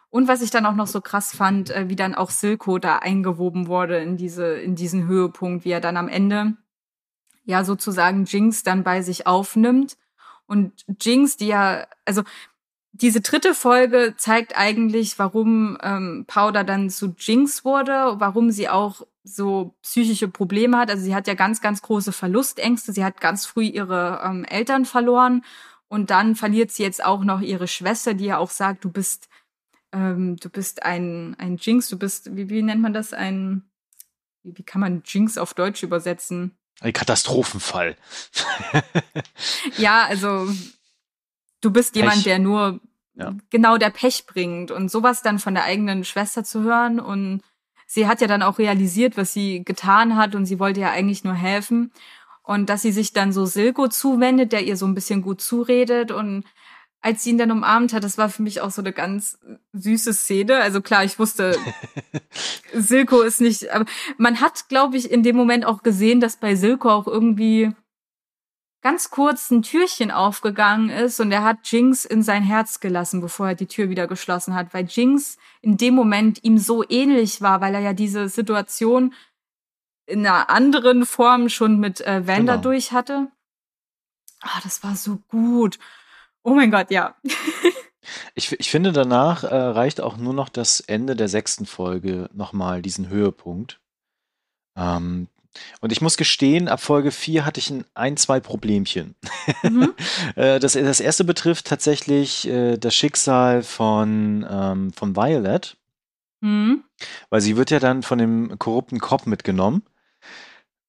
Und 0.08 0.28
was 0.28 0.40
ich 0.40 0.50
dann 0.50 0.64
auch 0.64 0.76
noch 0.76 0.86
so 0.86 1.02
krass 1.02 1.36
fand, 1.36 1.70
äh, 1.70 1.88
wie 1.90 1.96
dann 1.96 2.14
auch 2.14 2.30
Silko 2.30 2.78
da 2.78 2.98
eingewoben 3.00 3.66
wurde 3.66 3.98
in 3.98 4.16
diese, 4.16 4.54
in 4.54 4.76
diesen 4.76 5.06
Höhepunkt, 5.06 5.66
wie 5.66 5.72
er 5.72 5.80
dann 5.80 5.98
am 5.98 6.08
Ende 6.08 6.56
ja 7.44 7.64
sozusagen 7.64 8.24
Jinx 8.24 8.62
dann 8.62 8.84
bei 8.84 9.02
sich 9.02 9.26
aufnimmt. 9.26 9.96
Und 10.46 10.72
Jinx, 11.00 11.36
die 11.36 11.48
ja, 11.48 11.86
also 12.04 12.22
diese 12.92 13.20
dritte 13.20 13.54
Folge 13.54 14.14
zeigt 14.16 14.56
eigentlich, 14.56 15.18
warum 15.18 15.78
ähm, 15.82 16.24
Powder 16.28 16.64
dann 16.64 16.90
zu 16.90 17.14
Jinx 17.18 17.64
wurde, 17.64 18.14
warum 18.18 18.50
sie 18.50 18.68
auch 18.68 19.02
so 19.24 19.74
psychische 19.82 20.28
Probleme 20.28 20.78
hat. 20.78 20.90
Also 20.90 21.02
sie 21.02 21.14
hat 21.14 21.26
ja 21.26 21.34
ganz, 21.34 21.60
ganz 21.60 21.82
große 21.82 22.12
Verlustängste. 22.12 22.92
Sie 22.92 23.04
hat 23.04 23.20
ganz 23.20 23.46
früh 23.46 23.64
ihre 23.64 24.20
ähm, 24.24 24.44
Eltern 24.44 24.84
verloren 24.84 25.42
und 25.88 26.10
dann 26.10 26.36
verliert 26.36 26.70
sie 26.70 26.82
jetzt 26.82 27.04
auch 27.04 27.24
noch 27.24 27.40
ihre 27.40 27.68
Schwester, 27.68 28.14
die 28.14 28.26
ja 28.26 28.38
auch 28.38 28.50
sagt, 28.50 28.84
du 28.84 28.90
bist, 28.90 29.28
ähm, 29.92 30.36
du 30.36 30.48
bist 30.48 30.82
ein, 30.82 31.34
ein 31.38 31.56
Jinx, 31.56 31.88
du 31.88 31.98
bist, 31.98 32.36
wie, 32.36 32.48
wie 32.48 32.62
nennt 32.62 32.82
man 32.82 32.92
das, 32.92 33.12
ein, 33.12 33.64
wie, 34.42 34.56
wie 34.58 34.62
kann 34.62 34.80
man 34.80 35.02
Jinx 35.04 35.38
auf 35.38 35.54
Deutsch 35.54 35.82
übersetzen? 35.82 36.56
Ein 36.80 36.92
Katastrophenfall. 36.92 37.96
ja, 39.78 40.04
also 40.06 40.48
du 41.60 41.70
bist 41.70 41.94
Pech. 41.94 42.02
jemand, 42.02 42.26
der 42.26 42.38
nur 42.38 42.80
ja. 43.14 43.34
genau 43.50 43.78
der 43.78 43.90
Pech 43.90 44.26
bringt 44.26 44.70
und 44.70 44.90
sowas 44.90 45.22
dann 45.22 45.38
von 45.38 45.54
der 45.54 45.64
eigenen 45.64 46.04
Schwester 46.04 46.44
zu 46.44 46.62
hören 46.62 47.00
und 47.00 47.42
sie 47.86 48.06
hat 48.06 48.20
ja 48.20 48.26
dann 48.26 48.42
auch 48.42 48.58
realisiert, 48.58 49.16
was 49.16 49.32
sie 49.32 49.64
getan 49.64 50.16
hat 50.16 50.34
und 50.34 50.46
sie 50.46 50.58
wollte 50.58 50.80
ja 50.80 50.90
eigentlich 50.90 51.24
nur 51.24 51.34
helfen 51.34 51.92
und 52.42 52.68
dass 52.68 52.82
sie 52.82 52.92
sich 52.92 53.12
dann 53.12 53.32
so 53.32 53.46
Silko 53.46 53.88
zuwendet, 53.88 54.52
der 54.52 54.64
ihr 54.64 54.76
so 54.76 54.86
ein 54.86 54.94
bisschen 54.94 55.22
gut 55.22 55.40
zuredet 55.40 56.10
und 56.10 56.44
als 57.04 57.22
sie 57.22 57.30
ihn 57.30 57.38
dann 57.38 57.50
umarmt 57.50 57.92
hat, 57.92 58.02
das 58.02 58.16
war 58.16 58.30
für 58.30 58.40
mich 58.40 58.62
auch 58.62 58.70
so 58.70 58.80
eine 58.80 58.94
ganz 58.94 59.38
süße 59.74 60.14
Szene. 60.14 60.56
Also 60.56 60.80
klar, 60.80 61.04
ich 61.04 61.18
wusste, 61.18 61.54
Silko 62.72 63.20
ist 63.20 63.42
nicht, 63.42 63.70
aber 63.70 63.84
man 64.16 64.40
hat, 64.40 64.70
glaube 64.70 64.96
ich, 64.96 65.10
in 65.10 65.22
dem 65.22 65.36
Moment 65.36 65.66
auch 65.66 65.82
gesehen, 65.82 66.20
dass 66.20 66.38
bei 66.38 66.54
Silko 66.54 66.90
auch 66.90 67.06
irgendwie 67.06 67.72
ganz 68.80 69.10
kurz 69.10 69.50
ein 69.50 69.60
Türchen 69.60 70.10
aufgegangen 70.10 70.88
ist 70.88 71.20
und 71.20 71.30
er 71.30 71.44
hat 71.44 71.58
Jinx 71.64 72.06
in 72.06 72.22
sein 72.22 72.42
Herz 72.42 72.80
gelassen, 72.80 73.20
bevor 73.20 73.48
er 73.48 73.54
die 73.54 73.66
Tür 73.66 73.90
wieder 73.90 74.06
geschlossen 74.06 74.54
hat, 74.54 74.72
weil 74.72 74.86
Jinx 74.86 75.36
in 75.60 75.76
dem 75.76 75.94
Moment 75.94 76.42
ihm 76.42 76.56
so 76.56 76.88
ähnlich 76.88 77.42
war, 77.42 77.60
weil 77.60 77.74
er 77.74 77.80
ja 77.80 77.92
diese 77.92 78.30
Situation 78.30 79.12
in 80.06 80.26
einer 80.26 80.48
anderen 80.48 81.04
Form 81.04 81.50
schon 81.50 81.78
mit 81.78 82.00
äh, 82.00 82.26
Wanda 82.26 82.54
genau. 82.54 82.62
durch 82.62 82.92
hatte. 82.92 83.28
Ah, 84.40 84.60
das 84.62 84.82
war 84.82 84.96
so 84.96 85.18
gut. 85.28 85.78
Oh 86.44 86.54
mein 86.54 86.70
Gott, 86.70 86.90
ja. 86.90 87.16
ich, 88.34 88.52
ich 88.52 88.70
finde, 88.70 88.92
danach 88.92 89.44
äh, 89.44 89.54
reicht 89.54 90.00
auch 90.00 90.18
nur 90.18 90.34
noch 90.34 90.50
das 90.50 90.80
Ende 90.80 91.16
der 91.16 91.28
sechsten 91.28 91.66
Folge 91.66 92.28
nochmal 92.34 92.82
diesen 92.82 93.08
Höhepunkt. 93.08 93.80
Ähm, 94.76 95.28
und 95.80 95.92
ich 95.92 96.00
muss 96.00 96.16
gestehen, 96.16 96.68
ab 96.68 96.80
Folge 96.80 97.10
4 97.10 97.46
hatte 97.46 97.60
ich 97.60 97.70
ein, 97.70 97.84
ein 97.94 98.16
zwei 98.16 98.40
Problemchen. 98.40 99.14
Mhm. 99.62 99.94
Äh, 100.36 100.58
das, 100.58 100.72
das 100.72 101.00
erste 101.00 101.24
betrifft 101.24 101.66
tatsächlich 101.66 102.48
äh, 102.48 102.76
das 102.76 102.94
Schicksal 102.94 103.62
von, 103.62 104.44
ähm, 104.48 104.92
von 104.92 105.14
Violet. 105.14 105.76
Mhm. 106.40 106.82
Weil 107.30 107.40
sie 107.40 107.56
wird 107.56 107.70
ja 107.70 107.78
dann 107.78 108.02
von 108.02 108.18
dem 108.18 108.58
korrupten 108.58 108.98
Cop 108.98 109.26
mitgenommen. 109.26 109.82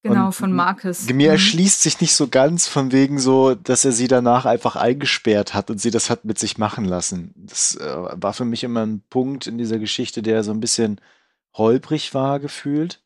Genau, 0.06 0.28
und 0.28 0.34
von 0.34 0.54
Marcus. 0.54 1.08
Mir 1.08 1.14
mhm. 1.14 1.32
erschließt 1.32 1.82
sich 1.82 2.00
nicht 2.00 2.14
so 2.14 2.28
ganz 2.28 2.68
von 2.68 2.92
wegen 2.92 3.18
so, 3.18 3.56
dass 3.56 3.86
er 3.86 3.92
sie 3.92 4.08
danach 4.08 4.46
einfach 4.46 4.76
eingesperrt 4.76 5.56
hat 5.56 5.72
und 5.72 5.82
sie 5.82 5.90
das 5.90 6.12
hat 6.12 6.26
mit 6.26 6.38
sich 6.38 6.60
machen 6.60 6.86
lassen. 6.86 7.34
Das 7.36 7.76
äh, 7.76 7.96
war 8.12 8.34
für 8.34 8.46
mich 8.46 8.64
immer 8.64 8.86
ein 8.86 9.02
Punkt 9.10 9.48
in 9.48 9.58
dieser 9.58 9.80
Geschichte, 9.80 10.22
der 10.22 10.44
so 10.44 10.52
ein 10.52 10.60
bisschen 10.60 11.02
holprig 11.56 12.14
war 12.14 12.40
gefühlt. 12.40 13.02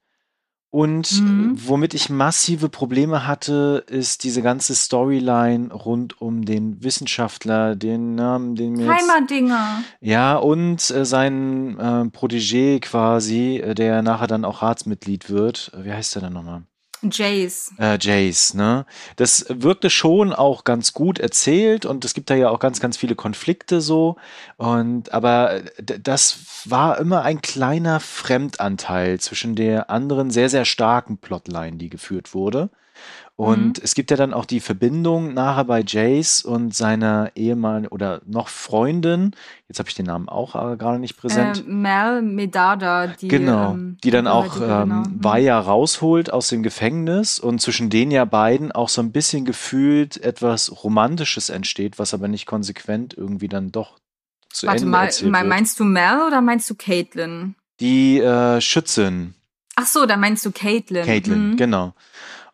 Und 0.71 1.21
mhm. 1.21 1.53
womit 1.55 1.93
ich 1.93 2.09
massive 2.09 2.67
Probleme 2.69 3.25
hatte, 3.25 3.85
ist 3.87 4.23
diese 4.25 4.41
ganze 4.41 4.75
Storyline 4.75 5.73
rund 5.73 6.21
um 6.21 6.45
den 6.45 6.83
Wissenschaftler, 6.83 7.75
den 7.75 8.13
Namen, 8.15 8.55
den 8.55 8.73
mir 8.73 8.93
Heimerdinger. 8.93 9.83
Ja, 10.01 10.35
und 10.35 10.91
äh, 10.91 11.05
seinen 11.05 11.79
äh, 11.79 12.09
Protégé 12.15 12.81
quasi, 12.81 13.57
äh, 13.57 13.73
der 13.73 14.03
nachher 14.03 14.27
dann 14.27 14.45
auch 14.45 14.61
Ratsmitglied 14.61 15.29
wird. 15.29 15.71
Wie 15.75 15.93
heißt 15.93 16.13
der 16.15 16.23
denn 16.23 16.33
nochmal? 16.33 16.63
Jace. 17.01 17.71
Äh, 17.77 17.97
Jace, 17.99 18.53
ne? 18.53 18.85
Das 19.15 19.45
wirkte 19.49 19.89
schon 19.89 20.33
auch 20.33 20.63
ganz 20.63 20.93
gut 20.93 21.19
erzählt 21.19 21.85
und 21.85 22.03
es 22.03 22.13
gibt 22.13 22.29
da 22.29 22.35
ja 22.35 22.49
auch 22.49 22.59
ganz, 22.59 22.79
ganz 22.79 22.97
viele 22.97 23.15
Konflikte 23.15 23.81
so. 23.81 24.17
Und 24.57 25.13
aber 25.13 25.61
das 25.79 26.39
war 26.65 26.97
immer 26.99 27.23
ein 27.23 27.41
kleiner 27.41 27.99
Fremdanteil 27.99 29.19
zwischen 29.19 29.55
der 29.55 29.89
anderen 29.89 30.31
sehr, 30.31 30.49
sehr 30.49 30.65
starken 30.65 31.17
Plotline, 31.17 31.77
die 31.77 31.89
geführt 31.89 32.33
wurde. 32.33 32.69
Und 33.39 33.77
mhm. 33.77 33.83
es 33.85 33.95
gibt 33.95 34.11
ja 34.11 34.17
dann 34.17 34.33
auch 34.33 34.43
die 34.43 34.59
Verbindung 34.59 35.33
nachher 35.33 35.63
bei 35.63 35.81
Jace 35.81 36.43
und 36.43 36.75
seiner 36.75 37.31
Ehemann 37.35 37.87
oder 37.87 38.19
noch 38.25 38.49
Freundin. 38.49 39.33
Jetzt 39.69 39.79
habe 39.79 39.87
ich 39.87 39.95
den 39.95 40.07
Namen 40.07 40.27
auch 40.27 40.55
äh, 40.55 40.75
gerade 40.75 40.99
nicht 40.99 41.15
präsent. 41.15 41.63
Äh, 41.65 41.69
Mel 41.71 42.21
Medada, 42.21 43.07
die 43.07 43.29
genau, 43.29 43.71
ähm, 43.71 43.97
die 44.03 44.11
dann 44.11 44.27
auch 44.27 44.57
ähm, 44.57 44.61
genau. 44.61 44.85
Mhm. 44.85 45.23
Vaya 45.23 45.57
rausholt 45.57 46.33
aus 46.33 46.49
dem 46.49 46.63
Gefängnis 46.63 47.39
und 47.39 47.61
zwischen 47.61 47.89
denen 47.89 48.11
ja 48.11 48.25
beiden 48.25 48.73
auch 48.73 48.89
so 48.89 49.01
ein 49.01 49.13
bisschen 49.13 49.45
gefühlt 49.45 50.21
etwas 50.21 50.83
Romantisches 50.83 51.49
entsteht, 51.49 51.97
was 51.97 52.13
aber 52.13 52.27
nicht 52.27 52.45
konsequent 52.45 53.13
irgendwie 53.17 53.47
dann 53.47 53.71
doch 53.71 53.99
zu 54.49 54.67
Warte 54.67 54.79
Ende 54.79 54.91
mal, 54.91 55.05
erzählt 55.05 55.31
wird. 55.31 55.47
meinst 55.47 55.79
du 55.79 55.85
Mel 55.85 56.23
oder 56.27 56.41
meinst 56.41 56.69
du 56.69 56.75
Caitlin? 56.75 57.55
Die 57.79 58.19
äh, 58.19 58.59
Schützin. 58.59 59.33
Ach 59.77 59.85
so, 59.87 60.05
da 60.05 60.17
meinst 60.17 60.45
du 60.45 60.51
Caitlin. 60.51 61.05
Caitlin, 61.05 61.51
mhm. 61.51 61.55
genau. 61.55 61.93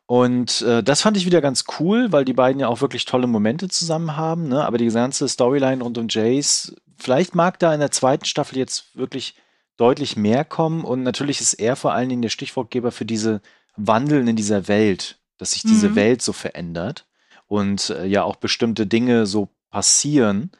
Und 0.07 0.61
äh, 0.61 0.83
das 0.83 1.01
fand 1.01 1.17
ich 1.17 1.25
wieder 1.25 1.41
ganz 1.41 1.65
cool, 1.79 2.11
weil 2.11 2.25
die 2.25 2.33
beiden 2.33 2.59
ja 2.59 2.67
auch 2.67 2.81
wirklich 2.81 3.05
tolle 3.05 3.27
Momente 3.27 3.69
zusammen 3.69 4.15
haben. 4.15 4.47
Ne? 4.47 4.63
Aber 4.63 4.77
die 4.77 4.87
ganze 4.87 5.27
Storyline 5.27 5.83
rund 5.83 5.97
um 5.97 6.07
Jace, 6.09 6.75
vielleicht 6.97 7.33
mag 7.33 7.57
da 7.59 7.73
in 7.73 7.79
der 7.79 7.91
zweiten 7.91 8.25
Staffel 8.25 8.57
jetzt 8.57 8.95
wirklich 8.95 9.35
deutlich 9.77 10.15
mehr 10.15 10.45
kommen. 10.45 10.83
Und 10.83 11.01
natürlich 11.03 11.41
ist 11.41 11.53
er 11.53 11.75
vor 11.75 11.93
allen 11.93 12.09
Dingen 12.09 12.21
der 12.21 12.29
Stichwortgeber 12.29 12.91
für 12.91 13.05
diese 13.05 13.41
Wandeln 13.75 14.27
in 14.27 14.35
dieser 14.35 14.67
Welt, 14.67 15.19
dass 15.37 15.51
sich 15.51 15.63
diese 15.63 15.89
mhm. 15.89 15.95
Welt 15.95 16.21
so 16.21 16.33
verändert 16.33 17.07
und 17.47 17.89
äh, 17.89 18.05
ja 18.05 18.23
auch 18.23 18.35
bestimmte 18.35 18.85
Dinge 18.85 19.25
so 19.25 19.49
passieren. 19.71 20.51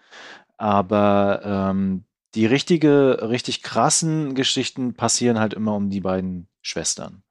Aber 0.58 1.42
ähm, 1.44 2.06
die 2.34 2.46
richtige, 2.46 3.30
richtig 3.30 3.62
krassen 3.62 4.34
Geschichten 4.34 4.96
passieren 4.96 5.40
halt 5.40 5.54
immer 5.54 5.76
um 5.76 5.90
die 5.90 6.02
beiden 6.02 6.48
Schwestern. 6.62 7.24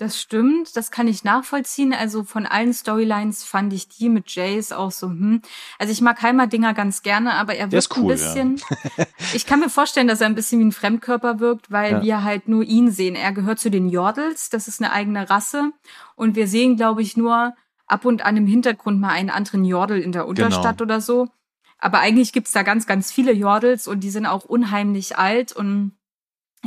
Das 0.00 0.18
stimmt, 0.18 0.78
das 0.78 0.90
kann 0.90 1.06
ich 1.08 1.24
nachvollziehen. 1.24 1.92
Also 1.92 2.24
von 2.24 2.46
allen 2.46 2.72
Storylines 2.72 3.44
fand 3.44 3.70
ich 3.74 3.86
die 3.86 4.08
mit 4.08 4.34
Jace 4.34 4.72
auch 4.72 4.92
so, 4.92 5.08
hm. 5.08 5.42
Also 5.78 5.92
ich 5.92 6.00
mag 6.00 6.22
Heimerdinger 6.22 6.72
ganz 6.72 7.02
gerne, 7.02 7.34
aber 7.34 7.54
er 7.54 7.70
wirkt 7.70 7.94
cool, 7.98 8.04
ein 8.04 8.08
bisschen. 8.08 8.56
Ja. 8.96 9.04
ich 9.34 9.44
kann 9.44 9.60
mir 9.60 9.68
vorstellen, 9.68 10.08
dass 10.08 10.22
er 10.22 10.28
ein 10.28 10.34
bisschen 10.34 10.58
wie 10.58 10.64
ein 10.64 10.72
Fremdkörper 10.72 11.38
wirkt, 11.38 11.70
weil 11.70 11.92
ja. 11.92 12.02
wir 12.02 12.24
halt 12.24 12.48
nur 12.48 12.62
ihn 12.62 12.90
sehen. 12.90 13.14
Er 13.14 13.32
gehört 13.32 13.58
zu 13.58 13.70
den 13.70 13.90
Jordels, 13.90 14.48
das 14.48 14.68
ist 14.68 14.80
eine 14.80 14.90
eigene 14.90 15.28
Rasse. 15.28 15.70
Und 16.16 16.34
wir 16.34 16.48
sehen, 16.48 16.76
glaube 16.76 17.02
ich, 17.02 17.18
nur 17.18 17.54
ab 17.86 18.06
und 18.06 18.24
an 18.24 18.38
im 18.38 18.46
Hintergrund 18.46 19.02
mal 19.02 19.10
einen 19.10 19.28
anderen 19.28 19.66
Jordel 19.66 20.00
in 20.00 20.12
der 20.12 20.22
genau. 20.22 20.30
Unterstadt 20.30 20.78
genau. 20.78 20.94
oder 20.94 21.02
so. 21.02 21.28
Aber 21.76 21.98
eigentlich 21.98 22.32
gibt's 22.32 22.52
da 22.52 22.62
ganz, 22.62 22.86
ganz 22.86 23.12
viele 23.12 23.32
Jordels 23.32 23.86
und 23.86 24.00
die 24.00 24.10
sind 24.10 24.24
auch 24.24 24.46
unheimlich 24.46 25.18
alt 25.18 25.52
und 25.52 25.92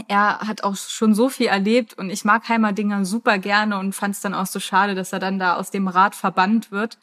er 0.07 0.39
hat 0.39 0.63
auch 0.63 0.75
schon 0.75 1.13
so 1.13 1.29
viel 1.29 1.47
erlebt 1.47 1.93
und 1.93 2.09
ich 2.09 2.25
mag 2.25 2.47
Heimerdinger 2.49 3.05
super 3.05 3.37
gerne 3.37 3.77
und 3.77 3.93
fand 3.93 4.15
es 4.15 4.21
dann 4.21 4.33
auch 4.33 4.47
so 4.47 4.59
schade, 4.59 4.95
dass 4.95 5.13
er 5.13 5.19
dann 5.19 5.39
da 5.39 5.55
aus 5.55 5.71
dem 5.71 5.87
Rat 5.87 6.15
verbannt 6.15 6.71
wird, 6.71 6.97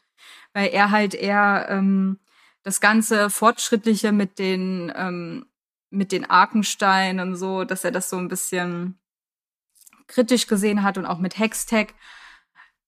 weil 0.53 0.69
er 0.69 0.91
halt 0.91 1.13
eher 1.13 1.67
ähm, 1.69 2.19
das 2.63 2.81
ganze 2.81 3.29
Fortschrittliche 3.29 4.11
mit 4.11 4.39
den 4.39 4.91
ähm, 4.95 5.45
mit 5.89 6.11
den 6.11 6.29
Arkensteinen 6.29 7.29
und 7.29 7.35
so, 7.35 7.65
dass 7.65 7.83
er 7.83 7.91
das 7.91 8.09
so 8.09 8.17
ein 8.17 8.29
bisschen 8.29 8.97
kritisch 10.07 10.47
gesehen 10.47 10.83
hat 10.83 10.97
und 10.97 11.05
auch 11.05 11.19
mit 11.19 11.37
Hextech. 11.37 11.93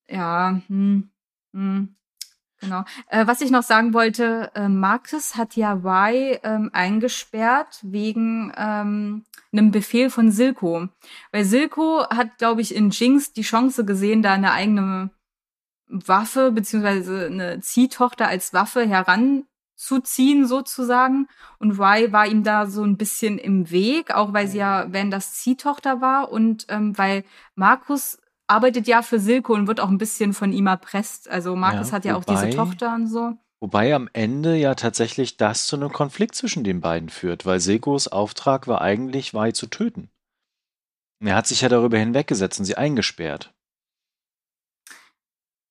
Ja, 0.08 0.62
hm, 0.68 1.12
hm. 1.54 1.96
Genau. 2.64 2.86
Äh, 3.10 3.28
was 3.28 3.42
ich 3.42 3.52
noch 3.52 3.64
sagen 3.64 3.94
wollte, 3.94 4.52
äh, 4.56 4.70
Marcus 4.70 5.36
hat 5.36 5.56
ja 5.56 5.76
Y 5.76 6.40
ähm, 6.44 6.70
eingesperrt 6.74 7.80
wegen 7.82 8.54
ähm, 8.58 9.26
einem 9.52 9.72
Befehl 9.72 10.10
von 10.10 10.32
Silko. 10.32 10.88
Weil 11.32 11.46
Silko 11.46 12.08
hat, 12.10 12.38
glaube 12.38 12.62
ich, 12.62 12.74
in 12.76 12.90
Jinx 12.90 13.34
die 13.34 13.42
Chance 13.42 13.86
gesehen, 13.86 14.22
da 14.22 14.34
eine 14.34 14.52
eigene 14.52 15.12
Waffe 15.88 16.52
beziehungsweise 16.52 17.28
eine 17.28 17.60
Ziehtochter 17.60 18.28
als 18.28 18.54
Waffe 18.54 18.88
heranzuziehen 18.88 20.48
sozusagen. 20.48 21.28
Und 21.60 21.74
Y 21.74 22.12
war 22.12 22.28
ihm 22.28 22.44
da 22.44 22.66
so 22.66 22.84
ein 22.84 22.98
bisschen 22.98 23.38
im 23.38 23.70
Weg, 23.70 24.12
auch 24.12 24.34
weil 24.34 24.48
sie 24.48 24.60
ja, 24.60 24.92
wenn 24.92 25.12
das 25.12 25.34
Ziehtochter 25.36 26.02
war 26.02 26.32
und 26.32 26.66
ähm, 26.70 26.98
weil 26.98 27.24
Markus 27.56 28.20
arbeitet 28.54 28.88
ja 28.88 29.02
für 29.02 29.20
Silke 29.20 29.52
und 29.52 29.68
wird 29.68 29.80
auch 29.80 29.90
ein 29.90 29.98
bisschen 29.98 30.34
von 30.34 30.54
ihm 30.54 30.68
erpresst. 30.68 31.30
Also 31.30 31.56
Markus 31.56 31.90
ja, 31.90 31.96
hat 31.96 32.06
ja 32.06 32.16
wobei, 32.16 32.34
auch 32.34 32.42
diese 32.42 32.56
Tochter 32.56 32.94
und 32.96 33.08
so. 33.08 33.34
Wobei 33.60 33.94
am 33.96 34.10
Ende 34.14 34.56
ja 34.56 34.76
tatsächlich 34.76 35.38
das 35.38 35.68
zu 35.68 35.76
einem 35.76 35.92
Konflikt 35.92 36.36
zwischen 36.36 36.64
den 36.64 36.82
beiden 36.82 37.10
führt, 37.10 37.46
weil 37.46 37.60
Silkos 37.60 38.08
Auftrag 38.08 38.68
war 38.68 38.82
eigentlich, 38.82 39.34
Wei 39.34 39.52
zu 39.52 39.68
töten. 39.68 40.10
er 41.22 41.36
hat 41.36 41.48
sich 41.48 41.62
ja 41.62 41.70
darüber 41.70 41.98
hinweggesetzt 41.98 42.60
und 42.60 42.66
sie 42.66 42.76
eingesperrt. 42.76 43.54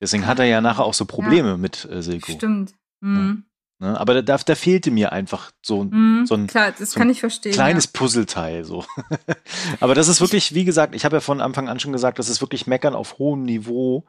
Deswegen 0.00 0.26
hat 0.26 0.40
er 0.40 0.46
ja 0.46 0.60
nachher 0.60 0.84
auch 0.84 0.94
so 0.94 1.04
Probleme 1.04 1.50
ja. 1.50 1.56
mit 1.56 1.84
äh, 1.84 2.02
Silko. 2.02 2.32
Stimmt. 2.32 2.74
Mhm. 3.00 3.44
Ne? 3.82 3.98
Aber 3.98 4.22
da, 4.22 4.38
da 4.38 4.54
fehlte 4.54 4.92
mir 4.92 5.10
einfach 5.10 5.50
so, 5.60 5.82
mhm, 5.82 6.24
so 6.24 6.36
ein, 6.36 6.46
klar, 6.46 6.72
das 6.78 6.92
so 6.92 7.00
kann 7.00 7.10
ich 7.10 7.18
verstehen, 7.18 7.52
kleines 7.52 7.86
ja. 7.86 7.90
Puzzleteil. 7.92 8.64
So. 8.64 8.84
Aber 9.80 9.96
das 9.96 10.06
ist 10.06 10.20
wirklich, 10.20 10.54
wie 10.54 10.64
gesagt, 10.64 10.94
ich 10.94 11.04
habe 11.04 11.16
ja 11.16 11.20
von 11.20 11.40
Anfang 11.40 11.68
an 11.68 11.80
schon 11.80 11.90
gesagt, 11.90 12.20
das 12.20 12.28
ist 12.28 12.40
wirklich 12.40 12.68
Meckern 12.68 12.94
auf 12.94 13.18
hohem 13.18 13.42
Niveau, 13.42 14.04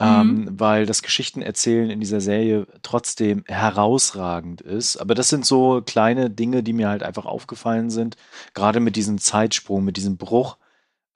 mhm. 0.00 0.04
ähm, 0.04 0.48
weil 0.50 0.84
das 0.84 1.02
Geschichtenerzählen 1.04 1.90
in 1.90 2.00
dieser 2.00 2.20
Serie 2.20 2.66
trotzdem 2.82 3.44
herausragend 3.46 4.62
ist. 4.62 4.96
Aber 4.96 5.14
das 5.14 5.28
sind 5.28 5.46
so 5.46 5.80
kleine 5.80 6.28
Dinge, 6.28 6.64
die 6.64 6.72
mir 6.72 6.88
halt 6.88 7.04
einfach 7.04 7.24
aufgefallen 7.24 7.90
sind, 7.90 8.16
gerade 8.52 8.80
mit 8.80 8.96
diesem 8.96 9.18
Zeitsprung, 9.18 9.84
mit 9.84 9.96
diesem 9.96 10.16
Bruch. 10.16 10.56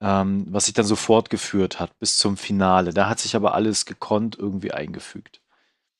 Ähm, 0.00 0.46
was 0.50 0.66
sich 0.66 0.74
dann 0.74 0.86
so 0.86 0.94
fortgeführt 0.94 1.80
hat 1.80 1.98
bis 1.98 2.18
zum 2.18 2.36
Finale. 2.36 2.94
Da 2.94 3.08
hat 3.08 3.18
sich 3.18 3.34
aber 3.34 3.54
alles 3.54 3.84
gekonnt 3.84 4.36
irgendwie 4.38 4.70
eingefügt. 4.70 5.40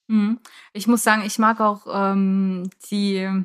Mhm. 0.09 0.40
Ich 0.72 0.86
muss 0.86 1.02
sagen, 1.02 1.22
ich 1.24 1.38
mag 1.38 1.61
auch 1.61 1.86
ähm, 1.88 2.70
die, 2.90 3.44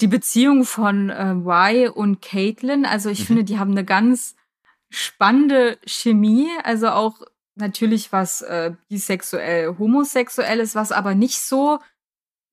die 0.00 0.06
Beziehung 0.06 0.64
von 0.64 1.10
äh, 1.10 1.32
Y 1.32 1.90
und 1.90 2.22
Caitlin. 2.22 2.86
Also 2.86 3.10
ich 3.10 3.20
mhm. 3.20 3.24
finde, 3.24 3.44
die 3.44 3.58
haben 3.58 3.72
eine 3.72 3.84
ganz 3.84 4.36
spannende 4.90 5.78
Chemie. 5.84 6.48
Also 6.62 6.88
auch 6.90 7.22
natürlich 7.56 8.12
was 8.12 8.42
äh, 8.42 8.72
bisexuell, 8.88 9.76
homosexuell 9.78 10.60
ist, 10.60 10.74
was 10.74 10.92
aber 10.92 11.14
nicht 11.14 11.40
so 11.40 11.80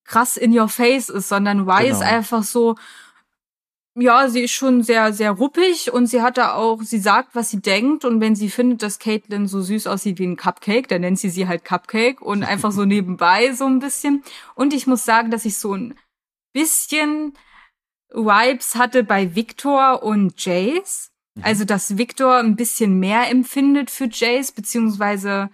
krass 0.06 0.38
in 0.38 0.58
your 0.58 0.70
face 0.70 1.10
ist, 1.10 1.30
sondern 1.30 1.62
Y 1.62 1.84
genau. 1.84 1.96
ist 1.96 2.02
einfach 2.02 2.44
so, 2.44 2.76
ja, 3.98 4.28
sie 4.28 4.42
ist 4.42 4.52
schon 4.52 4.84
sehr, 4.84 5.14
sehr 5.14 5.32
ruppig 5.32 5.92
und 5.92 6.08
sie 6.08 6.22
hat 6.22 6.38
da 6.38 6.54
auch, 6.54 6.82
sie 6.84 7.00
sagt, 7.00 7.34
was 7.34 7.50
sie 7.50 7.62
denkt 7.62 8.04
und 8.04 8.20
wenn 8.20 8.36
sie 8.36 8.50
findet, 8.50 8.84
dass 8.84 9.00
Caitlin 9.00 9.48
so 9.48 9.62
süß 9.62 9.88
aussieht 9.88 10.20
wie 10.20 10.28
ein 10.28 10.36
Cupcake, 10.36 10.90
dann 10.90 11.02
nennt 11.02 11.18
sie 11.18 11.30
sie 11.30 11.48
halt 11.48 11.64
Cupcake 11.64 12.22
und 12.22 12.44
einfach 12.48 12.72
so 12.72 12.84
nebenbei 12.84 13.54
so 13.54 13.66
ein 13.66 13.80
bisschen. 13.80 14.24
Und 14.54 14.74
ich 14.74 14.86
muss 14.86 15.06
sagen, 15.06 15.32
dass 15.32 15.46
ich 15.46 15.58
so 15.58 15.74
ein 15.74 15.96
bisschen 16.54 17.38
Vibes 18.14 18.76
hatte 18.76 19.04
bei 19.04 19.34
Victor 19.34 20.04
und 20.04 20.44
Jace. 20.44 21.12
Mhm. 21.36 21.44
Also, 21.44 21.66
dass 21.66 21.98
Victor 21.98 22.38
ein 22.38 22.58
bisschen 22.58 23.00
mehr 23.00 23.30
empfindet 23.30 23.90
für 23.90 24.10
Jace, 24.12 24.52
beziehungsweise 24.52 25.50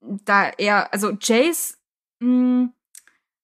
da 0.00 0.50
er, 0.58 0.92
also 0.92 1.12
Jace, 1.18 1.78
mh, 2.20 2.28
hm, 2.28 2.72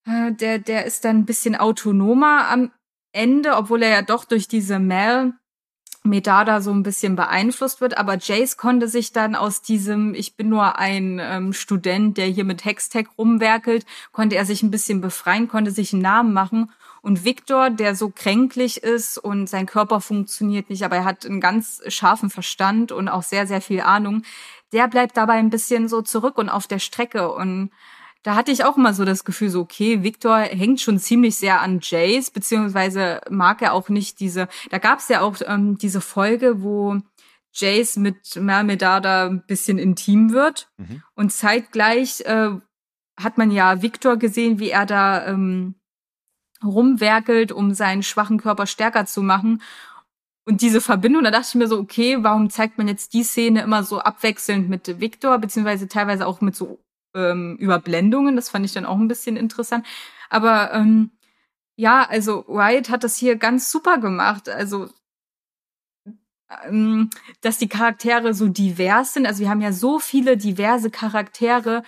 äh, 0.07 0.33
der, 0.33 0.59
der 0.59 0.85
ist 0.85 1.05
dann 1.05 1.19
ein 1.19 1.27
bisschen 1.27 1.57
autonomer 1.57 2.49
am 2.49 2.71
Ende, 3.13 3.57
obwohl 3.57 3.83
er 3.83 3.91
ja 3.91 4.03
doch 4.03 4.25
durch 4.25 4.49
diese 4.49 4.79
Mel 4.79 5.33
Medada 6.03 6.63
so 6.63 6.71
ein 6.71 6.83
bisschen 6.83 7.15
beeinflusst 7.15 7.83
wird, 7.83 7.99
aber 7.99 8.17
Jace 8.17 8.57
konnte 8.57 8.89
sich 8.89 9.13
dann 9.13 9.35
aus 9.35 9.61
diesem, 9.61 10.15
ich 10.15 10.35
bin 10.35 10.49
nur 10.49 10.79
ein 10.79 11.21
ähm, 11.21 11.53
Student, 11.53 12.17
der 12.17 12.27
hier 12.27 12.45
mit 12.45 12.65
Hextech 12.65 13.07
rumwerkelt, 13.19 13.85
konnte 14.11 14.37
er 14.37 14.47
sich 14.47 14.63
ein 14.63 14.71
bisschen 14.71 15.03
befreien, 15.03 15.49
konnte 15.49 15.71
sich 15.71 15.93
einen 15.93 16.01
Namen 16.01 16.33
machen. 16.33 16.73
Und 17.03 17.25
Victor, 17.25 17.69
der 17.69 17.95
so 17.95 18.11
kränklich 18.11 18.83
ist 18.83 19.19
und 19.19 19.49
sein 19.49 19.67
Körper 19.67 20.01
funktioniert 20.01 20.71
nicht, 20.71 20.85
aber 20.85 20.97
er 20.97 21.05
hat 21.05 21.27
einen 21.27 21.41
ganz 21.41 21.83
scharfen 21.89 22.31
Verstand 22.31 22.93
und 22.93 23.09
auch 23.09 23.23
sehr, 23.23 23.47
sehr 23.47 23.61
viel 23.61 23.81
Ahnung, 23.81 24.23
der 24.73 24.89
bleibt 24.89 25.17
dabei 25.17 25.35
ein 25.35 25.51
bisschen 25.51 25.89
so 25.89 26.01
zurück 26.01 26.39
und 26.39 26.49
auf 26.49 26.67
der 26.67 26.79
Strecke 26.79 27.31
und 27.33 27.71
da 28.23 28.35
hatte 28.35 28.53
ich 28.53 28.65
auch 28.65 28.77
immer 28.77 28.93
so 28.93 29.05
das 29.05 29.25
Gefühl, 29.25 29.49
so, 29.49 29.61
okay, 29.61 30.03
Victor 30.03 30.39
hängt 30.39 30.81
schon 30.81 30.99
ziemlich 30.99 31.37
sehr 31.37 31.61
an 31.61 31.81
Jace, 31.83 32.31
beziehungsweise 32.31 33.21
mag 33.31 33.63
er 33.63 33.73
auch 33.73 33.89
nicht 33.89 34.21
diese, 34.21 34.49
da 34.71 34.79
gab 34.79 34.99
es 34.99 35.09
ja 35.09 35.23
auch 35.23 35.37
ähm, 35.47 35.79
diese 35.79 36.01
Folge, 36.01 36.63
wo 36.63 36.99
Jace 37.53 37.97
mit 37.97 38.37
Mermedada 38.37 39.27
ein 39.27 39.45
bisschen 39.47 39.79
intim 39.79 40.33
wird. 40.33 40.69
Mhm. 40.77 41.03
Und 41.15 41.33
zeitgleich 41.33 42.21
äh, 42.23 42.51
hat 43.19 43.39
man 43.39 43.51
ja 43.51 43.83
Victor 43.83 44.17
gesehen, 44.17 44.59
wie 44.59 44.71
er 44.71 44.87
da 44.87 45.27
ähm, 45.27 45.75
rumwerkelt, 46.63 47.53
um 47.53 47.75
seinen 47.75 48.03
schwachen 48.03 48.39
Körper 48.39 48.67
stärker 48.67 49.07
zu 49.07 49.23
machen. 49.23 49.63
Und 50.45 50.63
diese 50.63 50.81
Verbindung, 50.81 51.25
da 51.25 51.31
dachte 51.31 51.49
ich 51.49 51.55
mir 51.55 51.69
so, 51.69 51.79
okay, 51.79 52.19
warum 52.21 52.51
zeigt 52.51 52.79
man 52.79 52.89
jetzt 52.89 53.15
die 53.15 53.25
Szene 53.25 53.63
immer 53.63 53.83
so 53.83 54.01
abwechselnd 54.01 54.69
mit 54.69 55.01
Victor, 55.01 55.39
beziehungsweise 55.39 55.89
teilweise 55.89 56.27
auch 56.27 56.41
mit 56.41 56.55
so 56.55 56.81
ähm, 57.15 57.57
Überblendungen. 57.59 58.37
Das 58.37 58.49
fand 58.49 58.65
ich 58.65 58.73
dann 58.73 58.87
auch 58.87 58.99
ein 58.99 59.09
bisschen 59.09 59.37
interessant. 59.37 59.87
Aber 60.29 60.73
ähm, 60.73 61.11
ja, 61.77 62.07
also 62.09 62.45
Wyatt 62.49 62.91
hat 62.91 63.05
das 63.05 63.17
hier 63.17 63.37
ganz 63.37 63.71
super 63.71 63.99
gemacht. 63.99 64.49
Also 64.49 64.89
ähm, 66.65 67.11
dass 67.43 67.59
die 67.59 67.69
Charaktere 67.69 68.35
so 68.35 68.49
divers 68.49 69.15
sind. 69.15 69.27
Also 69.27 69.41
wir 69.41 69.51
haben 69.51 69.61
ja 69.61 69.73
so 69.73 69.99
viele 69.99 70.37
diverse 70.37 70.91
Charaktere, 70.91 71.83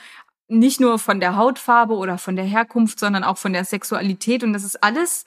nicht 0.48 0.80
nur 0.80 0.98
von 0.98 1.20
der 1.20 1.36
Hautfarbe 1.36 1.94
oder 1.94 2.18
von 2.18 2.36
der 2.36 2.44
Herkunft, 2.44 2.98
sondern 3.00 3.24
auch 3.24 3.38
von 3.38 3.52
der 3.52 3.64
Sexualität. 3.64 4.44
Und 4.44 4.52
das 4.52 4.64
ist 4.64 4.82
alles, 4.82 5.24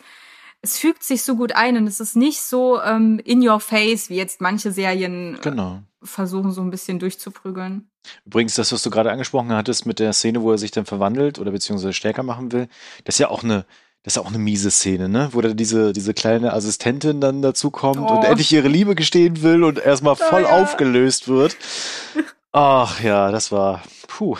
es 0.66 0.80
fügt 0.80 1.04
sich 1.04 1.22
so 1.22 1.36
gut 1.36 1.56
ein 1.56 1.78
und 1.78 1.86
es 1.86 2.00
ist 2.00 2.16
nicht 2.16 2.42
so 2.42 2.82
ähm, 2.82 3.22
in 3.24 3.48
your 3.48 3.60
face, 3.60 4.10
wie 4.10 4.16
jetzt 4.16 4.42
manche 4.42 4.72
Serien 4.72 5.38
genau. 5.44 5.84
versuchen, 6.02 6.52
so 6.52 6.62
ein 6.62 6.72
bisschen 6.72 6.98
durchzuprügeln. 6.98 7.88
Übrigens, 8.26 8.56
das, 8.56 8.72
was 8.72 8.82
du 8.82 8.90
gerade 8.90 9.12
angesprochen 9.12 9.54
hattest 9.54 9.86
mit 9.86 10.00
der 10.00 10.12
Szene, 10.14 10.42
wo 10.42 10.52
er 10.52 10.58
sich 10.58 10.72
dann 10.72 10.86
verwandelt 10.86 11.38
oder 11.38 11.52
beziehungsweise 11.52 11.94
stärker 11.94 12.24
machen 12.24 12.52
will, 12.52 12.68
das 13.04 13.16
ist 13.16 13.20
ja 13.20 13.30
auch 13.30 13.44
eine, 13.44 13.66
das 14.02 14.14
ist 14.14 14.16
ja 14.16 14.24
auch 14.24 14.30
eine 14.30 14.40
miese 14.40 14.72
Szene, 14.72 15.08
ne? 15.08 15.30
Wo 15.34 15.42
da 15.42 15.50
diese, 15.54 15.94
diese 15.94 16.16
kleine 16.16 16.54
Assistentin 16.54 17.22
dann 17.22 17.44
dazu 17.44 17.70
kommt 17.70 18.00
oh. 18.00 18.16
und 18.16 18.24
endlich 18.24 18.52
ihre 18.52 18.68
Liebe 18.68 18.96
gestehen 18.96 19.44
will 19.44 19.64
und 19.64 19.78
erstmal 19.78 20.16
voll 20.16 20.46
oh, 20.46 20.48
ja. 20.48 20.64
aufgelöst 20.64 21.28
wird. 21.28 21.58
Ach 22.52 23.02
ja, 23.02 23.30
das 23.30 23.52
war. 23.52 23.84
Puh. 24.08 24.38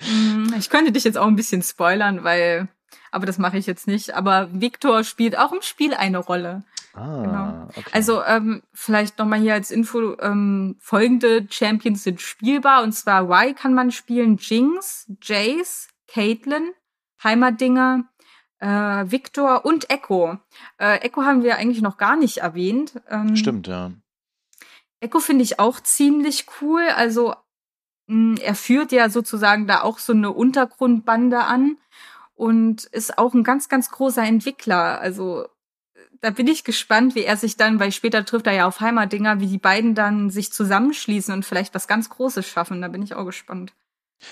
Mhm, 0.00 0.54
ich 0.58 0.68
könnte 0.68 0.92
dich 0.92 1.04
jetzt 1.04 1.16
auch 1.16 1.26
ein 1.26 1.36
bisschen 1.36 1.62
spoilern, 1.62 2.24
weil. 2.24 2.68
Aber 3.10 3.26
das 3.26 3.38
mache 3.38 3.58
ich 3.58 3.66
jetzt 3.66 3.86
nicht. 3.86 4.14
Aber 4.14 4.48
Victor 4.52 5.04
spielt 5.04 5.38
auch 5.38 5.52
im 5.52 5.62
Spiel 5.62 5.94
eine 5.94 6.18
Rolle. 6.18 6.62
Ah, 6.92 7.22
genau. 7.22 7.68
okay. 7.68 7.90
Also 7.92 8.22
ähm, 8.24 8.62
vielleicht 8.72 9.18
nochmal 9.18 9.40
hier 9.40 9.54
als 9.54 9.70
Info, 9.70 10.16
ähm, 10.20 10.76
folgende 10.80 11.46
Champions 11.48 12.02
sind 12.02 12.20
spielbar 12.20 12.82
und 12.82 12.92
zwar 12.92 13.24
Y 13.24 13.54
kann 13.54 13.74
man 13.74 13.92
spielen, 13.92 14.38
Jinx, 14.38 15.06
Jace, 15.22 15.88
Caitlyn, 16.08 16.72
Heimatdinger, 17.22 18.04
äh, 18.58 18.66
Victor 18.66 19.64
und 19.64 19.88
Echo. 19.88 20.38
Äh, 20.78 20.98
Echo 20.98 21.22
haben 21.22 21.44
wir 21.44 21.56
eigentlich 21.56 21.82
noch 21.82 21.96
gar 21.96 22.16
nicht 22.16 22.38
erwähnt. 22.38 23.00
Ähm, 23.08 23.36
Stimmt, 23.36 23.68
ja. 23.68 23.92
Echo 25.00 25.20
finde 25.20 25.44
ich 25.44 25.60
auch 25.60 25.80
ziemlich 25.80 26.46
cool. 26.60 26.82
Also 26.96 27.34
mh, 28.06 28.40
er 28.42 28.54
führt 28.56 28.90
ja 28.90 29.08
sozusagen 29.10 29.66
da 29.66 29.82
auch 29.82 29.98
so 29.98 30.12
eine 30.12 30.32
Untergrundbande 30.32 31.44
an 31.44 31.76
und 32.40 32.84
ist 32.84 33.18
auch 33.18 33.34
ein 33.34 33.44
ganz, 33.44 33.68
ganz 33.68 33.90
großer 33.90 34.22
Entwickler. 34.22 34.98
Also 34.98 35.46
da 36.22 36.30
bin 36.30 36.46
ich 36.46 36.64
gespannt, 36.64 37.14
wie 37.14 37.24
er 37.24 37.36
sich 37.36 37.58
dann, 37.58 37.78
weil 37.78 37.92
später 37.92 38.24
trifft 38.24 38.46
er 38.46 38.54
ja 38.54 38.66
auf 38.66 38.80
Heimatdinger, 38.80 39.40
wie 39.40 39.46
die 39.46 39.58
beiden 39.58 39.94
dann 39.94 40.30
sich 40.30 40.50
zusammenschließen 40.50 41.34
und 41.34 41.44
vielleicht 41.44 41.74
was 41.74 41.86
ganz 41.86 42.08
Großes 42.08 42.46
schaffen. 42.46 42.80
Da 42.80 42.88
bin 42.88 43.02
ich 43.02 43.14
auch 43.14 43.26
gespannt. 43.26 43.74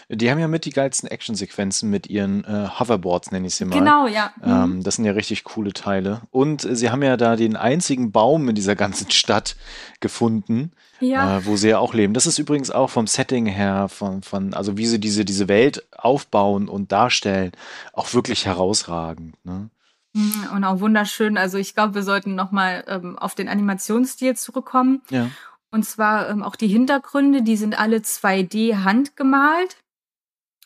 Die 0.09 0.31
haben 0.31 0.39
ja 0.39 0.49
mit 0.49 0.65
die 0.65 0.71
geilsten 0.71 1.09
Actionsequenzen 1.09 1.91
mit 1.91 2.09
ihren 2.09 2.45
äh, 2.45 2.69
Hoverboards, 2.79 3.31
nenne 3.31 3.47
ich 3.47 3.55
sie 3.55 3.65
mal. 3.65 3.79
Genau, 3.79 4.07
ja. 4.07 4.33
Ähm, 4.43 4.77
mhm. 4.77 4.83
das 4.83 4.97
sind 4.97 5.05
ja 5.05 5.13
richtig 5.13 5.45
coole 5.45 5.73
Teile. 5.73 6.23
Und 6.31 6.65
äh, 6.65 6.77
sie 6.77 6.91
haben 6.91 7.03
ja 7.03 7.17
da 7.17 7.37
den 7.37 7.57
einzigen 7.57 8.13
Baum 8.13 8.49
in 8.49 8.55
dieser 8.55 8.77
ganzen 8.77 9.11
Stadt 9.11 9.57
gefunden, 10.01 10.73
ja. 11.01 11.39
äh, 11.39 11.47
wo 11.47 11.57
sie 11.57 11.69
ja 11.69 11.79
auch 11.79 11.95
leben. 11.95 12.15
Das 12.15 12.27
ist 12.27 12.39
übrigens 12.39 12.71
auch 12.71 12.91
vom 12.91 13.07
Setting 13.07 13.47
her, 13.47 13.89
von, 13.89 14.23
von 14.23 14.55
also 14.55 14.77
wie 14.77 14.87
sie 14.87 15.01
diese, 15.01 15.25
diese 15.25 15.49
Welt 15.49 15.85
aufbauen 15.97 16.69
und 16.69 16.93
darstellen, 16.93 17.53
auch 17.93 18.15
wirklich 18.15 18.47
herausragend. 18.47 19.35
Ne? 19.45 19.71
Mhm, 20.15 20.49
und 20.55 20.65
auch 20.65 20.81
wunderschön. 20.81 21.37
Also 21.37 21.59
ich 21.59 21.75
glaube, 21.75 21.95
wir 21.95 22.03
sollten 22.03 22.35
nochmal 22.35 22.85
ähm, 22.89 23.19
auf 23.19 23.35
den 23.35 23.49
Animationsstil 23.49 24.37
zurückkommen. 24.37 25.03
Ja. 25.11 25.29
Und 25.71 25.85
zwar 25.85 26.31
ähm, 26.31 26.43
auch 26.43 26.57
die 26.57 26.69
Hintergründe, 26.69 27.43
die 27.43 27.57
sind 27.57 27.79
alle 27.79 27.99
2D 27.99 28.85
handgemalt. 28.85 29.77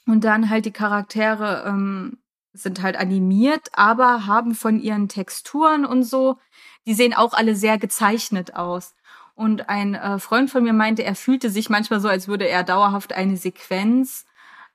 Und 0.06 0.24
dann 0.24 0.50
halt 0.50 0.64
die 0.64 0.72
Charaktere 0.72 1.64
ähm, 1.66 2.18
sind 2.52 2.82
halt 2.82 2.96
animiert, 2.96 3.68
aber 3.72 4.26
haben 4.26 4.54
von 4.54 4.80
ihren 4.80 5.08
Texturen 5.08 5.84
und 5.84 6.02
so, 6.02 6.38
die 6.86 6.94
sehen 6.94 7.14
auch 7.14 7.34
alle 7.34 7.54
sehr 7.54 7.78
gezeichnet 7.78 8.54
aus. 8.54 8.94
Und 9.34 9.68
ein 9.68 9.94
äh, 9.94 10.18
Freund 10.18 10.50
von 10.50 10.62
mir 10.62 10.72
meinte, 10.72 11.04
er 11.04 11.14
fühlte 11.14 11.50
sich 11.50 11.70
manchmal 11.70 12.00
so, 12.00 12.08
als 12.08 12.28
würde 12.28 12.48
er 12.48 12.64
dauerhaft 12.64 13.12
eine 13.12 13.36
Sequenz 13.36 14.26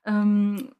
ähm, 0.04 0.72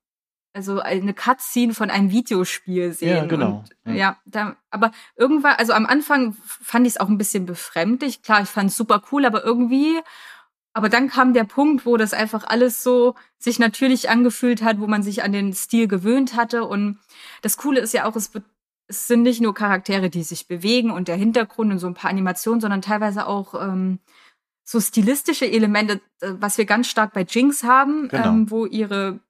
also 0.59 0.80
eine 0.80 1.14
Cutscene 1.14 1.72
von 1.72 1.88
einem 1.88 2.11
Videospiel 2.11 2.92
sehen. 2.92 3.16
Ja, 3.16 3.24
genau. 3.26 3.64
Und, 3.84 3.94
ja. 3.94 3.94
ja, 3.94 4.16
da, 4.24 4.56
aber 4.70 4.90
irgendwann, 5.14 5.54
also 5.56 5.72
am 5.72 5.86
Anfang 5.86 6.36
fand 6.44 6.84
ich 6.84 6.94
es 6.94 7.00
auch 7.00 7.09
ein 7.09 7.16
bisschen 7.16 7.46
befremdlich. 7.46 8.22
Klar, 8.22 8.42
ich 8.42 8.48
fand 8.48 8.70
es 8.70 8.76
super 8.76 9.00
cool, 9.12 9.24
aber 9.24 9.44
irgendwie, 9.44 10.00
aber 10.72 10.88
dann 10.88 11.09
kam 11.09 11.32
der 11.32 11.44
Punkt, 11.44 11.86
wo 11.86 11.96
das 11.96 12.12
einfach 12.12 12.42
alles 12.44 12.82
so 12.82 13.14
sich 13.38 13.61
natürlich 13.61 14.11
angefühlt 14.11 14.62
hat, 14.62 14.80
wo 14.80 14.88
man 14.88 15.04
sich 15.04 15.22
an 15.22 15.30
den 15.30 15.52
Stil 15.52 15.86
gewöhnt 15.86 16.34
hatte. 16.34 16.64
Und 16.64 16.98
das 17.42 17.56
Coole 17.56 17.78
ist 17.78 17.94
ja 17.94 18.04
auch, 18.04 18.16
es, 18.16 18.32
es 18.88 19.06
sind 19.06 19.22
nicht 19.22 19.40
nur 19.40 19.54
Charaktere, 19.54 20.11
die 20.11 20.24
sich 20.24 20.48
bewegen 20.48 20.90
und 20.90 21.06
der 21.06 21.16
Hintergrund 21.16 21.70
und 21.70 21.78
so 21.78 21.86
ein 21.86 21.94
paar 21.94 22.11
Animationen, 22.11 22.61
sondern 22.61 22.82
teilweise 22.82 23.28
auch 23.28 23.54
ähm, 23.54 24.00
so 24.64 24.80
stilistische 24.80 25.46
Elemente, 25.48 26.00
äh, 26.20 26.32
was 26.40 26.59
wir 26.59 26.64
ganz 26.64 26.88
stark 26.88 27.12
bei 27.12 27.22
Jinx 27.22 27.62
haben, 27.62 28.09
Genau. 28.09 28.28
ähm, 28.28 28.50
wo 28.50 28.66
ihre, 28.66 29.20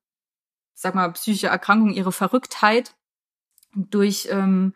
sag 0.81 0.95
mal, 0.95 1.11
psychische 1.13 1.49
Erkrankung, 1.49 1.93
ihre 1.93 2.13
Verrücktheit 2.13 2.95
durch 3.75 4.29
ähm, 4.31 4.75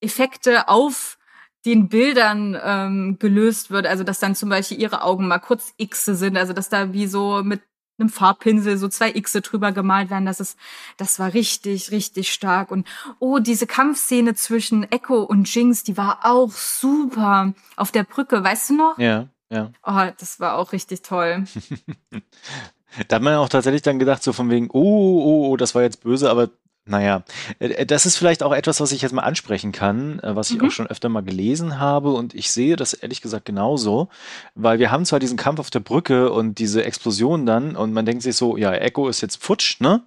Effekte 0.00 0.68
auf 0.68 1.18
den 1.64 1.88
Bildern 1.88 2.58
ähm, 2.62 3.16
gelöst 3.18 3.70
wird. 3.70 3.86
Also 3.86 4.04
dass 4.04 4.20
dann 4.20 4.34
zum 4.34 4.50
Beispiel 4.50 4.78
ihre 4.78 5.02
Augen 5.02 5.26
mal 5.26 5.38
kurz 5.38 5.74
Xe 5.78 6.14
sind, 6.14 6.36
also 6.36 6.52
dass 6.52 6.68
da 6.68 6.92
wie 6.92 7.06
so 7.06 7.42
mit 7.42 7.62
einem 7.98 8.10
Farbpinsel 8.10 8.76
so 8.76 8.88
zwei 8.88 9.10
Xe 9.12 9.40
drüber 9.40 9.72
gemalt 9.72 10.10
werden. 10.10 10.26
Das 10.26 10.38
ist, 10.38 10.58
das 10.98 11.18
war 11.18 11.32
richtig, 11.32 11.90
richtig 11.92 12.30
stark. 12.30 12.70
Und 12.70 12.86
oh, 13.18 13.38
diese 13.38 13.66
Kampfszene 13.66 14.34
zwischen 14.34 14.84
Echo 14.92 15.22
und 15.22 15.52
Jinx, 15.52 15.82
die 15.82 15.96
war 15.96 16.20
auch 16.24 16.52
super 16.52 17.54
auf 17.74 17.90
der 17.90 18.04
Brücke, 18.04 18.44
weißt 18.44 18.70
du 18.70 18.74
noch? 18.74 18.98
Ja, 18.98 19.28
ja. 19.50 19.72
Oh, 19.82 20.12
das 20.18 20.40
war 20.40 20.58
auch 20.58 20.72
richtig 20.72 21.00
toll. 21.02 21.44
Da 23.08 23.16
hat 23.16 23.22
man 23.22 23.34
auch 23.36 23.48
tatsächlich 23.48 23.82
dann 23.82 23.98
gedacht, 23.98 24.22
so 24.22 24.32
von 24.32 24.50
wegen, 24.50 24.68
oh, 24.72 24.78
oh, 24.80 25.48
oh, 25.50 25.56
das 25.56 25.74
war 25.74 25.82
jetzt 25.82 26.02
böse, 26.02 26.30
aber 26.30 26.48
naja, 26.86 27.22
äh, 27.58 27.84
das 27.84 28.06
ist 28.06 28.16
vielleicht 28.16 28.42
auch 28.42 28.52
etwas, 28.54 28.80
was 28.80 28.92
ich 28.92 29.02
jetzt 29.02 29.12
mal 29.12 29.22
ansprechen 29.22 29.72
kann, 29.72 30.20
äh, 30.20 30.34
was 30.34 30.50
ich 30.50 30.58
Mhm. 30.58 30.66
auch 30.66 30.70
schon 30.70 30.86
öfter 30.86 31.10
mal 31.10 31.22
gelesen 31.22 31.78
habe 31.78 32.12
und 32.12 32.34
ich 32.34 32.50
sehe 32.50 32.76
das 32.76 32.94
ehrlich 32.94 33.20
gesagt 33.20 33.44
genauso, 33.44 34.08
weil 34.54 34.78
wir 34.78 34.90
haben 34.90 35.04
zwar 35.04 35.18
diesen 35.20 35.36
Kampf 35.36 35.60
auf 35.60 35.68
der 35.70 35.80
Brücke 35.80 36.32
und 36.32 36.58
diese 36.58 36.84
Explosion 36.84 37.44
dann 37.44 37.76
und 37.76 37.92
man 37.92 38.06
denkt 38.06 38.22
sich 38.22 38.36
so, 38.36 38.56
ja, 38.56 38.72
Echo 38.72 39.08
ist 39.08 39.20
jetzt 39.20 39.42
futsch, 39.42 39.80
ne? 39.80 40.02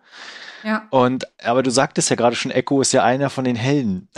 Ja. 0.63 0.87
Und 0.89 1.27
aber 1.43 1.63
du 1.63 1.71
sagtest 1.71 2.09
ja 2.09 2.15
gerade 2.15 2.35
schon, 2.35 2.51
Echo 2.51 2.81
ist 2.81 2.91
ja 2.91 3.03
einer 3.03 3.29
von 3.29 3.43
den 3.43 3.55
Helden. 3.55 4.09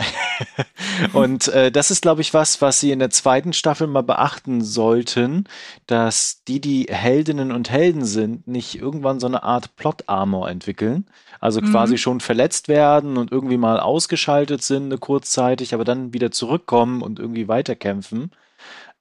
und 1.12 1.48
äh, 1.48 1.70
das 1.72 1.90
ist, 1.90 2.02
glaube 2.02 2.20
ich, 2.20 2.34
was, 2.34 2.60
was 2.60 2.80
sie 2.80 2.90
in 2.92 2.98
der 2.98 3.10
zweiten 3.10 3.52
Staffel 3.52 3.86
mal 3.86 4.02
beachten 4.02 4.62
sollten, 4.62 5.44
dass 5.86 6.42
die, 6.46 6.60
die 6.60 6.86
Heldinnen 6.90 7.52
und 7.52 7.70
Helden 7.70 8.04
sind, 8.04 8.46
nicht 8.46 8.76
irgendwann 8.78 9.20
so 9.20 9.26
eine 9.26 9.42
Art 9.42 9.76
Plot-Armor 9.76 10.48
entwickeln. 10.50 11.06
Also 11.40 11.60
Mhm. 11.60 11.70
quasi 11.70 11.98
schon 11.98 12.20
verletzt 12.20 12.68
werden 12.68 13.16
und 13.16 13.30
irgendwie 13.32 13.56
mal 13.58 13.80
ausgeschaltet 13.80 14.62
sind, 14.62 14.84
eine 14.86 14.98
kurzzeitig, 14.98 15.74
aber 15.74 15.84
dann 15.84 16.12
wieder 16.12 16.30
zurückkommen 16.30 17.02
und 17.02 17.18
irgendwie 17.18 17.48
weiterkämpfen. 17.48 18.30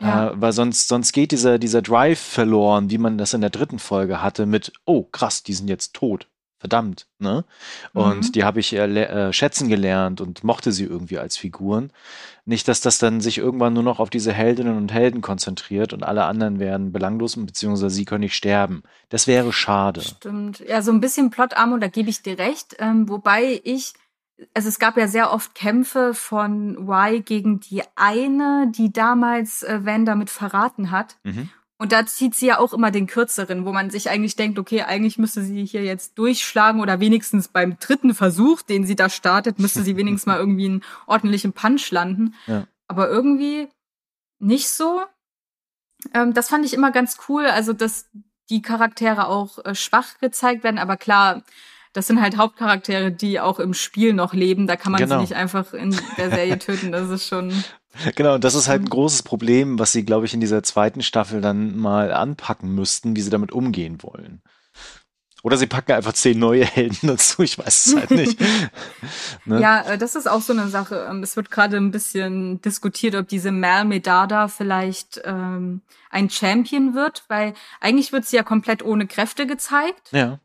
Ja. 0.02 0.30
Äh, 0.32 0.42
weil 0.42 0.52
sonst, 0.52 0.88
sonst 0.88 1.14
geht 1.14 1.32
dieser, 1.32 1.60
dieser 1.60 1.82
Drive 1.82 2.20
verloren, 2.20 2.90
wie 2.90 2.98
man 2.98 3.18
das 3.18 3.34
in 3.34 3.42
der 3.42 3.50
dritten 3.50 3.80
Folge 3.80 4.22
hatte, 4.22 4.46
mit, 4.46 4.74
oh 4.86 5.04
krass, 5.04 5.44
die 5.44 5.54
sind 5.54 5.70
jetzt 5.70 5.94
tot. 5.94 6.28
Verdammt, 6.64 7.08
ne? 7.20 7.44
Und 7.92 8.28
Mhm. 8.28 8.32
die 8.32 8.46
habe 8.46 8.62
ich 8.62 8.72
äh, 8.72 8.86
äh, 8.86 9.34
schätzen 9.34 9.68
gelernt 9.68 10.22
und 10.22 10.46
mochte 10.46 10.72
sie 10.72 10.86
irgendwie 10.86 11.20
als 11.20 11.36
Figuren. 11.36 11.92
Nicht, 12.46 12.70
dass 12.70 12.80
das 12.80 13.00
dann 13.00 13.20
sich 13.20 13.38
irgendwann 13.38 13.74
nur 13.74 13.84
noch 13.84 14.00
auf 14.00 14.10
diese 14.10 14.32
Heldinnen 14.32 14.78
und 14.78 14.94
Helden 14.94 15.20
konzentriert 15.20 15.92
und 15.92 16.04
alle 16.04 16.24
anderen 16.24 16.60
werden 16.60 16.94
belanglos, 16.94 17.36
beziehungsweise 17.36 17.94
sie 17.94 18.06
können 18.06 18.22
nicht 18.22 18.36
sterben. 18.36 18.84
Das 19.10 19.28
wäre 19.28 19.52
schade. 19.52 20.00
Stimmt. 20.00 20.60
Ja, 20.66 20.82
so 20.82 20.94
ein 20.94 21.02
bisschen 21.02 21.32
Plot-Armor, 21.32 21.80
da 21.80 21.88
gebe 21.90 22.10
ich 22.10 22.22
dir 22.22 22.40
recht. 22.40 22.78
Ähm, 22.80 23.10
wobei 23.10 23.60
ich, 23.66 23.92
also 24.54 24.70
es 24.70 24.80
gab 24.80 24.96
ja 24.96 25.10
sehr 25.10 25.34
oft 25.34 25.54
Kämpfe 25.56 26.14
von 26.14 26.78
Y 26.88 27.26
gegen 27.26 27.60
die 27.60 27.84
eine, 27.98 28.72
die 28.74 28.94
damals 28.94 29.64
äh, 29.64 29.82
Van 29.86 30.06
damit 30.06 30.30
verraten 30.30 30.92
hat. 30.92 31.18
Mhm. 31.24 31.50
Und 31.84 31.92
da 31.92 32.06
zieht 32.06 32.34
sie 32.34 32.46
ja 32.46 32.60
auch 32.60 32.72
immer 32.72 32.92
den 32.92 33.08
kürzeren, 33.08 33.66
wo 33.66 33.74
man 33.74 33.90
sich 33.90 34.10
eigentlich 34.10 34.38
denkt, 34.38 34.58
okay, 34.58 34.84
eigentlich 34.84 35.18
müsste 35.18 35.44
sie 35.44 35.66
hier 35.66 35.84
jetzt 35.84 36.18
durchschlagen 36.18 36.80
oder 36.80 37.02
wenigstens 37.02 37.50
beim 37.50 37.78
dritten 37.78 38.14
Versuch, 38.14 38.62
den 38.62 38.86
sie 38.86 38.96
da 38.96 39.10
startet, 39.10 39.60
müsste 39.60 39.84
sie 39.84 39.98
wenigstens 39.98 40.26
mal 40.26 40.38
irgendwie 40.40 40.68
einen 40.68 40.84
ordentlichen 41.08 41.52
Punch 41.52 41.92
landen. 41.92 42.36
Ja. 42.48 42.68
Aber 42.88 43.10
irgendwie 43.10 43.68
nicht 44.40 44.70
so. 44.70 45.02
Ähm, 46.14 46.34
das 46.34 46.48
fand 46.48 46.64
ich 46.64 46.74
immer 46.74 46.92
ganz 46.92 47.18
cool, 47.28 47.48
also 47.48 47.74
dass 47.74 48.10
die 48.50 48.62
Charaktere 48.62 49.28
auch 49.28 49.60
äh, 49.66 49.76
schwach 49.76 50.20
gezeigt 50.20 50.64
werden, 50.64 50.80
aber 50.80 50.96
klar, 50.96 51.44
das 51.92 52.08
sind 52.08 52.22
halt 52.22 52.38
Hauptcharaktere, 52.38 53.12
die 53.12 53.42
auch 53.42 53.60
im 53.60 53.74
Spiel 53.74 54.14
noch 54.14 54.34
leben. 54.34 54.68
Da 54.68 54.78
kann 54.78 54.94
man 54.94 55.02
Genau. 55.02 55.16
sie 55.16 55.22
nicht 55.24 55.36
einfach 55.36 55.74
in 55.74 55.94
der 56.18 56.30
Serie 56.30 56.58
töten. 56.60 56.94
Das 56.94 57.10
ist 57.10 57.28
schon. 57.28 57.52
Genau, 58.16 58.36
und 58.36 58.44
das 58.44 58.56
ist 58.56 58.68
halt 58.68 58.82
ein 58.82 58.86
Mhm. 58.86 58.90
großes 58.90 59.24
Problem, 59.24 59.80
was 59.80 59.92
sie, 59.92 60.04
glaube 60.06 60.26
ich, 60.26 60.34
in 60.34 60.40
dieser 60.40 60.64
zweiten 60.64 61.02
Staffel 61.02 61.42
dann 61.42 61.78
mal 61.78 62.12
anpacken 62.12 62.74
müssten, 62.74 63.16
wie 63.16 63.22
sie 63.22 63.30
damit 63.30 63.52
umgehen 63.52 64.02
wollen. 64.02 64.42
Oder 65.44 65.58
sie 65.58 65.68
packen 65.68 65.92
einfach 65.92 66.14
zehn 66.14 66.40
neue 66.40 66.64
Helden 66.66 66.98
dazu, 67.08 67.44
ich 67.44 67.58
weiß 67.58 67.86
es 67.88 67.96
halt 67.96 68.12
nicht. 68.12 68.40
Ne? 69.46 69.60
Ja, 69.60 69.82
äh, 69.82 69.98
das 69.98 70.16
ist 70.16 70.28
auch 70.30 70.42
so 70.42 70.54
eine 70.54 70.70
Sache. 70.70 71.06
Ähm, 71.10 71.22
Es 71.22 71.36
wird 71.36 71.52
gerade 71.52 71.76
ein 71.76 71.92
bisschen 71.92 72.62
diskutiert, 72.62 73.14
ob 73.16 73.28
diese 73.28 73.52
Mal 73.52 73.84
Medada 73.84 74.48
vielleicht 74.48 75.22
ähm, 75.26 75.82
ein 76.10 76.30
Champion 76.30 76.94
wird, 76.96 77.26
weil 77.28 77.54
eigentlich 77.82 78.14
wird 78.14 78.26
sie 78.26 78.38
ja 78.38 78.44
komplett 78.44 78.84
ohne 78.84 79.06
Kräfte 79.06 79.46
gezeigt. 79.46 80.10
Ja, 80.12 80.40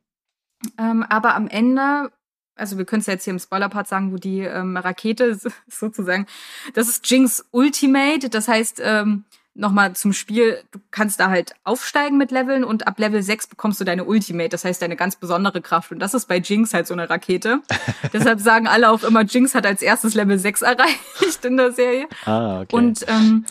Ähm, 0.76 1.04
aber 1.08 1.36
am 1.36 1.46
Ende, 1.46 2.10
also 2.58 2.78
wir 2.78 2.84
können 2.84 3.00
es 3.00 3.06
ja 3.06 3.14
jetzt 3.14 3.24
hier 3.24 3.32
im 3.32 3.38
Spoiler-Part 3.38 3.88
sagen, 3.88 4.12
wo 4.12 4.16
die 4.16 4.40
ähm, 4.40 4.76
Rakete 4.76 5.24
ist, 5.24 5.48
sozusagen, 5.68 6.26
das 6.74 6.88
ist 6.88 7.08
Jinx 7.10 7.44
Ultimate. 7.50 8.28
Das 8.28 8.48
heißt, 8.48 8.80
ähm, 8.84 9.24
nochmal 9.58 9.94
zum 9.94 10.12
Spiel, 10.12 10.62
du 10.70 10.78
kannst 10.90 11.20
da 11.20 11.30
halt 11.30 11.54
aufsteigen 11.64 12.16
mit 12.16 12.30
Leveln 12.30 12.64
und 12.64 12.86
ab 12.86 12.98
Level 12.98 13.22
6 13.22 13.48
bekommst 13.48 13.80
du 13.80 13.84
deine 13.84 14.04
Ultimate, 14.04 14.50
das 14.50 14.64
heißt 14.64 14.80
deine 14.80 14.96
ganz 14.96 15.16
besondere 15.16 15.60
Kraft. 15.60 15.90
Und 15.90 15.98
das 15.98 16.14
ist 16.14 16.26
bei 16.26 16.38
Jinx 16.38 16.72
halt 16.72 16.86
so 16.86 16.94
eine 16.94 17.10
Rakete. 17.10 17.60
Deshalb 18.12 18.40
sagen 18.40 18.68
alle 18.68 18.90
auch 18.90 19.02
immer, 19.02 19.22
Jinx 19.22 19.54
hat 19.54 19.66
als 19.66 19.82
erstes 19.82 20.14
Level 20.14 20.38
6 20.38 20.62
erreicht 20.62 21.44
in 21.44 21.56
der 21.56 21.72
Serie. 21.72 22.08
ah, 22.24 22.60
okay. 22.60 22.76
Und 22.76 23.04
ähm, 23.08 23.44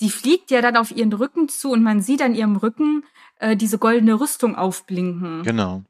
die 0.00 0.10
fliegt 0.10 0.50
ja 0.50 0.62
dann 0.62 0.76
auf 0.76 0.90
ihren 0.90 1.12
Rücken 1.12 1.48
zu 1.48 1.70
und 1.70 1.82
man 1.82 2.00
sieht 2.00 2.22
an 2.22 2.34
ihrem 2.34 2.56
Rücken 2.56 3.04
äh, 3.38 3.56
diese 3.56 3.78
goldene 3.78 4.18
Rüstung 4.18 4.56
aufblinken. 4.56 5.42
genau. 5.42 5.82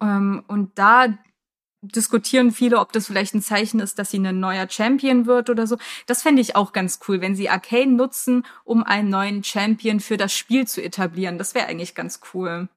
Ähm, 0.00 0.44
und 0.46 0.78
da 0.78 1.08
diskutieren 1.84 2.50
viele, 2.50 2.78
ob 2.78 2.92
das 2.92 3.06
vielleicht 3.06 3.34
ein 3.34 3.42
Zeichen 3.42 3.80
ist, 3.80 3.98
dass 3.98 4.10
sie 4.10 4.18
ein 4.18 4.40
neuer 4.40 4.68
Champion 4.68 5.26
wird 5.26 5.50
oder 5.50 5.66
so. 5.66 5.76
Das 6.06 6.22
fände 6.22 6.42
ich 6.42 6.56
auch 6.56 6.72
ganz 6.72 7.00
cool, 7.08 7.20
wenn 7.20 7.36
sie 7.36 7.48
Arcane 7.48 7.92
nutzen, 7.92 8.44
um 8.64 8.82
einen 8.82 9.10
neuen 9.10 9.44
Champion 9.44 10.00
für 10.00 10.16
das 10.16 10.32
Spiel 10.32 10.66
zu 10.66 10.82
etablieren. 10.82 11.38
Das 11.38 11.54
wäre 11.54 11.66
eigentlich 11.66 11.94
ganz 11.94 12.20
cool. 12.32 12.68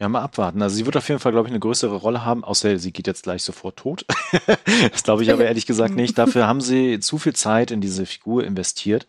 Ja, 0.00 0.08
mal 0.08 0.22
abwarten. 0.22 0.62
Also 0.62 0.76
sie 0.76 0.86
wird 0.86 0.96
auf 0.96 1.08
jeden 1.08 1.20
Fall, 1.20 1.32
glaube 1.32 1.48
ich, 1.48 1.52
eine 1.52 1.60
größere 1.60 1.94
Rolle 1.94 2.24
haben, 2.24 2.42
außer 2.42 2.78
sie 2.78 2.92
geht 2.92 3.06
jetzt 3.06 3.24
gleich 3.24 3.42
sofort 3.42 3.76
tot. 3.76 4.06
das 4.90 5.02
glaube 5.02 5.22
ich 5.22 5.30
aber 5.30 5.44
ehrlich 5.44 5.66
gesagt 5.66 5.94
nicht. 5.94 6.16
Dafür 6.16 6.46
haben 6.46 6.62
sie 6.62 7.00
zu 7.00 7.18
viel 7.18 7.34
Zeit 7.34 7.70
in 7.70 7.80
diese 7.80 8.06
Figur 8.06 8.44
investiert. 8.44 9.06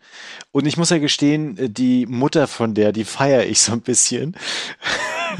Und 0.52 0.66
ich 0.66 0.76
muss 0.76 0.90
ja 0.90 0.98
gestehen, 0.98 1.56
äh, 1.56 1.70
die 1.70 2.06
Mutter 2.06 2.46
von 2.46 2.74
der, 2.74 2.92
die 2.92 3.04
feiere 3.04 3.46
ich 3.46 3.60
so 3.62 3.72
ein 3.72 3.80
bisschen. 3.80 4.36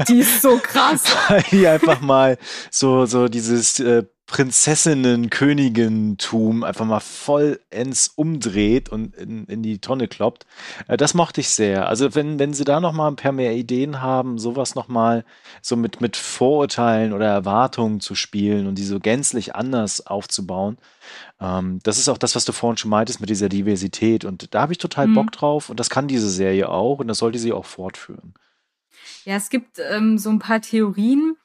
Die 0.07 0.19
ist 0.19 0.41
so 0.41 0.57
krass. 0.57 1.03
weil 1.27 1.43
die 1.51 1.67
einfach 1.67 2.01
mal 2.01 2.37
so, 2.69 3.05
so 3.05 3.27
dieses 3.27 3.79
äh, 3.79 4.03
Prinzessinnen-Königentum 4.27 6.63
einfach 6.63 6.85
mal 6.85 7.01
vollends 7.01 8.07
umdreht 8.15 8.87
und 8.89 9.15
in, 9.15 9.45
in 9.45 9.61
die 9.61 9.79
Tonne 9.79 10.07
kloppt. 10.07 10.45
Äh, 10.87 10.95
das 10.97 11.13
mochte 11.13 11.41
ich 11.41 11.49
sehr. 11.49 11.87
Also 11.89 12.15
wenn, 12.15 12.39
wenn 12.39 12.53
sie 12.53 12.63
da 12.63 12.79
noch 12.79 12.93
mal 12.93 13.09
ein 13.09 13.17
paar 13.17 13.33
mehr 13.33 13.53
Ideen 13.53 14.01
haben, 14.01 14.37
sowas 14.39 14.75
noch 14.75 14.87
mal 14.87 15.25
so 15.61 15.75
mit, 15.75 15.99
mit 15.99 16.15
Vorurteilen 16.15 17.11
oder 17.13 17.27
Erwartungen 17.27 17.99
zu 17.99 18.15
spielen 18.15 18.67
und 18.67 18.75
die 18.75 18.85
so 18.85 18.99
gänzlich 18.99 19.55
anders 19.55 20.07
aufzubauen, 20.07 20.77
ähm, 21.41 21.79
das 21.83 21.97
ist 21.97 22.07
auch 22.07 22.17
das, 22.17 22.35
was 22.35 22.45
du 22.45 22.53
vorhin 22.53 22.77
schon 22.77 22.91
meintest 22.91 23.19
mit 23.19 23.29
dieser 23.29 23.49
Diversität. 23.49 24.23
Und 24.23 24.53
da 24.53 24.61
habe 24.61 24.71
ich 24.71 24.77
total 24.79 25.07
Mhm. 25.07 25.15
Bock 25.15 25.31
drauf 25.33 25.69
und 25.69 25.79
das 25.79 25.89
kann 25.89 26.07
diese 26.07 26.29
Serie 26.29 26.69
auch 26.69 26.99
und 26.99 27.07
das 27.07 27.17
sollte 27.17 27.39
sie 27.39 27.51
auch 27.51 27.65
fortführen. 27.65 28.33
Ja, 29.25 29.35
es 29.35 29.49
gibt 29.49 29.79
ähm, 29.79 30.17
so 30.17 30.29
ein 30.29 30.39
paar 30.39 30.61
Theorien. 30.61 31.37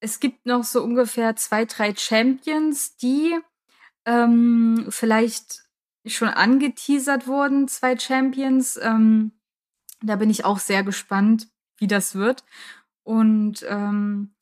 Es 0.00 0.20
gibt 0.20 0.46
noch 0.46 0.64
so 0.64 0.82
ungefähr 0.82 1.36
zwei, 1.36 1.64
drei 1.64 1.94
Champions, 1.94 2.96
die 2.96 3.36
ähm, 4.04 4.86
vielleicht 4.88 5.64
schon 6.06 6.28
angeteasert 6.28 7.26
wurden, 7.26 7.68
zwei 7.68 7.98
Champions. 7.98 8.78
Ähm, 8.80 9.32
da 10.02 10.16
bin 10.16 10.30
ich 10.30 10.44
auch 10.44 10.58
sehr 10.58 10.82
gespannt, 10.82 11.48
wie 11.78 11.86
das 11.86 12.14
wird. 12.14 12.44
Und 13.02 13.64
ähm, 13.68 14.34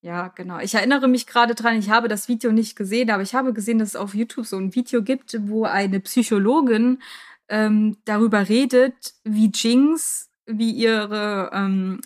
ja, 0.00 0.28
genau. 0.28 0.58
Ich 0.58 0.74
erinnere 0.74 1.06
mich 1.06 1.26
gerade 1.26 1.54
dran, 1.54 1.78
ich 1.78 1.90
habe 1.90 2.08
das 2.08 2.28
Video 2.28 2.50
nicht 2.50 2.74
gesehen, 2.74 3.10
aber 3.10 3.22
ich 3.22 3.34
habe 3.34 3.52
gesehen, 3.52 3.78
dass 3.78 3.90
es 3.90 3.96
auf 3.96 4.14
YouTube 4.14 4.46
so 4.46 4.56
ein 4.56 4.74
Video 4.74 5.02
gibt, 5.02 5.36
wo 5.48 5.64
eine 5.64 6.00
Psychologin 6.00 7.00
ähm, 7.48 7.96
darüber 8.04 8.48
redet, 8.48 9.14
wie 9.22 9.52
Jinx, 9.54 10.28
wie 10.46 10.70
ihre 10.72 11.50
ähm, 11.52 12.00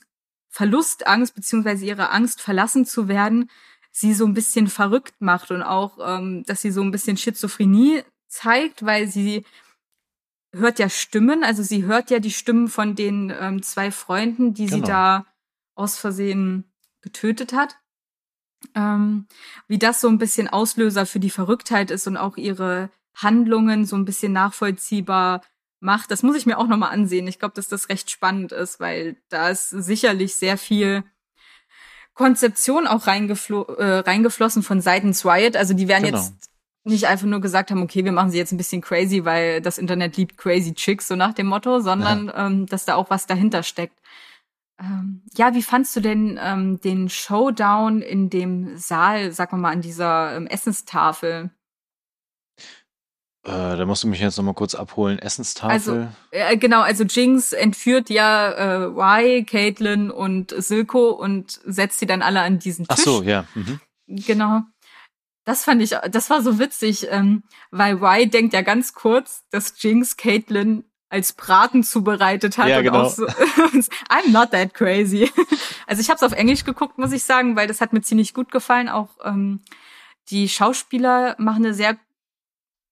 Verlustangst 0.49 1.35
beziehungsweise 1.35 1.85
ihre 1.85 2.11
Angst, 2.11 2.41
verlassen 2.41 2.87
zu 2.87 3.09
werden, 3.09 3.51
sie 3.93 4.15
so 4.15 4.27
ein 4.27 4.35
bisschen 4.35 4.69
verrückt 4.69 5.15
macht 5.21 5.51
und 5.51 5.63
auch, 5.63 5.99
ähm, 6.01 6.43
dass 6.47 6.63
sie 6.63 6.71
so 6.71 6.83
ein 6.83 6.91
bisschen 6.91 7.17
Schizophrenie 7.17 8.03
zeigt, 8.29 8.85
weil 8.85 9.09
sie 9.09 9.45
hört 10.53 10.79
ja 10.79 10.89
Stimmen, 10.89 11.45
also 11.45 11.63
sie 11.63 11.85
hört 11.85 12.11
ja 12.11 12.19
die 12.19 12.31
Stimmen 12.31 12.69
von 12.69 12.95
den 12.95 13.33
ähm, 13.39 13.63
zwei 13.63 13.91
Freunden, 13.91 14.55
die 14.55 14.69
sie 14.69 14.77
Genau. 14.77 14.87
da 14.87 15.27
aus 15.75 15.99
Versehen 15.99 16.65
getötet 17.03 17.53
hat. 17.53 17.77
Ähm, 18.75 19.27
wie 19.69 19.79
das 19.79 20.01
so 20.01 20.09
ein 20.09 20.19
bisschen 20.19 20.49
Auslöser 20.49 21.05
für 21.07 21.21
die 21.21 21.31
Verrücktheit 21.31 21.91
ist 21.91 22.07
und 22.07 22.17
auch 22.17 22.37
ihre 22.37 22.91
Handlungen 23.15 23.85
so 23.85 23.97
ein 23.97 24.05
bisschen 24.05 24.33
nachvollziehbar 24.33 25.43
macht. 25.87 26.11
Das 26.11 26.23
muss 26.23 26.37
ich 26.37 26.45
mir 26.45 26.59
auch 26.59 26.67
nochmal 26.67 26.93
ansehen. 26.93 27.27
Ich 27.27 27.39
glaube, 27.39 27.55
dass 27.55 27.69
das 27.69 27.89
recht 27.89 28.11
spannend 28.11 28.53
ist, 28.53 28.79
weil 28.79 29.17
da 29.31 29.49
ist 29.49 29.71
sicherlich 29.71 30.35
sehr 30.35 30.59
viel 30.59 31.05
Konzeption 32.13 32.87
auch 32.87 33.07
reingeflo 33.07 33.63
äh, 33.63 33.99
reingeflossen 34.01 34.63
von 34.63 34.83
seitens 34.83 35.25
Riot. 35.25 35.57
Also 35.57 35.73
die 35.73 35.89
werden 35.89 36.05
genau. 36.05 36.19
jetzt 36.19 36.51
nicht 36.85 37.07
einfach 37.07 37.27
nur 37.27 37.41
gesagt 37.41 37.71
haben, 37.71 37.83
okay, 37.83 38.05
wir 38.05 38.13
machen 38.13 38.31
sie 38.31 38.39
jetzt 38.39 38.53
ein 38.53 38.59
bisschen 38.59 38.83
crazy, 38.83 39.25
weil 39.25 39.61
das 39.61 39.79
Internet 39.79 40.17
liebt 40.17 40.37
crazy 40.37 40.75
Chicks, 40.75 41.09
so 41.09 41.17
nach 41.17 41.33
dem 41.33 41.47
Motto, 41.47 41.81
sondern 41.81 42.27
ja. 42.27 42.47
ähm, 42.47 42.67
dass 42.67 42.85
da 42.85 42.95
auch 42.95 43.11
was 43.11 43.27
dahinter 43.27 43.63
steckt. 43.63 43.99
Ähm, 44.79 45.23
ja, 45.37 45.55
wie 45.55 45.63
fandst 45.63 45.97
du 45.97 46.01
denn 46.01 46.39
ähm, 46.43 46.81
den 46.81 47.09
Showdown 47.09 48.03
in 48.03 48.29
dem 48.29 48.77
Saal, 48.77 49.33
sag 49.33 49.53
mal, 49.53 49.73
an 49.73 49.81
dieser 49.81 50.37
ähm, 50.37 50.47
Essenstafel? 50.47 51.51
Äh, 53.47 53.77
da 53.77 53.87
musst 53.87 54.03
du 54.03 54.09
mich 54.09 54.19
jetzt 54.19 54.37
nochmal 54.37 54.55
kurz 54.55 54.75
abholen. 54.75 55.21
Essenstafel. 55.21 55.71
Also, 55.71 56.09
äh, 56.33 56.57
genau, 56.57 56.81
also 56.81 57.05
Jinx 57.05 57.53
entführt 57.53 58.11
ja 58.11 58.87
äh, 58.87 58.87
Y, 58.89 59.47
Caitlin 59.47 60.11
und 60.11 60.53
Silko 60.57 61.11
und 61.11 61.61
setzt 61.65 62.01
sie 62.01 62.07
dann 62.07 62.23
alle 62.23 62.41
an 62.41 62.59
diesen 62.59 62.89
Tisch. 62.89 62.97
Ach 62.99 63.05
so, 63.05 63.23
ja. 63.23 63.45
Mhm. 63.55 63.81
Genau. 64.09 64.63
Das 65.45 65.63
fand 65.63 65.81
ich, 65.81 65.91
das 66.11 66.29
war 66.29 66.43
so 66.43 66.59
witzig, 66.59 67.07
ähm, 67.09 67.45
weil 67.71 68.03
Y 68.03 68.31
denkt 68.31 68.53
ja 68.53 68.63
ganz 68.63 68.95
kurz, 68.95 69.45
dass 69.51 69.81
Jinx 69.81 70.17
Caitlin 70.17 70.83
als 71.09 71.33
Braten 71.33 71.85
zubereitet 71.85 72.59
hat. 72.59 72.69
Ja, 72.69 72.83
genau. 72.83 73.09
so, 73.09 73.27
I'm 74.11 74.33
not 74.33 74.51
that 74.51 74.75
crazy. 74.75 75.31
Also 75.89 76.01
ich 76.01 76.11
habe 76.11 76.17
es 76.17 76.25
auf 76.25 76.33
Englisch 76.33 76.65
geguckt, 76.65 76.99
muss 76.99 77.13
ich 77.13 77.23
sagen, 77.23 77.55
weil 77.55 77.69
das 77.69 77.81
hat 77.81 77.93
mir 77.93 78.01
ziemlich 78.01 78.35
gut 78.35 78.51
gefallen. 78.51 78.89
Auch 78.89 79.11
ähm, 79.23 79.61
die 80.31 80.49
Schauspieler 80.49 81.37
machen 81.39 81.65
eine 81.65 81.75
sehr 81.75 81.97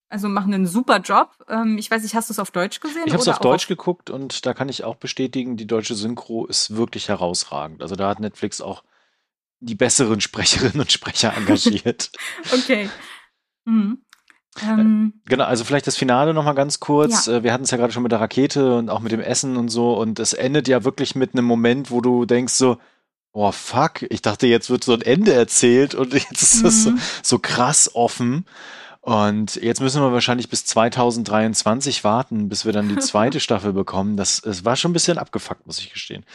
also 0.09 0.29
machen 0.29 0.53
einen 0.53 0.67
super 0.67 0.99
Job. 0.99 1.31
Ähm, 1.49 1.77
ich 1.77 1.89
weiß 1.89 2.03
nicht, 2.03 2.15
hast 2.15 2.29
du 2.29 2.33
es 2.33 2.39
auf 2.39 2.51
Deutsch 2.51 2.79
gesehen? 2.79 3.03
Ich 3.05 3.13
habe 3.13 3.21
es 3.21 3.27
auf 3.27 3.39
Deutsch 3.39 3.67
geguckt 3.67 4.09
und 4.09 4.45
da 4.45 4.53
kann 4.53 4.69
ich 4.69 4.83
auch 4.83 4.95
bestätigen, 4.95 5.57
die 5.57 5.67
deutsche 5.67 5.95
Synchro 5.95 6.45
ist 6.45 6.75
wirklich 6.75 7.09
herausragend. 7.09 7.81
Also 7.81 7.95
da 7.95 8.09
hat 8.09 8.19
Netflix 8.19 8.61
auch 8.61 8.83
die 9.59 9.75
besseren 9.75 10.21
Sprecherinnen 10.21 10.79
und 10.79 10.91
Sprecher 10.91 11.33
engagiert. 11.37 12.11
okay. 12.53 12.89
Mhm. 13.65 14.01
Ähm, 14.61 15.21
genau, 15.25 15.43
also 15.43 15.65
vielleicht 15.65 15.85
das 15.85 15.97
Finale 15.97 16.33
noch 16.33 16.45
mal 16.45 16.53
ganz 16.53 16.79
kurz. 16.79 17.25
Ja. 17.25 17.37
Äh, 17.37 17.43
wir 17.43 17.51
hatten 17.51 17.65
es 17.65 17.71
ja 17.71 17.77
gerade 17.77 17.91
schon 17.91 18.03
mit 18.03 18.11
der 18.11 18.21
Rakete 18.21 18.77
und 18.77 18.89
auch 18.89 19.01
mit 19.01 19.11
dem 19.11 19.19
Essen 19.19 19.57
und 19.57 19.67
so 19.67 19.97
und 19.97 20.19
es 20.19 20.33
endet 20.33 20.67
ja 20.67 20.85
wirklich 20.85 21.15
mit 21.15 21.33
einem 21.33 21.45
Moment, 21.45 21.91
wo 21.91 21.99
du 21.99 22.25
denkst 22.25 22.53
so, 22.53 22.77
oh 23.33 23.51
fuck, 23.51 24.03
ich 24.03 24.21
dachte, 24.21 24.47
jetzt 24.47 24.69
wird 24.69 24.85
so 24.85 24.93
ein 24.93 25.01
Ende 25.01 25.33
erzählt 25.33 25.93
und 25.93 26.13
jetzt 26.13 26.41
ist 26.41 26.63
das 26.63 26.85
mhm. 26.85 26.97
so, 26.97 27.03
so 27.21 27.39
krass 27.39 27.93
offen. 27.93 28.45
Und 29.05 29.57
jetzt 29.57 29.81
müssen 29.81 30.01
wir 30.01 30.11
wahrscheinlich 30.11 30.49
bis 30.49 30.65
2023 30.65 32.03
warten, 32.03 32.49
bis 32.49 32.65
wir 32.65 32.73
dann 32.73 32.89
die 32.89 32.95
zweite 32.99 33.39
Staffel 33.39 33.71
bekommen. 33.71 34.17
Das, 34.17 34.43
es 34.43 34.65
war 34.65 34.75
schon 34.75 34.89
ein 34.89 34.93
bisschen 34.93 35.19
abgefuckt, 35.19 35.67
muss 35.67 35.77
ich 35.77 35.93
gestehen. 35.93 36.25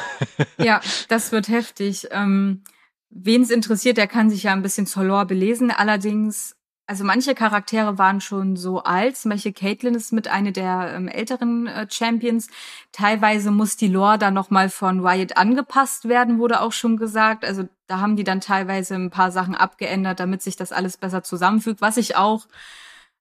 ja, 0.58 0.80
das 1.06 1.30
wird 1.30 1.46
heftig. 1.46 2.08
Ähm, 2.10 2.64
Wen 3.10 3.42
es 3.42 3.50
interessiert, 3.50 3.96
der 3.96 4.06
kann 4.06 4.28
sich 4.30 4.42
ja 4.42 4.52
ein 4.52 4.62
bisschen 4.62 4.86
zur 4.86 5.04
Lore 5.04 5.26
belesen. 5.26 5.70
Allerdings 5.70 6.56
also 6.88 7.04
manche 7.04 7.34
Charaktere 7.34 7.98
waren 7.98 8.22
schon 8.22 8.56
so 8.56 8.82
alt, 8.82 9.18
zum 9.18 9.30
Beispiel 9.30 9.52
Caitlyn 9.52 9.94
ist 9.94 10.10
mit 10.10 10.26
einer 10.26 10.52
der 10.52 10.94
ähm, 10.94 11.06
älteren 11.06 11.66
äh, 11.66 11.86
Champions. 11.90 12.48
Teilweise 12.92 13.50
muss 13.50 13.76
die 13.76 13.88
Lore 13.88 14.16
dann 14.16 14.32
nochmal 14.32 14.70
von 14.70 15.06
Riot 15.06 15.36
angepasst 15.36 16.08
werden, 16.08 16.38
wurde 16.38 16.62
auch 16.62 16.72
schon 16.72 16.96
gesagt. 16.96 17.44
Also 17.44 17.68
da 17.88 18.00
haben 18.00 18.16
die 18.16 18.24
dann 18.24 18.40
teilweise 18.40 18.94
ein 18.94 19.10
paar 19.10 19.30
Sachen 19.30 19.54
abgeändert, 19.54 20.18
damit 20.18 20.40
sich 20.40 20.56
das 20.56 20.72
alles 20.72 20.96
besser 20.96 21.22
zusammenfügt. 21.22 21.82
Was 21.82 21.98
ich 21.98 22.16
auch 22.16 22.46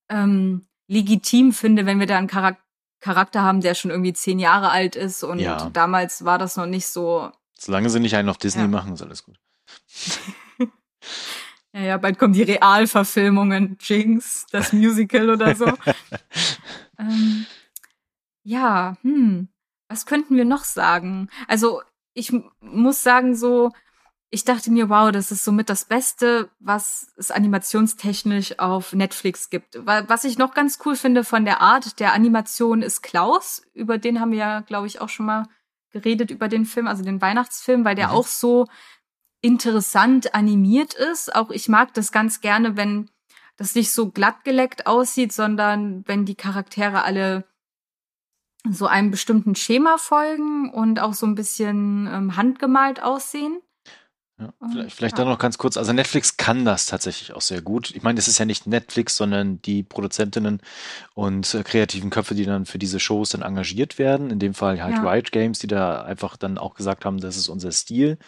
ähm, 0.08 0.66
legitim 0.88 1.52
finde, 1.52 1.86
wenn 1.86 2.00
wir 2.00 2.08
da 2.08 2.18
einen 2.18 2.30
Charak 2.30 2.58
Charakter 3.02 3.42
haben, 3.42 3.60
der 3.60 3.76
schon 3.76 3.92
irgendwie 3.92 4.14
zehn 4.14 4.40
Jahre 4.40 4.70
alt 4.70 4.96
ist 4.96 5.24
und 5.24 5.40
ja. 5.40 5.70
damals 5.72 6.24
war 6.24 6.38
das 6.40 6.56
noch 6.56 6.66
nicht 6.66 6.88
so. 6.88 7.32
Solange 7.60 7.90
sie 7.90 8.00
nicht 8.00 8.16
einen 8.16 8.30
auf 8.30 8.38
Disney 8.38 8.62
ja. 8.62 8.68
machen, 8.70 8.94
ist 8.94 9.02
alles 9.02 9.26
gut. 9.26 9.38
Ja, 11.78 11.84
ja, 11.84 11.98
bald 11.98 12.18
kommen 12.18 12.34
die 12.34 12.42
Realverfilmungen, 12.42 13.78
Jinx, 13.80 14.48
das 14.50 14.74
Musical 14.74 15.30
oder 15.30 15.56
so. 15.56 15.68
ähm, 17.00 17.46
ja, 18.42 18.98
hm, 19.04 19.50
was 19.88 20.08
könnten 20.08 20.36
wir 20.36 20.46
noch 20.46 20.64
sagen? 20.64 21.30
Also, 21.48 21.84
ich 22.16 22.34
muss 22.62 23.04
sagen, 23.04 23.36
so, 23.36 23.74
ich 24.32 24.44
dachte 24.44 24.72
mir, 24.72 24.90
wow, 24.90 25.12
das 25.12 25.32
ist 25.32 25.46
somit 25.46 25.70
das 25.70 25.86
Beste, 25.86 26.50
was 26.60 27.14
es 27.16 27.30
animationstechnisch 27.30 28.58
auf 28.58 28.94
Netflix 28.94 29.52
gibt. 29.52 29.80
Was 29.86 30.24
ich 30.24 30.40
noch 30.40 30.56
ganz 30.56 30.80
cool 30.84 30.96
finde 30.96 31.24
von 31.24 31.46
der 31.46 31.62
Art 31.62 32.00
der 32.00 32.14
Animation 32.14 32.82
ist 32.82 33.04
Klaus. 33.04 33.62
Über 33.76 34.00
den 34.00 34.20
haben 34.20 34.32
wir 34.32 34.40
ja, 34.40 34.60
glaube 34.62 34.88
ich, 34.88 35.00
auch 35.00 35.10
schon 35.10 35.28
mal 35.28 35.48
geredet, 35.92 36.32
über 36.32 36.48
den 36.48 36.66
Film, 36.66 36.88
also 36.88 37.04
den 37.04 37.22
Weihnachtsfilm, 37.22 37.86
weil 37.86 37.96
der 37.96 38.08
mhm. 38.08 38.14
auch 38.14 38.28
so 38.28 38.66
interessant 39.42 40.34
animiert 40.34 40.94
ist. 40.94 41.36
Auch 41.36 41.52
ich 41.52 41.70
mag 41.70 41.94
das 41.94 42.12
ganz 42.12 42.42
gerne, 42.42 42.78
wenn 42.78 43.10
das 43.58 43.76
nicht 43.76 43.92
so 43.92 44.10
glatt 44.10 44.44
geleckt 44.44 44.88
aussieht, 44.88 45.34
sondern 45.34 46.08
wenn 46.08 46.26
die 46.26 46.36
Charaktere 46.36 47.04
alle 47.04 47.46
so 48.70 48.86
einem 48.88 49.12
bestimmten 49.12 49.56
Schema 49.56 49.98
folgen 49.98 50.72
und 50.72 51.00
auch 51.00 51.14
so 51.14 51.26
ein 51.26 51.36
bisschen 51.36 52.08
ähm, 52.12 52.36
handgemalt 52.36 53.02
aussehen. 53.02 53.62
Ja, 54.40 54.54
vielleicht, 54.72 54.96
vielleicht 54.96 55.18
ja. 55.18 55.24
dann 55.24 55.34
noch 55.34 55.40
ganz 55.40 55.58
kurz. 55.58 55.78
Also 55.78 55.94
Netflix 55.94 56.38
kann 56.38 56.64
das 56.64 56.86
tatsächlich 56.86 57.34
auch 57.34 57.42
sehr 57.42 57.62
gut. 57.62 57.90
Ich 57.96 58.04
meine, 58.04 58.20
es 58.20 58.28
ist 58.28 58.38
ja 58.38 58.46
nicht 58.46 58.68
Netflix, 58.68 59.18
sondern 59.18 59.60
die 59.64 59.82
Produzentinnen 59.82 60.62
und 61.16 61.52
äh, 61.56 61.64
kreativen 61.64 62.12
Köpfe, 62.12 62.36
die 62.36 62.46
dann 62.46 62.68
für 62.68 62.78
diese 62.78 63.00
Shows 63.00 63.30
dann 63.30 63.42
engagiert 63.42 63.98
werden. 63.98 64.30
In 64.30 64.38
dem 64.38 64.54
Fall 64.54 64.84
halt 64.84 64.98
ja. 64.98 65.10
Riot 65.10 65.32
Games, 65.32 65.58
die 65.58 65.66
da 65.66 66.04
einfach 66.04 66.38
dann 66.38 66.60
auch 66.60 66.76
gesagt 66.76 67.04
haben, 67.04 67.20
das 67.20 67.36
ist 67.36 67.50
unser 67.50 67.72
Stil. 67.72 68.20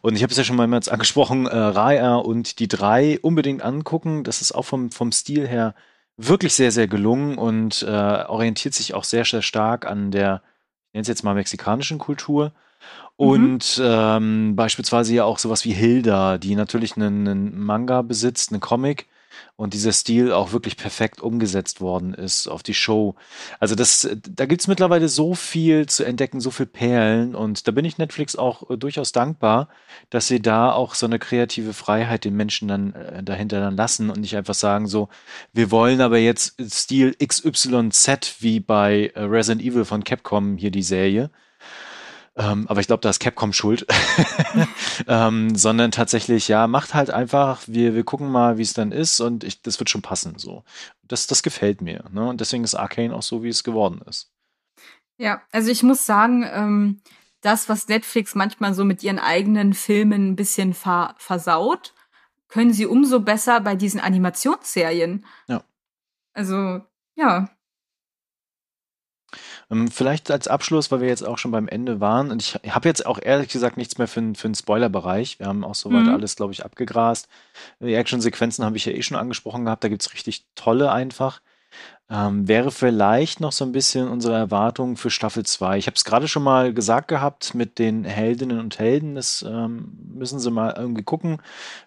Und 0.00 0.16
ich 0.16 0.24
habe 0.24 0.32
es 0.32 0.36
ja 0.36 0.42
schon 0.42 0.56
mal 0.56 0.68
jetzt 0.72 0.90
angesprochen, 0.90 1.46
äh, 1.46 1.56
Raya 1.56 2.16
und 2.16 2.58
die 2.58 2.66
drei 2.66 3.20
unbedingt 3.20 3.62
angucken. 3.62 4.24
Das 4.24 4.40
ist 4.40 4.50
auch 4.50 4.64
vom, 4.64 4.90
vom 4.90 5.12
Stil 5.12 5.46
her 5.46 5.76
wirklich 6.16 6.54
sehr, 6.54 6.72
sehr 6.72 6.88
gelungen 6.88 7.38
und 7.38 7.82
äh, 7.82 7.86
orientiert 7.86 8.74
sich 8.74 8.94
auch 8.94 9.04
sehr, 9.04 9.24
sehr 9.24 9.42
stark 9.42 9.86
an 9.86 10.10
der, 10.10 10.42
ich 10.88 10.94
nenne 10.94 11.02
es 11.02 11.08
jetzt 11.08 11.22
mal 11.22 11.34
mexikanischen 11.34 11.98
Kultur. 11.98 12.52
Mhm. 13.18 13.28
Und 13.28 13.78
mhm. 13.78 13.84
ähm, 13.84 14.56
beispielsweise 14.56 15.14
ja 15.14 15.24
auch 15.24 15.38
sowas 15.38 15.64
wie 15.64 15.72
Hilda, 15.72 16.38
die 16.38 16.54
natürlich 16.54 16.96
einen, 16.96 17.28
einen 17.28 17.58
Manga 17.58 18.02
besitzt, 18.02 18.52
einen 18.52 18.60
Comic 18.60 19.06
und 19.56 19.74
dieser 19.74 19.92
Stil 19.92 20.32
auch 20.32 20.52
wirklich 20.52 20.76
perfekt 20.76 21.20
umgesetzt 21.20 21.80
worden 21.80 22.14
ist 22.14 22.48
auf 22.48 22.62
die 22.62 22.74
Show. 22.74 23.14
Also 23.60 23.74
das, 23.74 24.08
da 24.28 24.46
gibt's 24.46 24.68
mittlerweile 24.68 25.08
so 25.08 25.34
viel 25.34 25.86
zu 25.86 26.04
entdecken, 26.04 26.40
so 26.40 26.50
viel 26.50 26.66
Perlen 26.66 27.34
und 27.34 27.66
da 27.66 27.72
bin 27.72 27.84
ich 27.84 27.98
Netflix 27.98 28.36
auch 28.36 28.70
äh, 28.70 28.76
durchaus 28.76 29.12
dankbar, 29.12 29.68
dass 30.10 30.26
sie 30.26 30.40
da 30.40 30.72
auch 30.72 30.94
so 30.94 31.06
eine 31.06 31.18
kreative 31.18 31.72
Freiheit 31.72 32.24
den 32.24 32.36
Menschen 32.36 32.68
dann 32.68 32.92
äh, 32.94 33.22
dahinter 33.22 33.60
dann 33.60 33.76
lassen 33.76 34.10
und 34.10 34.20
nicht 34.20 34.36
einfach 34.36 34.54
sagen 34.54 34.86
so, 34.86 35.08
wir 35.52 35.70
wollen 35.70 36.00
aber 36.00 36.18
jetzt 36.18 36.60
Stil 36.70 37.14
XYZ 37.14 38.36
wie 38.40 38.60
bei 38.60 39.12
äh, 39.14 39.20
Resident 39.22 39.62
Evil 39.62 39.84
von 39.84 40.04
Capcom 40.04 40.56
hier 40.56 40.70
die 40.70 40.82
Serie 40.82 41.30
ähm, 42.34 42.66
aber 42.68 42.80
ich 42.80 42.86
glaube, 42.86 43.02
da 43.02 43.10
ist 43.10 43.20
Capcom 43.20 43.52
schuld. 43.52 43.86
ähm, 45.06 45.54
sondern 45.54 45.90
tatsächlich, 45.90 46.48
ja, 46.48 46.66
macht 46.66 46.94
halt 46.94 47.10
einfach, 47.10 47.62
wir, 47.66 47.94
wir 47.94 48.04
gucken 48.04 48.30
mal, 48.30 48.56
wie 48.56 48.62
es 48.62 48.72
dann 48.72 48.92
ist 48.92 49.20
und 49.20 49.44
ich, 49.44 49.62
das 49.62 49.78
wird 49.78 49.90
schon 49.90 50.02
passen. 50.02 50.38
So. 50.38 50.64
Das, 51.02 51.26
das 51.26 51.42
gefällt 51.42 51.82
mir. 51.82 52.04
Ne? 52.10 52.26
Und 52.28 52.40
deswegen 52.40 52.64
ist 52.64 52.74
Arcane 52.74 53.14
auch 53.14 53.22
so, 53.22 53.42
wie 53.42 53.48
es 53.48 53.64
geworden 53.64 54.00
ist. 54.08 54.30
Ja, 55.18 55.42
also 55.52 55.70
ich 55.70 55.82
muss 55.82 56.06
sagen, 56.06 56.44
ähm, 56.50 57.02
das, 57.42 57.68
was 57.68 57.88
Netflix 57.88 58.34
manchmal 58.34 58.72
so 58.72 58.84
mit 58.84 59.02
ihren 59.02 59.18
eigenen 59.18 59.74
Filmen 59.74 60.30
ein 60.30 60.36
bisschen 60.36 60.72
ver 60.72 61.14
versaut, 61.18 61.92
können 62.48 62.72
sie 62.72 62.86
umso 62.86 63.20
besser 63.20 63.60
bei 63.60 63.76
diesen 63.76 64.00
Animationsserien. 64.00 65.24
Ja. 65.48 65.64
Also, 66.34 66.80
ja, 67.14 67.48
vielleicht 69.90 70.30
als 70.30 70.48
Abschluss, 70.48 70.90
weil 70.90 71.00
wir 71.00 71.08
jetzt 71.08 71.26
auch 71.26 71.38
schon 71.38 71.50
beim 71.50 71.68
Ende 71.68 72.00
waren, 72.00 72.30
und 72.30 72.42
ich 72.42 72.54
habe 72.74 72.88
jetzt 72.88 73.06
auch 73.06 73.18
ehrlich 73.20 73.48
gesagt 73.48 73.76
nichts 73.76 73.98
mehr 73.98 74.08
für, 74.08 74.34
für 74.34 74.48
einen 74.48 74.54
Spoiler-Bereich. 74.54 75.38
Wir 75.38 75.46
haben 75.46 75.64
auch 75.64 75.74
soweit 75.74 76.04
mhm. 76.04 76.10
alles, 76.10 76.36
glaube 76.36 76.52
ich, 76.52 76.64
abgegrast. 76.64 77.28
Die 77.80 77.94
Action-Sequenzen 77.94 78.64
habe 78.64 78.76
ich 78.76 78.84
ja 78.84 78.92
eh 78.92 79.02
schon 79.02 79.16
angesprochen 79.16 79.64
gehabt, 79.64 79.84
da 79.84 79.88
gibt 79.88 80.02
es 80.02 80.12
richtig 80.14 80.44
tolle 80.54 80.92
einfach. 80.92 81.40
Ähm, 82.14 82.46
wäre 82.46 82.70
vielleicht 82.70 83.40
noch 83.40 83.52
so 83.52 83.64
ein 83.64 83.72
bisschen 83.72 84.06
unsere 84.06 84.36
Erwartung 84.36 84.98
für 84.98 85.08
Staffel 85.08 85.46
2. 85.46 85.78
Ich 85.78 85.86
habe 85.86 85.94
es 85.94 86.04
gerade 86.04 86.28
schon 86.28 86.42
mal 86.42 86.74
gesagt 86.74 87.08
gehabt 87.08 87.54
mit 87.54 87.78
den 87.78 88.04
Heldinnen 88.04 88.60
und 88.60 88.78
Helden. 88.78 89.14
Das 89.14 89.42
ähm, 89.48 89.96
müssen 90.12 90.38
sie 90.38 90.50
mal 90.50 90.74
irgendwie 90.76 91.04
gucken, 91.04 91.38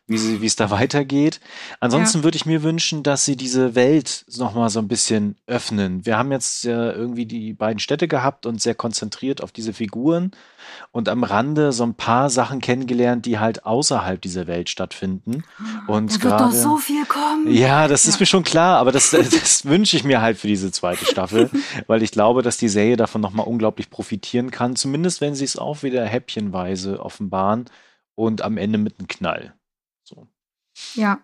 wie 0.07 0.43
es 0.43 0.55
da 0.55 0.71
weitergeht. 0.71 1.41
Ansonsten 1.79 2.19
ja. 2.19 2.23
würde 2.23 2.37
ich 2.37 2.47
mir 2.47 2.63
wünschen, 2.63 3.03
dass 3.03 3.23
sie 3.23 3.35
diese 3.35 3.75
Welt 3.75 4.25
noch 4.35 4.55
mal 4.55 4.71
so 4.71 4.79
ein 4.79 4.87
bisschen 4.87 5.35
öffnen. 5.45 6.07
Wir 6.07 6.17
haben 6.17 6.31
jetzt 6.31 6.65
äh, 6.65 6.91
irgendwie 6.91 7.27
die 7.27 7.53
beiden 7.53 7.79
Städte 7.79 8.07
gehabt 8.07 8.47
und 8.47 8.59
sehr 8.59 8.73
konzentriert 8.73 9.43
auf 9.43 9.51
diese 9.51 9.73
Figuren 9.73 10.31
und 10.91 11.09
am 11.09 11.23
Rande 11.23 11.71
so 11.71 11.83
ein 11.83 11.93
paar 11.93 12.29
Sachen 12.29 12.61
kennengelernt, 12.61 13.25
die 13.25 13.39
halt 13.39 13.65
außerhalb 13.65 14.21
dieser 14.21 14.47
Welt 14.47 14.69
stattfinden. 14.69 15.43
Und 15.87 16.23
da 16.23 16.29
wird 16.29 16.39
doch 16.39 16.51
so 16.51 16.77
viel 16.77 17.05
kommen. 17.05 17.51
Ja, 17.53 17.87
das 17.87 18.05
ja. 18.05 18.09
ist 18.09 18.19
mir 18.19 18.25
schon 18.25 18.43
klar, 18.43 18.77
aber 18.77 18.91
das, 18.91 19.11
das 19.11 19.65
wünsche 19.65 19.97
ich 19.97 20.03
mir 20.03 20.14
mir 20.15 20.21
halt 20.21 20.37
für 20.37 20.47
diese 20.47 20.71
zweite 20.71 21.05
Staffel, 21.05 21.49
weil 21.87 22.01
ich 22.01 22.11
glaube, 22.11 22.41
dass 22.41 22.57
die 22.57 22.69
Serie 22.69 22.97
davon 22.97 23.21
nochmal 23.21 23.47
unglaublich 23.47 23.89
profitieren 23.89 24.51
kann, 24.51 24.75
zumindest 24.75 25.21
wenn 25.21 25.35
sie 25.35 25.45
es 25.45 25.57
auch 25.57 25.83
wieder 25.83 26.05
häppchenweise 26.05 27.03
offenbaren 27.03 27.65
und 28.15 28.41
am 28.41 28.57
Ende 28.57 28.77
mit 28.77 28.97
einem 28.97 29.07
Knall. 29.07 29.53
So. 30.03 30.27
Ja. 30.93 31.19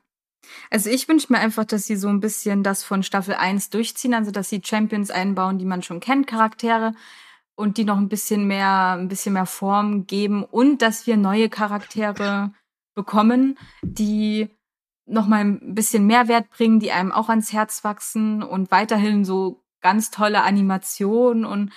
Also 0.69 0.89
ich 0.89 1.07
wünsche 1.07 1.31
mir 1.31 1.39
einfach, 1.39 1.65
dass 1.65 1.85
sie 1.85 1.95
so 1.95 2.09
ein 2.09 2.19
bisschen 2.19 2.63
das 2.63 2.83
von 2.83 3.03
Staffel 3.03 3.35
1 3.35 3.69
durchziehen, 3.69 4.13
also 4.13 4.31
dass 4.31 4.49
sie 4.49 4.61
Champions 4.63 5.11
einbauen, 5.11 5.59
die 5.59 5.65
man 5.65 5.83
schon 5.83 5.99
kennt, 5.99 6.27
Charaktere 6.27 6.93
und 7.55 7.77
die 7.77 7.85
noch 7.85 7.97
ein 7.97 8.09
bisschen 8.09 8.47
mehr, 8.47 8.97
ein 8.97 9.07
bisschen 9.07 9.33
mehr 9.33 9.45
Form 9.45 10.07
geben 10.07 10.43
und 10.43 10.81
dass 10.81 11.07
wir 11.07 11.15
neue 11.15 11.47
Charaktere 11.47 12.53
bekommen, 12.95 13.57
die 13.83 14.49
noch 15.11 15.27
mal 15.27 15.41
ein 15.41 15.75
bisschen 15.75 16.07
Mehrwert 16.07 16.49
bringen, 16.49 16.79
die 16.79 16.91
einem 16.91 17.11
auch 17.11 17.29
ans 17.29 17.53
Herz 17.53 17.83
wachsen 17.83 18.43
und 18.43 18.71
weiterhin 18.71 19.25
so 19.25 19.63
ganz 19.81 20.11
tolle 20.11 20.43
Animationen 20.43 21.45
und 21.45 21.71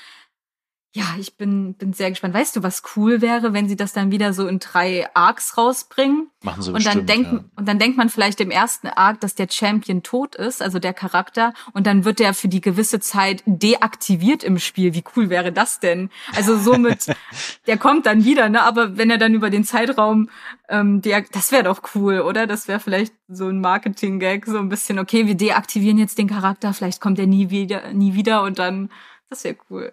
ja, 0.96 1.06
ich 1.18 1.36
bin, 1.36 1.74
bin 1.74 1.92
sehr 1.92 2.10
gespannt. 2.10 2.34
Weißt 2.34 2.54
du, 2.54 2.62
was 2.62 2.84
cool 2.94 3.20
wäre, 3.20 3.52
wenn 3.52 3.68
sie 3.68 3.74
das 3.74 3.92
dann 3.92 4.12
wieder 4.12 4.32
so 4.32 4.46
in 4.46 4.60
drei 4.60 5.08
Arcs 5.12 5.58
rausbringen? 5.58 6.28
Machen 6.40 6.62
sie 6.62 6.68
und 6.68 6.74
bestimmt, 6.74 6.96
dann 6.96 7.06
denkt, 7.06 7.32
ja. 7.32 7.44
Und 7.56 7.66
dann 7.66 7.80
denkt 7.80 7.96
man 7.96 8.10
vielleicht 8.10 8.40
im 8.40 8.52
ersten 8.52 8.86
Arc, 8.86 9.18
dass 9.18 9.34
der 9.34 9.48
Champion 9.50 10.04
tot 10.04 10.36
ist, 10.36 10.62
also 10.62 10.78
der 10.78 10.94
Charakter, 10.94 11.52
und 11.72 11.88
dann 11.88 12.04
wird 12.04 12.20
der 12.20 12.32
für 12.32 12.46
die 12.46 12.60
gewisse 12.60 13.00
Zeit 13.00 13.42
deaktiviert 13.44 14.44
im 14.44 14.60
Spiel. 14.60 14.94
Wie 14.94 15.02
cool 15.16 15.30
wäre 15.30 15.50
das 15.50 15.80
denn? 15.80 16.10
Also 16.36 16.56
somit, 16.56 17.06
der 17.66 17.76
kommt 17.76 18.06
dann 18.06 18.24
wieder, 18.24 18.48
ne? 18.48 18.62
Aber 18.62 18.96
wenn 18.96 19.10
er 19.10 19.18
dann 19.18 19.34
über 19.34 19.50
den 19.50 19.64
Zeitraum, 19.64 20.30
ähm, 20.68 21.02
das 21.02 21.50
wäre 21.50 21.64
doch 21.64 21.82
cool, 21.96 22.20
oder? 22.20 22.46
Das 22.46 22.68
wäre 22.68 22.78
vielleicht 22.78 23.12
so 23.26 23.48
ein 23.48 23.60
Marketing-Gag, 23.60 24.46
so 24.46 24.58
ein 24.58 24.68
bisschen, 24.68 25.00
okay, 25.00 25.26
wir 25.26 25.34
deaktivieren 25.34 25.98
jetzt 25.98 26.18
den 26.18 26.28
Charakter, 26.28 26.72
vielleicht 26.72 27.00
kommt 27.00 27.18
er 27.18 27.26
nie 27.26 27.50
wieder, 27.50 27.92
nie 27.92 28.14
wieder 28.14 28.44
und 28.44 28.60
dann, 28.60 28.90
das 29.34 29.44
wäre 29.44 29.56
cool. 29.70 29.92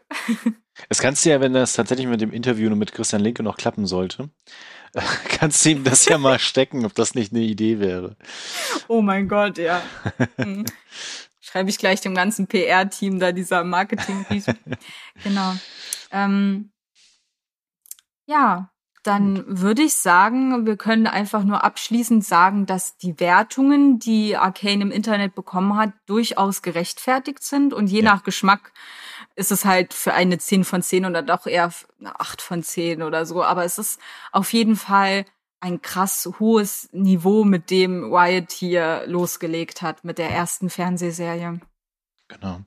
Das 0.90 1.00
kannst 1.00 1.26
du 1.26 1.30
ja, 1.30 1.42
wenn 1.42 1.54
das 1.54 1.74
tatsächlich 1.74 2.08
mit 2.08 2.22
dem 2.22 2.32
Interview 2.32 2.70
nur 2.70 2.78
mit 2.78 2.92
Christian 2.94 3.22
Linke 3.22 3.44
noch 3.44 3.58
klappen 3.58 3.86
sollte, 3.88 4.30
kannst 5.30 5.66
du 5.66 5.70
ihm 5.70 5.84
das 5.84 6.06
ja 6.06 6.18
mal 6.18 6.40
stecken, 6.40 6.86
ob 6.86 6.94
das 6.96 7.16
nicht 7.16 7.34
eine 7.34 7.42
Idee 7.42 7.80
wäre. 7.80 8.16
Oh 8.88 9.02
mein 9.02 9.28
Gott, 9.28 9.58
ja. 9.58 9.82
Hm. 10.38 10.66
Schreibe 11.40 11.70
ich 11.70 11.80
gleich 11.80 12.00
dem 12.02 12.16
ganzen 12.16 12.48
PR-Team 12.48 13.20
da, 13.20 13.32
dieser 13.32 13.64
marketing 13.64 14.26
Genau. 15.24 15.54
Ähm, 16.12 16.72
ja, 18.26 18.72
dann 19.04 19.44
würde 19.48 19.82
ich 19.82 19.96
sagen, 19.96 20.66
wir 20.66 20.78
können 20.78 21.08
einfach 21.08 21.44
nur 21.44 21.64
abschließend 21.64 22.24
sagen, 22.24 22.68
dass 22.68 22.98
die 22.98 23.20
Wertungen, 23.20 23.98
die 23.98 24.38
Arcane 24.38 24.84
im 24.84 24.92
Internet 24.92 25.34
bekommen 25.34 25.76
hat, 25.76 25.92
durchaus 26.06 26.62
gerechtfertigt 26.62 27.44
sind 27.44 27.74
und 27.74 27.88
je 27.88 28.02
Ja. 28.02 28.14
nach 28.14 28.24
Geschmack 28.24 28.72
ist 29.36 29.52
es 29.52 29.66
halt 29.66 29.94
für 29.94 30.14
eine 30.14 30.38
10 30.38 30.64
von 30.64 30.82
10 30.82 31.06
oder 31.06 31.22
doch 31.22 31.48
eher 31.48 31.72
eine 32.00 32.20
8 32.20 32.42
von 32.42 32.64
10 32.64 33.02
oder 33.04 33.26
so. 33.26 33.44
Aber 33.44 33.64
es 33.66 33.78
ist 33.78 34.00
auf 34.32 34.54
jeden 34.54 34.76
Fall 34.76 35.26
ein 35.60 35.82
krass 35.82 36.30
hohes 36.40 36.90
Niveau, 36.92 37.44
mit 37.44 37.70
dem 37.70 38.14
Riot 38.14 38.52
hier 38.52 39.04
losgelegt 39.06 39.82
hat, 39.82 40.04
mit 40.04 40.18
der 40.18 40.32
ersten 40.32 40.70
Fernsehserie. 40.70 41.60
Genau. 42.28 42.62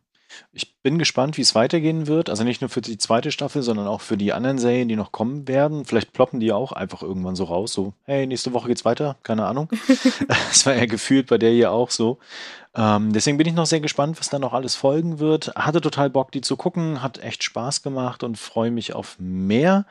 Ich 0.53 0.77
bin 0.83 0.99
gespannt, 0.99 1.37
wie 1.37 1.43
es 1.43 1.55
weitergehen 1.55 2.07
wird. 2.07 2.29
Also 2.29 2.45
nicht 2.45 2.61
nur 2.61 2.71
für 2.71 2.81
die 2.81 2.99
zweite 2.99 3.31
Staffel, 3.31 3.63
sondern 3.63 3.87
auch 3.87 4.01
für 4.01 4.17
die 4.17 4.33
anderen 4.33 4.59
Serien, 4.59 4.89
die 4.89 4.97
noch 4.97 5.13
kommen 5.13 5.47
werden. 5.49 5.85
Vielleicht 5.85 6.13
ploppen 6.13 6.41
die 6.41 6.53
auch 6.53 6.73
einfach 6.73 7.03
irgendwann 7.03 7.37
so 7.37 7.45
raus. 7.45 7.73
So, 7.73 7.95
hey, 8.05 8.27
nächste 8.27 8.53
Woche 8.53 8.69
geht's 8.69 8.85
weiter. 8.85 9.17
Keine 9.23 9.47
Ahnung. 9.47 9.69
das 10.29 10.67
war 10.67 10.75
ja 10.75 10.87
gefühlt 10.87 11.29
bei 11.29 11.39
der 11.39 11.51
hier 11.51 11.71
auch 11.71 11.91
so. 11.91 12.19
Ähm, 12.77 13.13
deswegen 13.13 13.39
bin 13.39 13.47
ich 13.47 13.55
noch 13.55 13.67
sehr 13.67 13.81
gespannt, 13.81 14.19
was 14.19 14.31
da 14.31 14.39
noch 14.39 14.53
alles 14.53 14.75
folgen 14.75 15.21
wird. 15.21 15.53
Hatte 15.55 15.81
total 15.81 16.11
Bock, 16.11 16.33
die 16.33 16.41
zu 16.41 16.57
gucken. 16.57 17.03
Hat 17.03 17.19
echt 17.19 17.45
Spaß 17.45 17.83
gemacht 17.83 18.23
und 18.25 18.37
freue 18.37 18.71
mich 18.71 18.95
auf 18.95 19.17
mehr. 19.19 19.87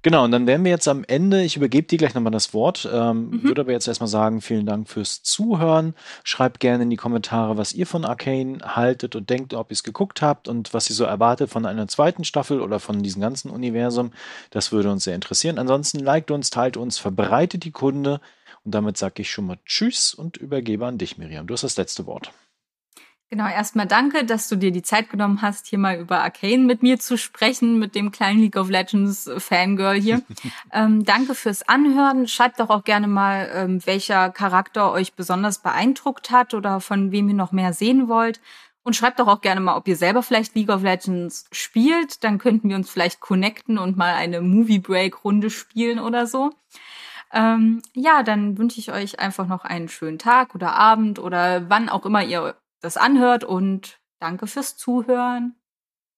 Genau, 0.00 0.24
und 0.24 0.32
dann 0.32 0.46
wären 0.46 0.64
wir 0.64 0.70
jetzt 0.70 0.88
am 0.88 1.04
Ende. 1.04 1.42
Ich 1.42 1.56
übergebe 1.56 1.86
dir 1.86 1.98
gleich 1.98 2.14
nochmal 2.14 2.32
das 2.32 2.54
Wort. 2.54 2.88
Ähm, 2.92 3.30
Mhm. 3.30 3.42
Würde 3.44 3.60
aber 3.62 3.72
jetzt 3.72 3.86
erstmal 3.88 4.08
sagen, 4.08 4.40
vielen 4.40 4.66
Dank 4.66 4.88
fürs 4.88 5.22
Zuhören. 5.22 5.94
Schreibt 6.24 6.60
gerne 6.60 6.84
in 6.84 6.90
die 6.90 6.96
Kommentare, 6.96 7.56
was 7.56 7.72
ihr 7.72 7.86
von 7.86 8.04
Arcane 8.04 8.58
haltet 8.64 9.14
und 9.14 9.28
denkt, 9.30 9.54
ob 9.54 9.70
ihr 9.70 9.74
es 9.74 9.82
geguckt 9.82 10.22
habt 10.22 10.48
und 10.48 10.72
was 10.74 10.88
ihr 10.90 10.96
so 10.96 11.04
erwartet 11.04 11.50
von 11.50 11.66
einer 11.66 11.88
zweiten 11.88 12.24
Staffel 12.24 12.60
oder 12.60 12.80
von 12.80 13.02
diesem 13.02 13.20
ganzen 13.20 13.50
Universum. 13.50 14.12
Das 14.50 14.72
würde 14.72 14.90
uns 14.90 15.04
sehr 15.04 15.14
interessieren. 15.14 15.58
Ansonsten 15.58 15.98
liked 16.00 16.30
uns, 16.30 16.50
teilt 16.50 16.76
uns, 16.76 16.98
verbreitet 16.98 17.64
die 17.64 17.70
Kunde. 17.72 18.20
Und 18.64 18.74
damit 18.74 18.96
sage 18.96 19.22
ich 19.22 19.30
schon 19.30 19.46
mal 19.46 19.58
Tschüss 19.64 20.14
und 20.14 20.36
übergebe 20.36 20.86
an 20.86 20.98
dich, 20.98 21.18
Miriam. 21.18 21.46
Du 21.46 21.54
hast 21.54 21.64
das 21.64 21.76
letzte 21.76 22.06
Wort. 22.06 22.32
Genau, 23.32 23.48
erstmal 23.48 23.86
danke, 23.86 24.26
dass 24.26 24.50
du 24.50 24.56
dir 24.56 24.72
die 24.72 24.82
Zeit 24.82 25.08
genommen 25.08 25.40
hast, 25.40 25.66
hier 25.66 25.78
mal 25.78 25.96
über 25.98 26.20
Arcane 26.22 26.64
mit 26.64 26.82
mir 26.82 26.98
zu 26.98 27.16
sprechen, 27.16 27.78
mit 27.78 27.94
dem 27.94 28.10
kleinen 28.10 28.40
League 28.40 28.56
of 28.56 28.68
Legends 28.68 29.30
Fangirl 29.38 29.98
hier. 29.98 30.20
ähm, 30.72 31.02
danke 31.04 31.34
fürs 31.34 31.66
Anhören. 31.66 32.28
Schreibt 32.28 32.60
doch 32.60 32.68
auch 32.68 32.84
gerne 32.84 33.08
mal, 33.08 33.50
ähm, 33.54 33.80
welcher 33.86 34.28
Charakter 34.28 34.92
euch 34.92 35.14
besonders 35.14 35.60
beeindruckt 35.60 36.30
hat 36.30 36.52
oder 36.52 36.80
von 36.80 37.10
wem 37.10 37.30
ihr 37.30 37.34
noch 37.34 37.52
mehr 37.52 37.72
sehen 37.72 38.06
wollt. 38.06 38.38
Und 38.82 38.96
schreibt 38.96 39.18
doch 39.18 39.28
auch 39.28 39.40
gerne 39.40 39.62
mal, 39.62 39.78
ob 39.78 39.88
ihr 39.88 39.96
selber 39.96 40.22
vielleicht 40.22 40.54
League 40.54 40.68
of 40.68 40.82
Legends 40.82 41.46
spielt. 41.52 42.24
Dann 42.24 42.36
könnten 42.36 42.68
wir 42.68 42.76
uns 42.76 42.90
vielleicht 42.90 43.20
connecten 43.20 43.78
und 43.78 43.96
mal 43.96 44.12
eine 44.12 44.42
Movie 44.42 44.80
Break 44.80 45.24
Runde 45.24 45.48
spielen 45.48 46.00
oder 46.00 46.26
so. 46.26 46.52
Ähm, 47.32 47.82
ja, 47.94 48.22
dann 48.22 48.58
wünsche 48.58 48.78
ich 48.78 48.92
euch 48.92 49.18
einfach 49.18 49.46
noch 49.46 49.64
einen 49.64 49.88
schönen 49.88 50.18
Tag 50.18 50.54
oder 50.54 50.74
Abend 50.74 51.18
oder 51.18 51.70
wann 51.70 51.88
auch 51.88 52.04
immer 52.04 52.22
ihr 52.22 52.56
das 52.80 52.96
anhört 52.96 53.44
und 53.44 54.00
danke 54.20 54.46
fürs 54.46 54.76
Zuhören. 54.76 55.56